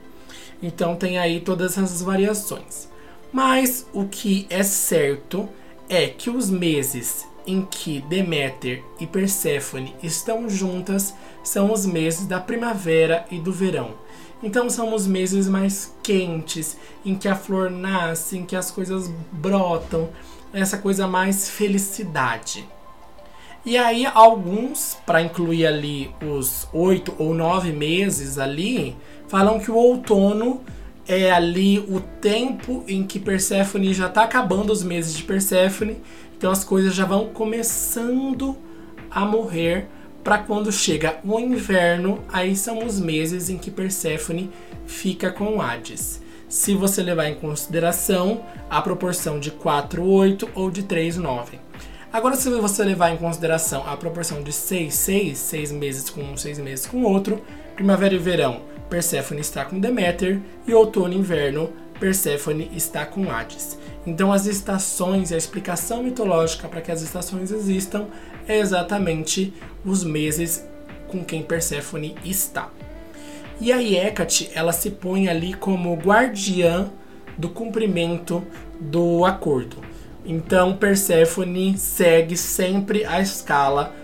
Então 0.63 0.97
tem 0.97 1.19
aí 1.19 1.41
todas 1.41 1.73
essas 1.77 2.03
variações. 2.03 2.89
Mas 3.33 3.87
o 3.93 4.07
que 4.07 4.47
é 4.49 4.63
certo 4.63 5.49
é 5.89 6.07
que 6.09 6.31
os 6.31 6.49
meses 6.49 7.27
em 7.47 7.63
que 7.63 8.01
Deméter 8.03 8.83
e 8.99 9.07
Perséfone 9.07 9.95
estão 10.03 10.49
juntas 10.49 11.15
são 11.45 11.73
os 11.73 11.87
meses 11.87 12.27
da 12.27 12.41
primavera 12.41 13.25
e 13.31 13.39
do 13.39 13.53
verão. 13.53 13.95
Então 14.43 14.69
são 14.69 14.95
os 14.95 15.07
meses 15.07 15.49
mais 15.49 15.95
quentes, 16.03 16.77
em 17.05 17.15
que 17.15 17.29
a 17.29 17.37
flor 17.37 17.71
nasce, 17.71 18.37
em 18.37 18.45
que 18.45 18.57
as 18.57 18.71
coisas 18.71 19.11
brotam, 19.33 20.11
essa 20.53 20.77
coisa 20.79 21.07
mais 21.07 21.49
felicidade. 21.49 22.69
E 23.67 23.77
aí 23.77 24.07
alguns, 24.07 24.97
para 25.05 25.21
incluir 25.21 25.67
ali 25.67 26.15
os 26.25 26.69
oito 26.73 27.13
ou 27.19 27.35
nove 27.35 27.73
meses 27.73 28.39
ali, 28.39 28.95
falam 29.27 29.59
que 29.59 29.73
o 29.73 29.75
outono 29.75 30.61
é 31.05 31.33
ali 31.33 31.81
o 31.81 32.01
tempo 32.21 32.85
em 32.87 33.05
que 33.05 33.19
Perséfone 33.19 33.93
já 33.93 34.07
está 34.07 34.23
acabando 34.23 34.73
os 34.73 34.85
meses 34.85 35.15
de 35.15 35.25
Perséfone, 35.25 35.97
então 36.39 36.53
as 36.53 36.63
coisas 36.63 36.95
já 36.95 37.05
vão 37.05 37.27
começando 37.31 38.57
a 39.11 39.25
morrer 39.25 39.89
para 40.23 40.39
quando 40.39 40.71
chega 40.71 41.19
o 41.25 41.41
inverno, 41.41 42.21
aí 42.33 42.55
são 42.55 42.87
os 42.87 43.01
meses 43.01 43.51
em 43.51 43.59
que 43.59 43.71
Perséfone 43.73 44.49
fica 44.87 45.33
com 45.33 45.61
Hades. 45.61 46.23
se 46.49 46.73
você 46.77 47.03
levar 47.03 47.29
em 47.29 47.35
consideração 47.35 48.43
a 48.71 48.81
proporção 48.81 49.41
de 49.41 49.51
4, 49.51 50.05
8 50.05 50.51
ou 50.55 50.71
de 50.71 50.85
3, 50.85 51.17
9. 51.17 51.66
Agora, 52.13 52.37
se 52.37 52.49
você 52.49 52.85
levar 52.85 53.11
em 53.11 53.17
consideração 53.17 53.87
a 53.87 53.97
proporção 53.97 54.43
de 54.43 54.53
6, 54.53 54.95
6, 54.95 55.39
6 55.39 55.73
meses 55.73 56.11
com 56.11 56.23
um, 56.23 56.37
6 56.37 56.59
meses 56.59 56.87
com 56.87 57.03
outro, 57.03 57.43
primavera 57.75 58.15
e 58.15 58.19
verão, 58.19 58.63
Perséfone 58.89 59.41
está 59.41 59.65
com 59.65 59.81
Deméter 59.81 60.41
e 60.67 60.73
outono 60.73 61.13
e 61.13 61.17
inverno, 61.17 61.73
Perséfone 61.99 62.71
está 62.75 63.05
com 63.05 63.31
Hades. 63.31 63.79
Então, 64.07 64.33
as 64.33 64.47
estações 64.47 65.33
a 65.33 65.37
explicação 65.37 66.03
mitológica 66.03 66.69
para 66.69 66.81
que 66.81 66.93
as 66.93 67.03
estações 67.03 67.51
existam 67.51 68.07
é 68.47 68.59
exatamente 68.59 69.53
os 69.85 70.05
meses 70.05 70.65
com 71.09 71.25
quem 71.25 71.43
Perséfone 71.43 72.17
está. 72.25 72.71
E 73.61 73.73
a 73.73 73.83
Hecate, 73.83 74.51
ela 74.55 74.73
se 74.73 74.91
põe 74.91 75.29
ali 75.29 75.55
como 75.55 75.97
guardiã 75.97 76.91
do 77.37 77.49
cumprimento 77.49 78.45
do 78.79 79.25
acordo. 79.25 79.79
Então, 80.29 80.77
Perséfone 80.77 81.79
segue 81.79 82.37
sempre 82.37 83.05
a 83.05 83.21
escala, 83.21 83.95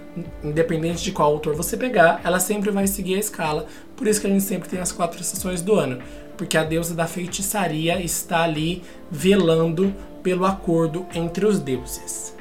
independente 0.42 1.02
de 1.02 1.10
qual 1.10 1.32
autor 1.32 1.56
você 1.56 1.76
pegar, 1.76 2.20
ela 2.22 2.38
sempre 2.38 2.70
vai 2.70 2.86
seguir 2.86 3.16
a 3.16 3.18
escala. 3.18 3.66
Por 3.96 4.06
isso 4.06 4.20
que 4.20 4.28
a 4.28 4.30
gente 4.30 4.44
sempre 4.44 4.68
tem 4.68 4.78
as 4.78 4.92
quatro 4.92 5.20
estações 5.20 5.62
do 5.62 5.74
ano, 5.74 6.00
porque 6.36 6.56
a 6.56 6.62
deusa 6.62 6.94
da 6.94 7.08
feitiçaria 7.08 8.00
está 8.00 8.44
ali 8.44 8.84
velando 9.10 9.92
pelo 10.22 10.46
acordo 10.46 11.04
entre 11.12 11.44
os 11.44 11.58
deuses. 11.58 12.36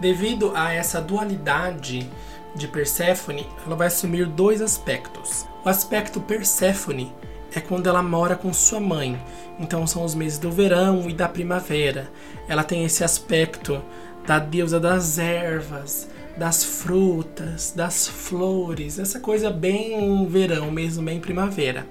Devido 0.00 0.52
a 0.54 0.72
essa 0.72 1.00
dualidade 1.00 2.08
de 2.54 2.68
Perséfone, 2.68 3.44
ela 3.66 3.74
vai 3.74 3.88
assumir 3.88 4.26
dois 4.26 4.62
aspectos. 4.62 5.44
O 5.64 5.68
aspecto 5.68 6.20
Perséfone 6.20 7.12
é 7.56 7.60
quando 7.60 7.88
ela 7.88 8.02
mora 8.02 8.36
com 8.36 8.52
sua 8.52 8.78
mãe, 8.78 9.18
então 9.58 9.86
são 9.86 10.04
os 10.04 10.14
meses 10.14 10.38
do 10.38 10.50
verão 10.50 11.08
e 11.08 11.14
da 11.14 11.26
primavera. 11.26 12.10
Ela 12.46 12.62
tem 12.62 12.84
esse 12.84 13.02
aspecto 13.02 13.82
da 14.26 14.38
deusa 14.38 14.78
das 14.78 15.18
ervas, 15.18 16.08
das 16.36 16.62
frutas, 16.62 17.72
das 17.74 18.06
flores, 18.06 18.98
essa 18.98 19.18
coisa 19.18 19.50
bem 19.50 20.26
verão 20.26 20.70
mesmo, 20.70 21.02
bem 21.02 21.18
primavera. 21.18 21.86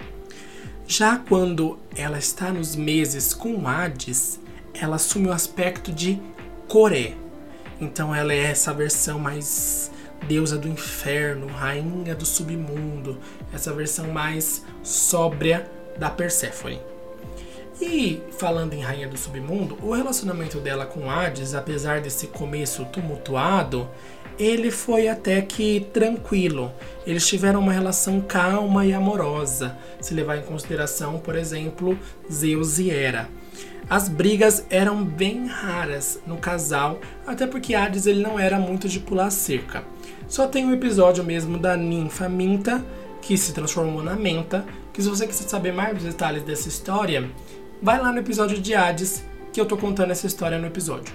Já 0.87 1.17
quando 1.17 1.79
ela 1.95 2.19
está 2.19 2.51
nos 2.51 2.75
meses 2.75 3.33
com 3.33 3.67
Hades, 3.67 4.39
ela 4.79 4.97
assume 4.97 5.29
o 5.29 5.33
aspecto 5.33 5.91
de 5.91 6.21
Coré. 6.67 7.13
Então 7.81 8.13
ela 8.13 8.31
é 8.31 8.43
essa 8.43 8.71
versão 8.71 9.17
mais 9.17 9.91
deusa 10.27 10.57
do 10.57 10.67
inferno, 10.67 11.47
rainha 11.47 12.15
do 12.15 12.25
submundo, 12.25 13.17
essa 13.55 13.73
versão 13.73 14.07
mais 14.09 14.63
sóbria 14.83 15.69
da 15.97 16.09
Perséfone. 16.09 16.79
E 17.81 18.21
falando 18.37 18.73
em 18.73 18.81
rainha 18.81 19.07
do 19.07 19.17
submundo, 19.17 19.77
o 19.81 19.93
relacionamento 19.93 20.59
dela 20.59 20.85
com 20.85 21.09
Hades, 21.09 21.53
apesar 21.53 21.99
desse 21.99 22.27
começo 22.27 22.85
tumultuado, 22.85 23.89
ele 24.39 24.71
foi 24.71 25.07
até 25.07 25.41
que 25.41 25.87
tranquilo. 25.93 26.71
Eles 27.05 27.27
tiveram 27.27 27.59
uma 27.59 27.73
relação 27.73 28.21
calma 28.21 28.85
e 28.85 28.93
amorosa, 28.93 29.77
se 29.99 30.13
levar 30.13 30.37
em 30.37 30.43
consideração, 30.43 31.19
por 31.19 31.35
exemplo, 31.35 31.97
Zeus 32.31 32.79
e 32.79 32.89
Hera. 32.89 33.29
As 33.89 34.09
brigas 34.09 34.65
eram 34.69 35.03
bem 35.03 35.45
raras 35.45 36.19
no 36.25 36.37
casal, 36.37 36.99
até 37.25 37.45
porque 37.45 37.75
Hades 37.75 38.07
ele 38.07 38.21
não 38.21 38.39
era 38.39 38.57
muito 38.57 38.89
de 38.89 38.99
pular 38.99 39.29
cerca. 39.29 39.83
Só 40.27 40.47
tem 40.47 40.65
um 40.65 40.73
episódio 40.73 41.23
mesmo 41.23 41.57
da 41.57 41.77
ninfa 41.77 42.27
Minta, 42.27 42.83
que 43.25 43.35
se 43.35 43.53
transformou 43.53 44.03
na 44.03 44.15
Menta, 44.15 44.63
que 44.93 45.01
se 45.01 45.09
você 45.09 45.25
quiser 45.25 45.49
saber 45.49 45.73
mais 45.73 46.01
detalhes 46.01 46.43
dessa 46.43 46.69
história, 46.69 47.27
vai 47.81 47.99
lá 47.99 48.11
no 48.11 48.19
episódio 48.19 48.61
de 48.61 48.75
Hades, 48.75 49.25
que 49.51 49.59
eu 49.59 49.65
tô 49.65 49.75
contando 49.75 50.11
essa 50.11 50.27
história 50.27 50.59
no 50.59 50.67
episódio. 50.67 51.11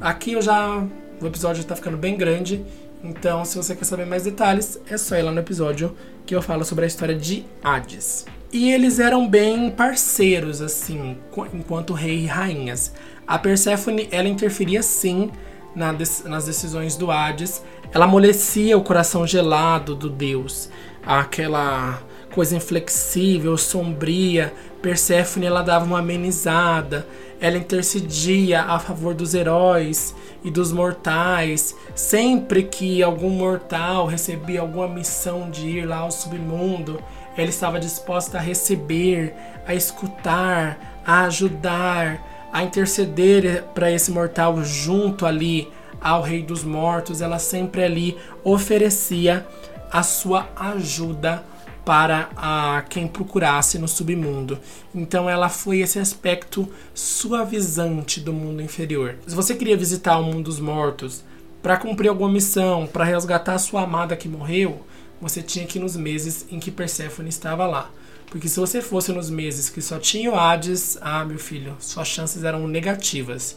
Aqui 0.00 0.32
eu 0.32 0.40
já. 0.40 0.82
O 1.20 1.26
episódio 1.26 1.62
tá 1.62 1.76
ficando 1.76 1.98
bem 1.98 2.16
grande, 2.16 2.64
então 3.04 3.44
se 3.44 3.56
você 3.56 3.76
quer 3.76 3.84
saber 3.84 4.06
mais 4.06 4.24
detalhes, 4.24 4.80
é 4.88 4.96
só 4.96 5.14
ir 5.14 5.22
lá 5.22 5.30
no 5.30 5.38
episódio 5.40 5.94
que 6.24 6.34
eu 6.34 6.40
falo 6.40 6.64
sobre 6.64 6.84
a 6.84 6.88
história 6.88 7.14
de 7.14 7.44
Hades. 7.62 8.24
E 8.50 8.72
eles 8.72 8.98
eram 8.98 9.28
bem 9.28 9.70
parceiros, 9.70 10.62
assim, 10.62 11.18
enquanto 11.52 11.92
rei 11.92 12.20
e 12.20 12.26
rainhas. 12.26 12.92
A 13.26 13.38
Perséfone, 13.38 14.08
ela 14.10 14.26
interferia 14.26 14.82
sim 14.82 15.30
na, 15.76 15.94
nas 16.24 16.46
decisões 16.46 16.96
do 16.96 17.10
Hades. 17.10 17.62
Ela 17.92 18.06
amolecia 18.06 18.76
o 18.76 18.82
coração 18.82 19.26
gelado 19.26 19.94
do 19.94 20.08
deus. 20.08 20.70
Aquela 21.04 22.00
coisa 22.32 22.56
inflexível, 22.56 23.56
sombria. 23.56 24.52
Perséfone, 24.80 25.46
ela 25.46 25.62
dava 25.62 25.84
uma 25.84 25.98
amenizada. 25.98 27.06
Ela 27.40 27.56
intercedia 27.56 28.62
a 28.62 28.78
favor 28.78 29.14
dos 29.14 29.34
heróis 29.34 30.14
e 30.44 30.50
dos 30.50 30.72
mortais. 30.72 31.74
Sempre 31.94 32.62
que 32.62 33.02
algum 33.02 33.30
mortal 33.30 34.06
recebia 34.06 34.60
alguma 34.60 34.88
missão 34.88 35.50
de 35.50 35.66
ir 35.66 35.86
lá 35.86 35.98
ao 35.98 36.10
submundo, 36.10 37.02
ela 37.36 37.48
estava 37.48 37.80
disposta 37.80 38.38
a 38.38 38.40
receber, 38.40 39.34
a 39.66 39.74
escutar, 39.74 41.02
a 41.04 41.24
ajudar, 41.24 42.48
a 42.52 42.62
interceder 42.62 43.64
para 43.74 43.90
esse 43.90 44.10
mortal 44.10 44.62
junto 44.62 45.24
ali 45.24 45.68
ao 46.00 46.22
Rei 46.22 46.42
dos 46.42 46.62
Mortos. 46.62 47.20
Ela 47.20 47.38
sempre 47.38 47.82
ali 47.82 48.16
oferecia 48.44 49.46
a 49.92 50.02
sua 50.02 50.48
ajuda 50.56 51.44
para 51.84 52.30
a 52.36 52.84
quem 52.88 53.06
procurasse 53.06 53.78
no 53.78 53.86
submundo. 53.86 54.58
Então 54.94 55.28
ela 55.28 55.48
foi 55.48 55.80
esse 55.80 55.98
aspecto 55.98 56.68
suavizante 56.94 58.20
do 58.20 58.32
mundo 58.32 58.62
inferior. 58.62 59.16
Se 59.26 59.34
você 59.34 59.54
queria 59.54 59.76
visitar 59.76 60.18
o 60.18 60.24
mundo 60.24 60.44
dos 60.44 60.60
mortos 60.60 61.22
para 61.62 61.76
cumprir 61.76 62.08
alguma 62.08 62.30
missão, 62.30 62.86
para 62.86 63.04
resgatar 63.04 63.54
a 63.54 63.58
sua 63.58 63.82
amada 63.82 64.16
que 64.16 64.28
morreu, 64.28 64.84
você 65.20 65.42
tinha 65.42 65.66
que 65.66 65.78
ir 65.78 65.80
nos 65.80 65.96
meses 65.96 66.46
em 66.50 66.58
que 66.58 66.70
Perséfone 66.70 67.28
estava 67.28 67.66
lá. 67.66 67.90
Porque 68.30 68.48
se 68.48 68.58
você 68.58 68.80
fosse 68.80 69.12
nos 69.12 69.28
meses 69.28 69.68
que 69.68 69.82
só 69.82 69.98
tinha 69.98 70.30
o 70.30 70.34
Hades, 70.34 70.96
ah, 71.02 71.24
meu 71.24 71.38
filho, 71.38 71.76
suas 71.78 72.08
chances 72.08 72.42
eram 72.44 72.66
negativas. 72.66 73.56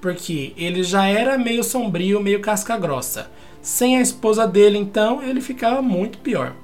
Porque 0.00 0.52
ele 0.56 0.82
já 0.82 1.06
era 1.06 1.36
meio 1.36 1.62
sombrio, 1.62 2.20
meio 2.20 2.40
casca 2.40 2.76
grossa. 2.76 3.30
Sem 3.64 3.96
a 3.96 4.02
esposa 4.02 4.46
dele, 4.46 4.76
então, 4.76 5.22
ele 5.22 5.40
ficava 5.40 5.80
muito 5.80 6.18
pior. 6.18 6.54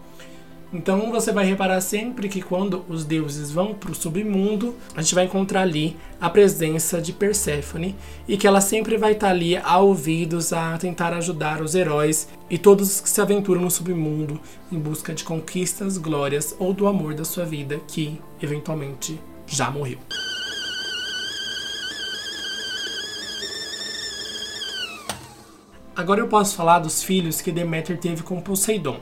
Então 0.71 1.11
você 1.11 1.33
vai 1.33 1.47
reparar 1.47 1.81
sempre 1.81 2.29
que 2.29 2.43
quando 2.43 2.85
os 2.91 3.05
deuses 3.07 3.51
vão 3.51 3.73
para 3.75 3.91
o 3.91 3.95
submundo, 3.95 4.77
a 4.95 5.01
gente 5.01 5.15
vai 5.15 5.25
encontrar 5.25 5.63
ali 5.63 5.97
a 6.21 6.29
presença 6.29 7.01
de 7.01 7.13
Perséfone 7.13 7.97
e 8.29 8.37
que 8.37 8.47
ela 8.47 8.61
sempre 8.61 8.99
vai 8.99 9.13
estar 9.13 9.29
tá 9.29 9.33
ali 9.33 9.57
a 9.57 9.79
ouvidos 9.79 10.53
a 10.53 10.77
tentar 10.77 11.15
ajudar 11.15 11.63
os 11.63 11.75
heróis 11.75 12.29
e 12.51 12.59
todos 12.59 13.01
que 13.01 13.09
se 13.09 13.21
aventuram 13.21 13.63
no 13.63 13.71
submundo 13.71 14.39
em 14.71 14.79
busca 14.79 15.15
de 15.15 15.25
conquistas, 15.25 15.97
glórias 15.97 16.55
ou 16.59 16.73
do 16.75 16.87
amor 16.87 17.15
da 17.15 17.25
sua 17.25 17.47
vida 17.47 17.81
que 17.89 18.21
eventualmente 18.41 19.19
já 19.47 19.71
morreu. 19.71 19.99
Agora 26.01 26.21
eu 26.21 26.29
posso 26.29 26.57
falar 26.57 26.79
dos 26.79 27.03
filhos 27.03 27.43
que 27.43 27.53
Deméter 27.53 27.99
teve 27.99 28.23
com 28.23 28.41
Poseidon. 28.41 28.97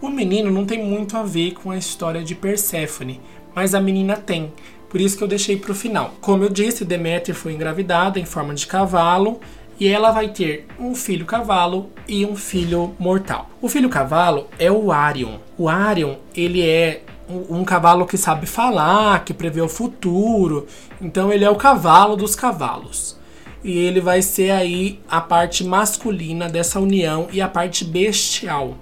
O 0.00 0.08
menino 0.08 0.50
não 0.50 0.66
tem 0.66 0.84
muito 0.84 1.16
a 1.16 1.22
ver 1.22 1.52
com 1.52 1.70
a 1.70 1.76
história 1.76 2.24
de 2.24 2.34
Perséfone, 2.34 3.20
mas 3.54 3.76
a 3.76 3.80
menina 3.80 4.16
tem. 4.16 4.52
Por 4.90 5.00
isso 5.00 5.16
que 5.16 5.22
eu 5.22 5.28
deixei 5.28 5.56
para 5.56 5.70
o 5.70 5.74
final. 5.74 6.14
Como 6.20 6.42
eu 6.42 6.48
disse, 6.48 6.84
Deméter 6.84 7.32
foi 7.32 7.52
engravidada 7.52 8.18
em 8.18 8.24
forma 8.24 8.54
de 8.54 8.66
cavalo 8.66 9.38
e 9.78 9.86
ela 9.86 10.10
vai 10.10 10.30
ter 10.30 10.66
um 10.80 10.96
filho 10.96 11.24
cavalo 11.24 11.90
e 12.08 12.26
um 12.26 12.34
filho 12.34 12.92
mortal. 12.98 13.48
O 13.60 13.68
filho 13.68 13.88
cavalo 13.88 14.48
é 14.58 14.68
o 14.68 14.90
Arion. 14.90 15.38
O 15.56 15.68
Arion, 15.68 16.16
ele 16.34 16.60
é 16.60 17.04
um, 17.30 17.60
um 17.60 17.64
cavalo 17.64 18.04
que 18.04 18.18
sabe 18.18 18.46
falar, 18.46 19.24
que 19.24 19.32
prevê 19.32 19.60
o 19.60 19.68
futuro. 19.68 20.66
Então 21.00 21.32
ele 21.32 21.44
é 21.44 21.50
o 21.50 21.54
cavalo 21.54 22.16
dos 22.16 22.34
cavalos. 22.34 23.21
E 23.64 23.78
ele 23.78 24.00
vai 24.00 24.22
ser 24.22 24.50
aí 24.50 24.98
a 25.08 25.20
parte 25.20 25.64
masculina 25.64 26.48
dessa 26.48 26.80
união 26.80 27.28
e 27.32 27.40
a 27.40 27.48
parte 27.48 27.84
bestial 27.84 28.76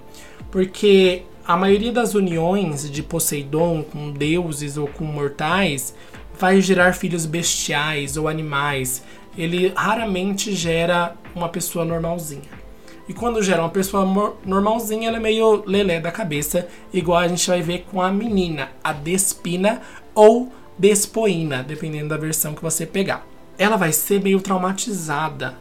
porque 0.51 1.23
a 1.47 1.55
maioria 1.55 1.91
das 1.91 2.13
uniões 2.13 2.91
de 2.91 3.01
Poseidon 3.01 3.83
com 3.83 4.11
deuses 4.11 4.77
ou 4.77 4.87
com 4.87 5.05
mortais 5.05 5.95
vai 6.37 6.61
gerar 6.61 6.93
filhos 6.93 7.25
bestiais 7.25 8.17
ou 8.17 8.27
animais. 8.27 9.03
Ele 9.37 9.71
raramente 9.75 10.53
gera 10.53 11.15
uma 11.33 11.47
pessoa 11.47 11.85
normalzinha. 11.85 12.61
E 13.07 13.13
quando 13.13 13.41
gera 13.41 13.61
uma 13.61 13.69
pessoa 13.69 14.37
normalzinha, 14.45 15.07
ela 15.07 15.17
é 15.17 15.19
meio 15.19 15.63
lelé 15.65 15.99
da 15.99 16.11
cabeça, 16.11 16.67
igual 16.93 17.19
a 17.19 17.27
gente 17.27 17.47
vai 17.47 17.61
ver 17.61 17.85
com 17.89 18.01
a 18.01 18.11
menina, 18.11 18.69
a 18.83 18.93
Despina 18.93 19.81
ou 20.13 20.51
Despoina, 20.77 21.63
dependendo 21.63 22.09
da 22.09 22.17
versão 22.17 22.53
que 22.53 22.61
você 22.61 22.85
pegar. 22.85 23.30
Ela 23.61 23.77
vai 23.77 23.91
ser 23.91 24.19
meio 24.19 24.41
traumatizada 24.41 25.55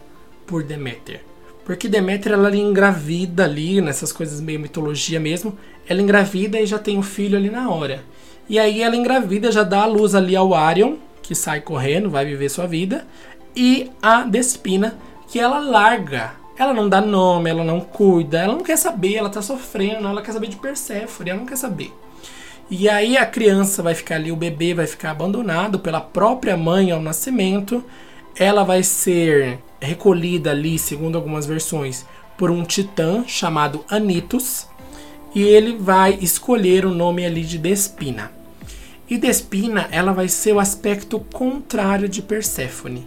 por 0.46 0.62
Deméter 0.62 1.20
Porque 1.66 1.86
Deméter 1.86 2.32
ela 2.32 2.57
engravida 2.57 3.44
ali, 3.44 3.78
nessas 3.82 4.11
coisas 4.11 4.40
meio 4.40 4.59
mitologia 4.59 5.20
mesmo, 5.20 5.59
ela 5.86 6.01
engravida 6.01 6.59
e 6.59 6.64
já 6.64 6.78
tem 6.78 6.96
o 6.96 7.03
filho 7.03 7.36
ali 7.36 7.51
na 7.51 7.68
hora. 7.68 8.03
E 8.48 8.59
aí 8.59 8.82
ela 8.82 8.96
engravida, 8.96 9.53
já 9.53 9.62
dá 9.62 9.82
a 9.82 9.86
luz 9.86 10.14
ali 10.14 10.34
ao 10.34 10.55
Arion, 10.55 10.96
que 11.22 11.34
sai 11.34 11.61
correndo, 11.61 12.09
vai 12.09 12.24
viver 12.24 12.48
sua 12.48 12.66
vida, 12.66 13.07
e 13.55 13.90
a 14.01 14.22
Despina, 14.22 14.96
que 15.28 15.38
ela 15.38 15.59
larga. 15.59 16.32
Ela 16.57 16.72
não 16.72 16.88
dá 16.88 17.03
nome, 17.03 17.51
ela 17.51 17.64
não 17.64 17.82
cuida, 17.82 18.38
ela 18.38 18.55
não 18.55 18.62
quer 18.62 18.78
saber, 18.78 19.16
ela 19.16 19.28
tá 19.28 19.42
sofrendo, 19.42 20.09
ela 20.09 20.22
quer 20.22 20.32
saber 20.32 20.46
de 20.46 20.57
Perséfone, 20.57 21.28
ela 21.28 21.40
não 21.40 21.46
quer 21.46 21.57
saber. 21.57 21.92
E 22.71 22.89
aí 22.89 23.16
a 23.16 23.27
criança 23.27 23.83
vai 23.83 23.97
ficar 23.97 24.14
ali, 24.14 24.31
o 24.31 24.37
bebê 24.37 24.73
vai 24.73 24.87
ficar 24.87 25.11
abandonado 25.11 25.81
pela 25.81 26.01
própria 26.01 26.57
mãe 26.57 26.93
ao 26.93 27.03
nascimento. 27.03 27.85
Ela 28.39 28.62
vai 28.62 28.85
ser 28.85 29.59
recolhida 29.81 30.53
ali, 30.53 30.79
segundo 30.79 31.16
algumas 31.16 31.47
versões, 31.47 32.07
por 32.39 32.49
um 32.49 32.62
titã 32.62 33.25
chamado 33.27 33.85
Anitus, 33.89 34.68
e 35.35 35.43
ele 35.43 35.77
vai 35.79 36.16
escolher 36.21 36.87
o 36.87 36.95
nome 36.95 37.27
ali 37.27 37.43
de 37.43 37.59
Despina. 37.59 38.31
E 39.09 39.18
Despina, 39.18 39.89
ela 39.91 40.12
vai 40.12 40.29
ser 40.29 40.53
o 40.53 40.61
aspecto 40.61 41.18
contrário 41.18 42.09
de 42.09 42.23
Perséfone. 42.23 43.05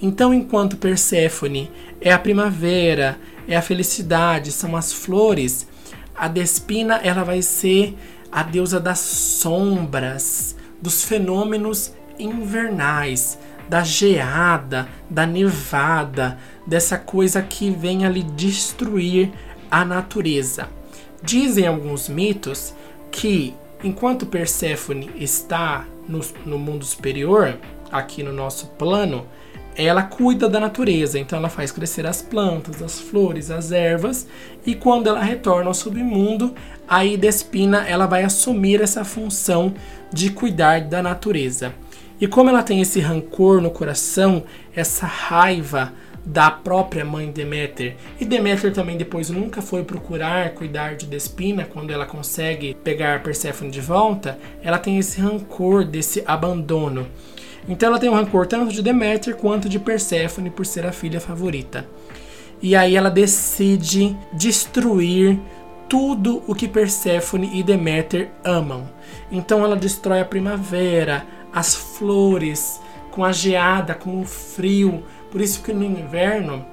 Então, 0.00 0.34
enquanto 0.34 0.76
Perséfone 0.76 1.70
é 2.02 2.12
a 2.12 2.18
primavera, 2.18 3.18
é 3.48 3.56
a 3.56 3.62
felicidade, 3.62 4.52
são 4.52 4.76
as 4.76 4.92
flores, 4.92 5.66
a 6.14 6.28
Despina 6.28 6.96
ela 7.02 7.24
vai 7.24 7.40
ser 7.40 7.96
a 8.30 8.42
deusa 8.42 8.78
das 8.80 8.98
sombras, 8.98 10.56
dos 10.80 11.04
fenômenos 11.04 11.92
invernais, 12.18 13.38
da 13.68 13.82
geada, 13.82 14.88
da 15.10 15.26
nevada, 15.26 16.38
dessa 16.66 16.96
coisa 16.96 17.42
que 17.42 17.70
vem 17.70 18.04
ali 18.04 18.22
destruir 18.22 19.32
a 19.70 19.84
natureza. 19.84 20.68
Dizem 21.22 21.66
alguns 21.66 22.08
mitos 22.08 22.74
que 23.10 23.54
enquanto 23.82 24.26
Perséfone 24.26 25.10
está 25.16 25.86
no, 26.08 26.20
no 26.44 26.58
mundo 26.58 26.84
superior, 26.84 27.58
aqui 27.90 28.22
no 28.22 28.32
nosso 28.32 28.66
plano, 28.78 29.26
ela 29.76 30.02
cuida 30.02 30.48
da 30.48 30.58
natureza, 30.58 31.18
então 31.18 31.38
ela 31.38 31.48
faz 31.48 31.70
crescer 31.70 32.06
as 32.06 32.22
plantas, 32.22 32.82
as 32.82 32.98
flores, 32.98 33.50
as 33.50 33.70
ervas, 33.70 34.26
e 34.64 34.74
quando 34.74 35.08
ela 35.08 35.22
retorna 35.22 35.68
ao 35.68 35.74
submundo, 35.74 36.54
aí 36.88 37.16
Despina 37.16 37.86
ela 37.86 38.06
vai 38.06 38.24
assumir 38.24 38.80
essa 38.80 39.04
função 39.04 39.74
de 40.12 40.30
cuidar 40.30 40.80
da 40.80 41.02
natureza. 41.02 41.74
E 42.18 42.26
como 42.26 42.48
ela 42.48 42.62
tem 42.62 42.80
esse 42.80 42.98
rancor 43.00 43.60
no 43.60 43.70
coração, 43.70 44.44
essa 44.74 45.06
raiva 45.06 45.92
da 46.24 46.50
própria 46.50 47.04
mãe 47.04 47.30
Deméter, 47.30 47.94
e 48.18 48.24
Deméter 48.24 48.72
também 48.72 48.96
depois 48.96 49.30
nunca 49.30 49.62
foi 49.62 49.84
procurar 49.84 50.50
cuidar 50.54 50.96
de 50.96 51.06
Despina 51.06 51.64
quando 51.64 51.92
ela 51.92 52.04
consegue 52.04 52.74
pegar 52.82 53.22
Perséfone 53.22 53.70
de 53.70 53.80
volta, 53.80 54.36
ela 54.60 54.78
tem 54.78 54.98
esse 54.98 55.20
rancor 55.20 55.84
desse 55.84 56.24
abandono. 56.26 57.06
Então 57.68 57.88
ela 57.88 57.98
tem 57.98 58.08
um 58.08 58.14
rancor 58.14 58.46
tanto 58.46 58.72
de 58.72 58.82
Deméter 58.82 59.36
quanto 59.36 59.68
de 59.68 59.78
Perséfone 59.78 60.50
por 60.50 60.64
ser 60.64 60.86
a 60.86 60.92
filha 60.92 61.20
favorita. 61.20 61.86
E 62.62 62.74
aí 62.74 62.96
ela 62.96 63.10
decide 63.10 64.16
destruir 64.32 65.38
tudo 65.88 66.42
o 66.46 66.54
que 66.54 66.68
Perséfone 66.68 67.50
e 67.58 67.62
Deméter 67.62 68.30
amam. 68.44 68.88
Então 69.30 69.64
ela 69.64 69.76
destrói 69.76 70.20
a 70.20 70.24
primavera, 70.24 71.24
as 71.52 71.74
flores, 71.74 72.80
com 73.10 73.24
a 73.24 73.32
geada, 73.32 73.94
com 73.94 74.20
o 74.20 74.24
frio. 74.24 75.02
Por 75.30 75.40
isso 75.40 75.62
que 75.62 75.72
no 75.72 75.84
inverno, 75.84 76.64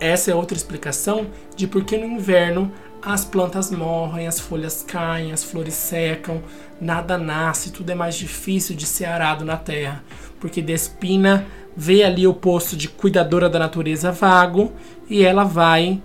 essa 0.00 0.30
é 0.30 0.34
outra 0.34 0.56
explicação 0.56 1.26
de 1.56 1.66
por 1.66 1.84
que 1.84 1.96
no 1.96 2.06
inverno 2.06 2.70
as 3.04 3.24
plantas 3.24 3.70
morrem, 3.70 4.26
as 4.26 4.40
folhas 4.40 4.82
caem, 4.82 5.32
as 5.32 5.44
flores 5.44 5.74
secam, 5.74 6.42
nada 6.80 7.18
nasce, 7.18 7.70
tudo 7.70 7.90
é 7.90 7.94
mais 7.94 8.14
difícil 8.14 8.74
de 8.74 8.86
ser 8.86 9.04
arado 9.04 9.44
na 9.44 9.56
terra, 9.56 10.02
porque 10.40 10.62
Despina 10.62 11.46
vê 11.76 12.02
ali 12.02 12.26
o 12.26 12.32
posto 12.32 12.76
de 12.76 12.88
cuidadora 12.88 13.48
da 13.48 13.58
natureza 13.58 14.10
vago 14.10 14.72
e 15.08 15.22
ela 15.22 15.44
vai 15.44 16.00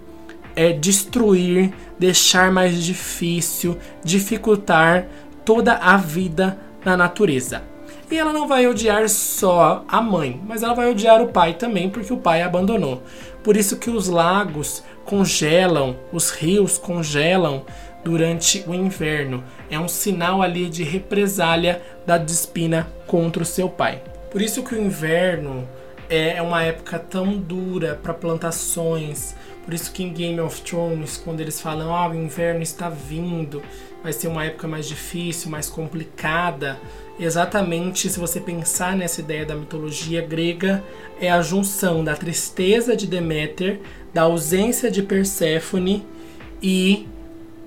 é, 0.55 0.73
destruir, 0.73 1.73
deixar 1.97 2.51
mais 2.51 2.83
difícil, 2.83 3.77
dificultar 4.03 5.07
toda 5.45 5.75
a 5.75 5.95
vida 5.95 6.59
na 6.83 6.97
natureza. 6.97 7.63
E 8.11 8.17
ela 8.17 8.33
não 8.33 8.47
vai 8.47 8.65
odiar 8.67 9.07
só 9.07 9.85
a 9.87 10.01
mãe, 10.01 10.41
mas 10.47 10.63
ela 10.63 10.73
vai 10.73 10.89
odiar 10.89 11.21
o 11.21 11.27
pai 11.27 11.53
também, 11.53 11.89
porque 11.89 12.11
o 12.11 12.17
pai 12.17 12.41
a 12.41 12.47
abandonou. 12.47 13.03
Por 13.43 13.55
isso 13.55 13.77
que 13.77 13.89
os 13.89 14.07
lagos 14.07 14.83
congelam, 15.09 15.97
os 16.13 16.29
rios 16.29 16.77
congelam 16.77 17.65
durante 18.03 18.63
o 18.67 18.75
inverno. 18.75 19.43
É 19.67 19.79
um 19.79 19.87
sinal 19.87 20.39
ali 20.39 20.69
de 20.69 20.83
represália 20.83 21.81
da 22.05 22.15
Despina 22.15 22.87
contra 23.07 23.41
o 23.41 23.45
seu 23.45 23.67
pai. 23.67 24.03
Por 24.29 24.39
isso 24.39 24.61
que 24.61 24.75
o 24.75 24.79
inverno 24.79 25.67
é 26.07 26.39
uma 26.43 26.61
época 26.61 26.99
tão 26.99 27.35
dura 27.35 27.99
para 28.03 28.13
plantações. 28.13 29.35
Por 29.65 29.73
isso 29.73 29.91
que 29.91 30.03
em 30.03 30.13
Game 30.13 30.39
of 30.39 30.61
Thrones, 30.61 31.17
quando 31.17 31.39
eles 31.39 31.59
falam, 31.59 31.95
ah, 31.95 32.07
o 32.07 32.13
inverno 32.13 32.61
está 32.61 32.87
vindo, 32.87 33.63
vai 34.03 34.13
ser 34.13 34.27
uma 34.27 34.45
época 34.45 34.67
mais 34.67 34.87
difícil, 34.87 35.49
mais 35.49 35.71
complicada, 35.71 36.77
exatamente 37.19 38.09
se 38.09 38.19
você 38.19 38.39
pensar 38.39 38.95
nessa 38.95 39.21
ideia 39.21 39.45
da 39.45 39.55
mitologia 39.55 40.21
grega, 40.21 40.83
é 41.19 41.29
a 41.29 41.41
junção 41.41 42.03
da 42.03 42.15
tristeza 42.15 42.95
de 42.95 43.05
Deméter, 43.05 43.79
da 44.13 44.23
ausência 44.23 44.89
de 44.89 45.03
Perséfone 45.03 46.05
e 46.61 47.07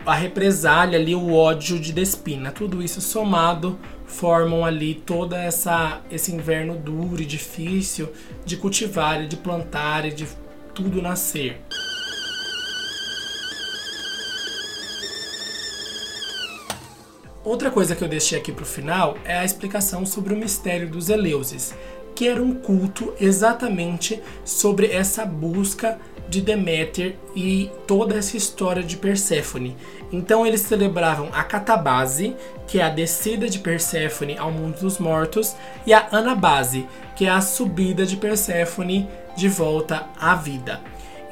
a 0.04 0.14
represália 0.14 0.98
ali, 0.98 1.14
o 1.14 1.32
ódio 1.32 1.78
de 1.78 1.92
Despina. 1.92 2.50
Tudo 2.50 2.82
isso 2.82 3.00
somado 3.00 3.78
formam 4.06 4.64
ali 4.64 4.94
toda 4.94 5.38
essa 5.38 6.00
esse 6.10 6.32
inverno 6.32 6.76
duro 6.76 7.22
e 7.22 7.24
difícil 7.24 8.08
de 8.44 8.56
cultivar, 8.56 9.22
e 9.22 9.26
de 9.26 9.36
plantar 9.36 10.04
e 10.04 10.10
de 10.10 10.26
tudo 10.74 11.00
nascer. 11.00 11.60
Outra 17.44 17.72
coisa 17.72 17.96
que 17.96 18.04
eu 18.04 18.08
deixei 18.08 18.38
aqui 18.38 18.52
para 18.52 18.62
o 18.62 18.66
final 18.66 19.16
é 19.24 19.36
a 19.36 19.44
explicação 19.44 20.06
sobre 20.06 20.32
o 20.32 20.36
mistério 20.36 20.88
dos 20.88 21.08
Eleusis, 21.08 21.74
que 22.14 22.28
era 22.28 22.40
um 22.40 22.54
culto 22.54 23.12
exatamente 23.20 24.22
sobre 24.44 24.92
essa 24.92 25.26
busca 25.26 25.98
de 26.28 26.40
Deméter 26.40 27.16
e 27.34 27.68
toda 27.84 28.16
essa 28.16 28.36
história 28.36 28.80
de 28.80 28.96
Perséfone. 28.96 29.76
Então 30.12 30.46
eles 30.46 30.60
celebravam 30.60 31.30
a 31.32 31.42
catabase, 31.42 32.36
que 32.68 32.78
é 32.78 32.84
a 32.84 32.88
descida 32.88 33.48
de 33.48 33.58
Perséfone 33.58 34.38
ao 34.38 34.52
mundo 34.52 34.78
dos 34.78 34.98
mortos, 34.98 35.56
e 35.84 35.92
a 35.92 36.06
anabase, 36.12 36.86
que 37.16 37.26
é 37.26 37.30
a 37.30 37.40
subida 37.40 38.06
de 38.06 38.16
Perséfone 38.16 39.08
de 39.36 39.48
volta 39.48 40.06
à 40.16 40.36
vida. 40.36 40.80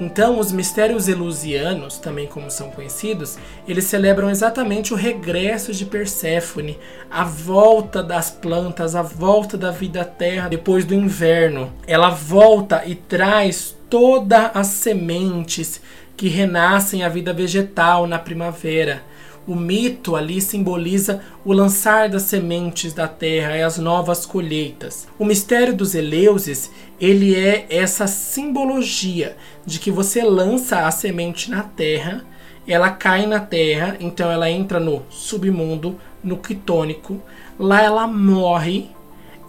Então, 0.01 0.38
os 0.38 0.51
mistérios 0.51 1.09
elusianos, 1.09 1.98
também 1.98 2.26
como 2.26 2.51
são 2.51 2.70
conhecidos, 2.70 3.36
eles 3.68 3.84
celebram 3.84 4.30
exatamente 4.30 4.94
o 4.94 4.96
regresso 4.96 5.74
de 5.74 5.84
Perséfone, 5.84 6.78
a 7.11 7.22
volta 7.22 8.03
das 8.03 8.30
plantas, 8.30 8.96
a 8.96 9.03
volta 9.03 9.59
da 9.59 9.70
vida 9.70 10.01
à 10.01 10.05
terra 10.07 10.48
depois 10.48 10.86
do 10.86 10.94
inverno. 10.94 11.70
Ela 11.86 12.09
volta 12.09 12.82
e 12.86 12.94
traz 12.94 13.76
todas 13.90 14.51
as 14.55 14.68
sementes 14.68 15.82
que 16.16 16.28
renascem 16.28 17.03
a 17.03 17.09
vida 17.09 17.34
vegetal 17.34 18.07
na 18.07 18.18
primavera. 18.18 19.03
O 19.46 19.55
mito 19.57 20.14
ali 20.14 20.40
simboliza 20.40 21.22
o 21.44 21.53
lançar 21.53 22.09
das 22.09 22.22
sementes 22.24 22.92
da 22.92 23.09
terra 23.09 23.57
e 23.57 23.62
as 23.62 23.78
novas 23.78 24.26
colheitas. 24.26 25.09
O 25.18 25.24
mistério 25.24 25.74
dos 25.74 25.94
Eleusis, 25.94 26.70
ele 27.01 27.34
é 27.34 27.66
essa 27.70 28.07
simbologia 28.07 29.36
de 29.71 29.79
que 29.79 29.93
você 29.93 30.25
lança 30.25 30.85
a 30.85 30.91
semente 30.91 31.49
na 31.49 31.62
terra, 31.62 32.25
ela 32.66 32.91
cai 32.91 33.25
na 33.25 33.39
terra, 33.39 33.97
então 34.01 34.29
ela 34.29 34.51
entra 34.51 34.81
no 34.81 35.05
submundo, 35.09 35.97
no 36.25 36.37
quitônico, 36.39 37.23
lá 37.57 37.81
ela 37.81 38.05
morre 38.09 38.91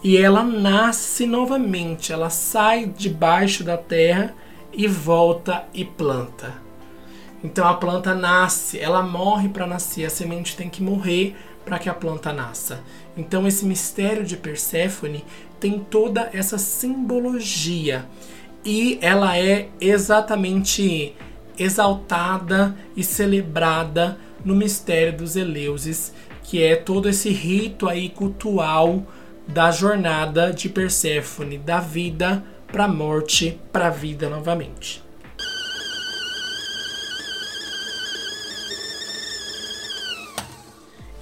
e 0.00 0.16
ela 0.16 0.44
nasce 0.44 1.26
novamente, 1.26 2.12
ela 2.12 2.30
sai 2.30 2.86
debaixo 2.86 3.64
da 3.64 3.76
terra 3.76 4.32
e 4.72 4.86
volta 4.86 5.64
e 5.74 5.84
planta. 5.84 6.54
Então 7.42 7.66
a 7.66 7.74
planta 7.74 8.14
nasce, 8.14 8.78
ela 8.78 9.02
morre 9.02 9.48
para 9.48 9.66
nascer, 9.66 10.04
a 10.04 10.10
semente 10.10 10.56
tem 10.56 10.70
que 10.70 10.84
morrer 10.84 11.34
para 11.64 11.80
que 11.80 11.88
a 11.88 11.94
planta 11.94 12.32
nasça. 12.32 12.78
Então 13.16 13.44
esse 13.44 13.64
mistério 13.64 14.24
de 14.24 14.36
Perséfone 14.36 15.24
tem 15.58 15.80
toda 15.80 16.30
essa 16.32 16.58
simbologia 16.58 18.06
e 18.64 18.98
ela 19.00 19.36
é 19.36 19.68
exatamente 19.80 21.14
exaltada 21.58 22.76
e 22.96 23.02
celebrada 23.02 24.18
no 24.44 24.54
mistério 24.54 25.18
dos 25.18 25.36
Eleusis, 25.36 26.12
que 26.42 26.62
é 26.62 26.76
todo 26.76 27.08
esse 27.08 27.30
rito 27.30 27.88
aí 27.88 28.08
cultural 28.08 29.04
da 29.46 29.70
jornada 29.70 30.52
de 30.52 30.68
Perséfone, 30.68 31.58
da 31.58 31.80
vida 31.80 32.44
para 32.66 32.84
a 32.84 32.88
morte, 32.88 33.58
para 33.72 33.88
a 33.88 33.90
vida 33.90 34.28
novamente. 34.28 35.02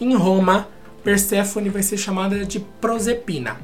Em 0.01 0.15
Roma, 0.15 0.69
Perséfone 1.03 1.69
vai 1.69 1.83
ser 1.83 1.99
chamada 1.99 2.45
de 2.45 2.61
Prosepina, 2.61 3.59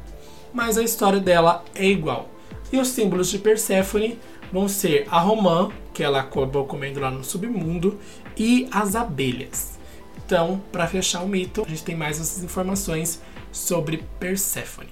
mas 0.53 0.77
a 0.77 0.83
história 0.83 1.21
dela 1.21 1.65
é 1.75 1.87
igual 1.87 2.36
e 2.73 2.79
os 2.79 2.89
símbolos 2.89 3.29
de 3.29 3.39
Perséfone 3.39 4.19
vão 4.53 4.69
ser 4.69 5.07
a 5.11 5.21
romã, 5.21 5.71
que 5.93 6.03
ela 6.03 6.21
acabou 6.21 6.67
comendo 6.67 7.01
lá 7.01 7.11
no 7.11 7.25
submundo, 7.25 7.99
e 8.37 8.69
as 8.71 8.95
abelhas. 8.95 9.79
Então, 10.25 10.61
para 10.73 10.87
fechar 10.87 11.23
o 11.23 11.29
mito, 11.29 11.63
a 11.65 11.69
gente 11.69 11.85
tem 11.85 11.97
mais 11.97 12.21
essas 12.21 12.43
informações 12.43 13.21
sobre 13.53 14.05
Perséfone. 14.19 14.89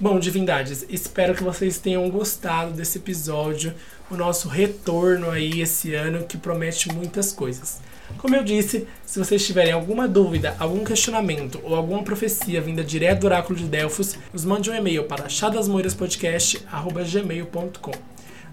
Bom, 0.00 0.20
divindades, 0.20 0.86
espero 0.88 1.34
que 1.34 1.42
vocês 1.42 1.78
tenham 1.78 2.08
gostado 2.08 2.70
desse 2.70 2.98
episódio, 2.98 3.74
o 4.08 4.16
nosso 4.16 4.46
retorno 4.48 5.28
aí 5.28 5.60
esse 5.60 5.92
ano 5.92 6.24
que 6.24 6.38
promete 6.38 6.92
muitas 6.92 7.32
coisas. 7.32 7.80
Como 8.16 8.34
eu 8.34 8.42
disse, 8.42 8.88
se 9.04 9.18
vocês 9.18 9.46
tiverem 9.46 9.72
alguma 9.72 10.08
dúvida, 10.08 10.56
algum 10.58 10.82
questionamento 10.84 11.60
ou 11.62 11.76
alguma 11.76 12.02
profecia 12.02 12.58
vinda 12.60 12.82
direto 12.82 13.20
do 13.20 13.26
oráculo 13.26 13.56
de 13.58 13.66
Delfos, 13.66 14.16
nos 14.32 14.44
mande 14.44 14.70
um 14.70 14.74
e-mail 14.74 15.04
para 15.04 15.28
chadasmoiraspodcast@gmail.com. 15.28 17.92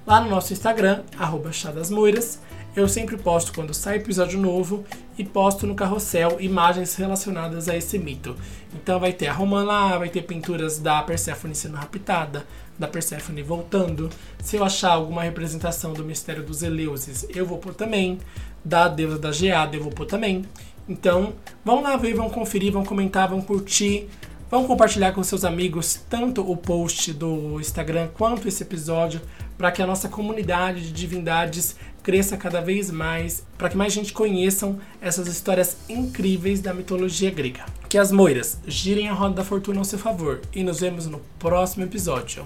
Lá 0.06 0.22
no 0.22 0.30
nosso 0.30 0.53
Instagram, 0.53 1.01
chadasmoiras, 1.51 2.39
eu 2.76 2.88
sempre 2.89 3.18
posto 3.18 3.53
quando 3.53 3.74
sai 3.74 3.95
episódio 3.95 4.38
novo 4.38 4.84
e 5.18 5.24
posto 5.24 5.66
no 5.66 5.76
carrossel 5.76 6.41
imagens 6.41 6.93
relacionadas 6.95 7.70
a 7.70 7.78
esse 7.78 7.97
mito. 7.97 8.36
Então 8.74 8.99
vai 8.99 9.14
ter 9.14 9.28
a 9.28 9.34
Romã 9.34 9.64
lá, 9.64 9.97
vai 9.97 10.10
ter 10.10 10.24
pinturas 10.24 10.78
da 10.78 11.01
Perséfone 11.01 11.56
sendo 11.56 11.78
raptada, 11.78 12.45
da 12.78 12.88
Perséfone 12.88 13.41
voltando. 13.41 14.09
Se 14.43 14.55
eu 14.55 14.63
achar 14.63 14.91
alguma 14.91 15.23
representação 15.23 15.93
do 15.93 16.03
mistério 16.03 16.43
dos 16.43 16.63
Eleusis, 16.63 17.26
eu 17.30 17.45
vou 17.45 17.57
pôr 17.57 17.73
também. 17.73 18.19
Da 18.63 18.88
deusa 18.88 19.19
da 19.19 19.32
Geada, 19.32 19.76
eu 19.76 19.84
vou 19.84 19.91
pôr 19.91 20.05
também. 20.05 20.45
Então, 20.88 21.34
vão 21.63 21.82
lá 21.82 21.97
ver, 21.97 22.13
vão 22.13 22.30
conferir, 22.30 22.71
vão 22.71 22.86
comentar, 22.86 23.30
vão 23.30 23.41
curtir. 23.41 24.07
Vão 24.49 24.65
compartilhar 24.65 25.11
com 25.11 25.23
seus 25.23 25.43
amigos 25.43 25.99
tanto 26.07 26.49
o 26.49 26.55
post 26.55 27.11
do 27.11 27.59
Instagram 27.59 28.09
quanto 28.13 28.47
esse 28.47 28.61
episódio 28.61 29.19
para 29.57 29.71
que 29.71 29.82
a 29.82 29.88
nossa 29.88 30.07
comunidade 30.07 30.82
de 30.82 30.91
divindades 30.91 31.76
cresça 32.03 32.38
cada 32.38 32.61
vez 32.61 32.91
mais, 32.91 33.43
para 33.57 33.69
que 33.69 33.76
mais 33.76 33.91
gente 33.91 34.13
conheçam 34.13 34.80
essas 35.01 35.28
histórias 35.28 35.78
incríveis 35.89 36.61
da 36.61 36.73
mitologia 36.73 37.32
grega. 37.32 37.65
Que 37.89 37.97
as 37.97 38.11
moiras 38.11 38.59
girem 38.67 39.09
a 39.09 39.13
roda 39.13 39.36
da 39.36 39.43
fortuna 39.43 39.80
ao 39.80 39.86
seu 39.86 39.97
favor 39.97 40.41
e 40.53 40.63
nos 40.63 40.80
vemos 40.80 41.07
no 41.07 41.19
próximo 41.39 41.84
episódio. 41.84 42.45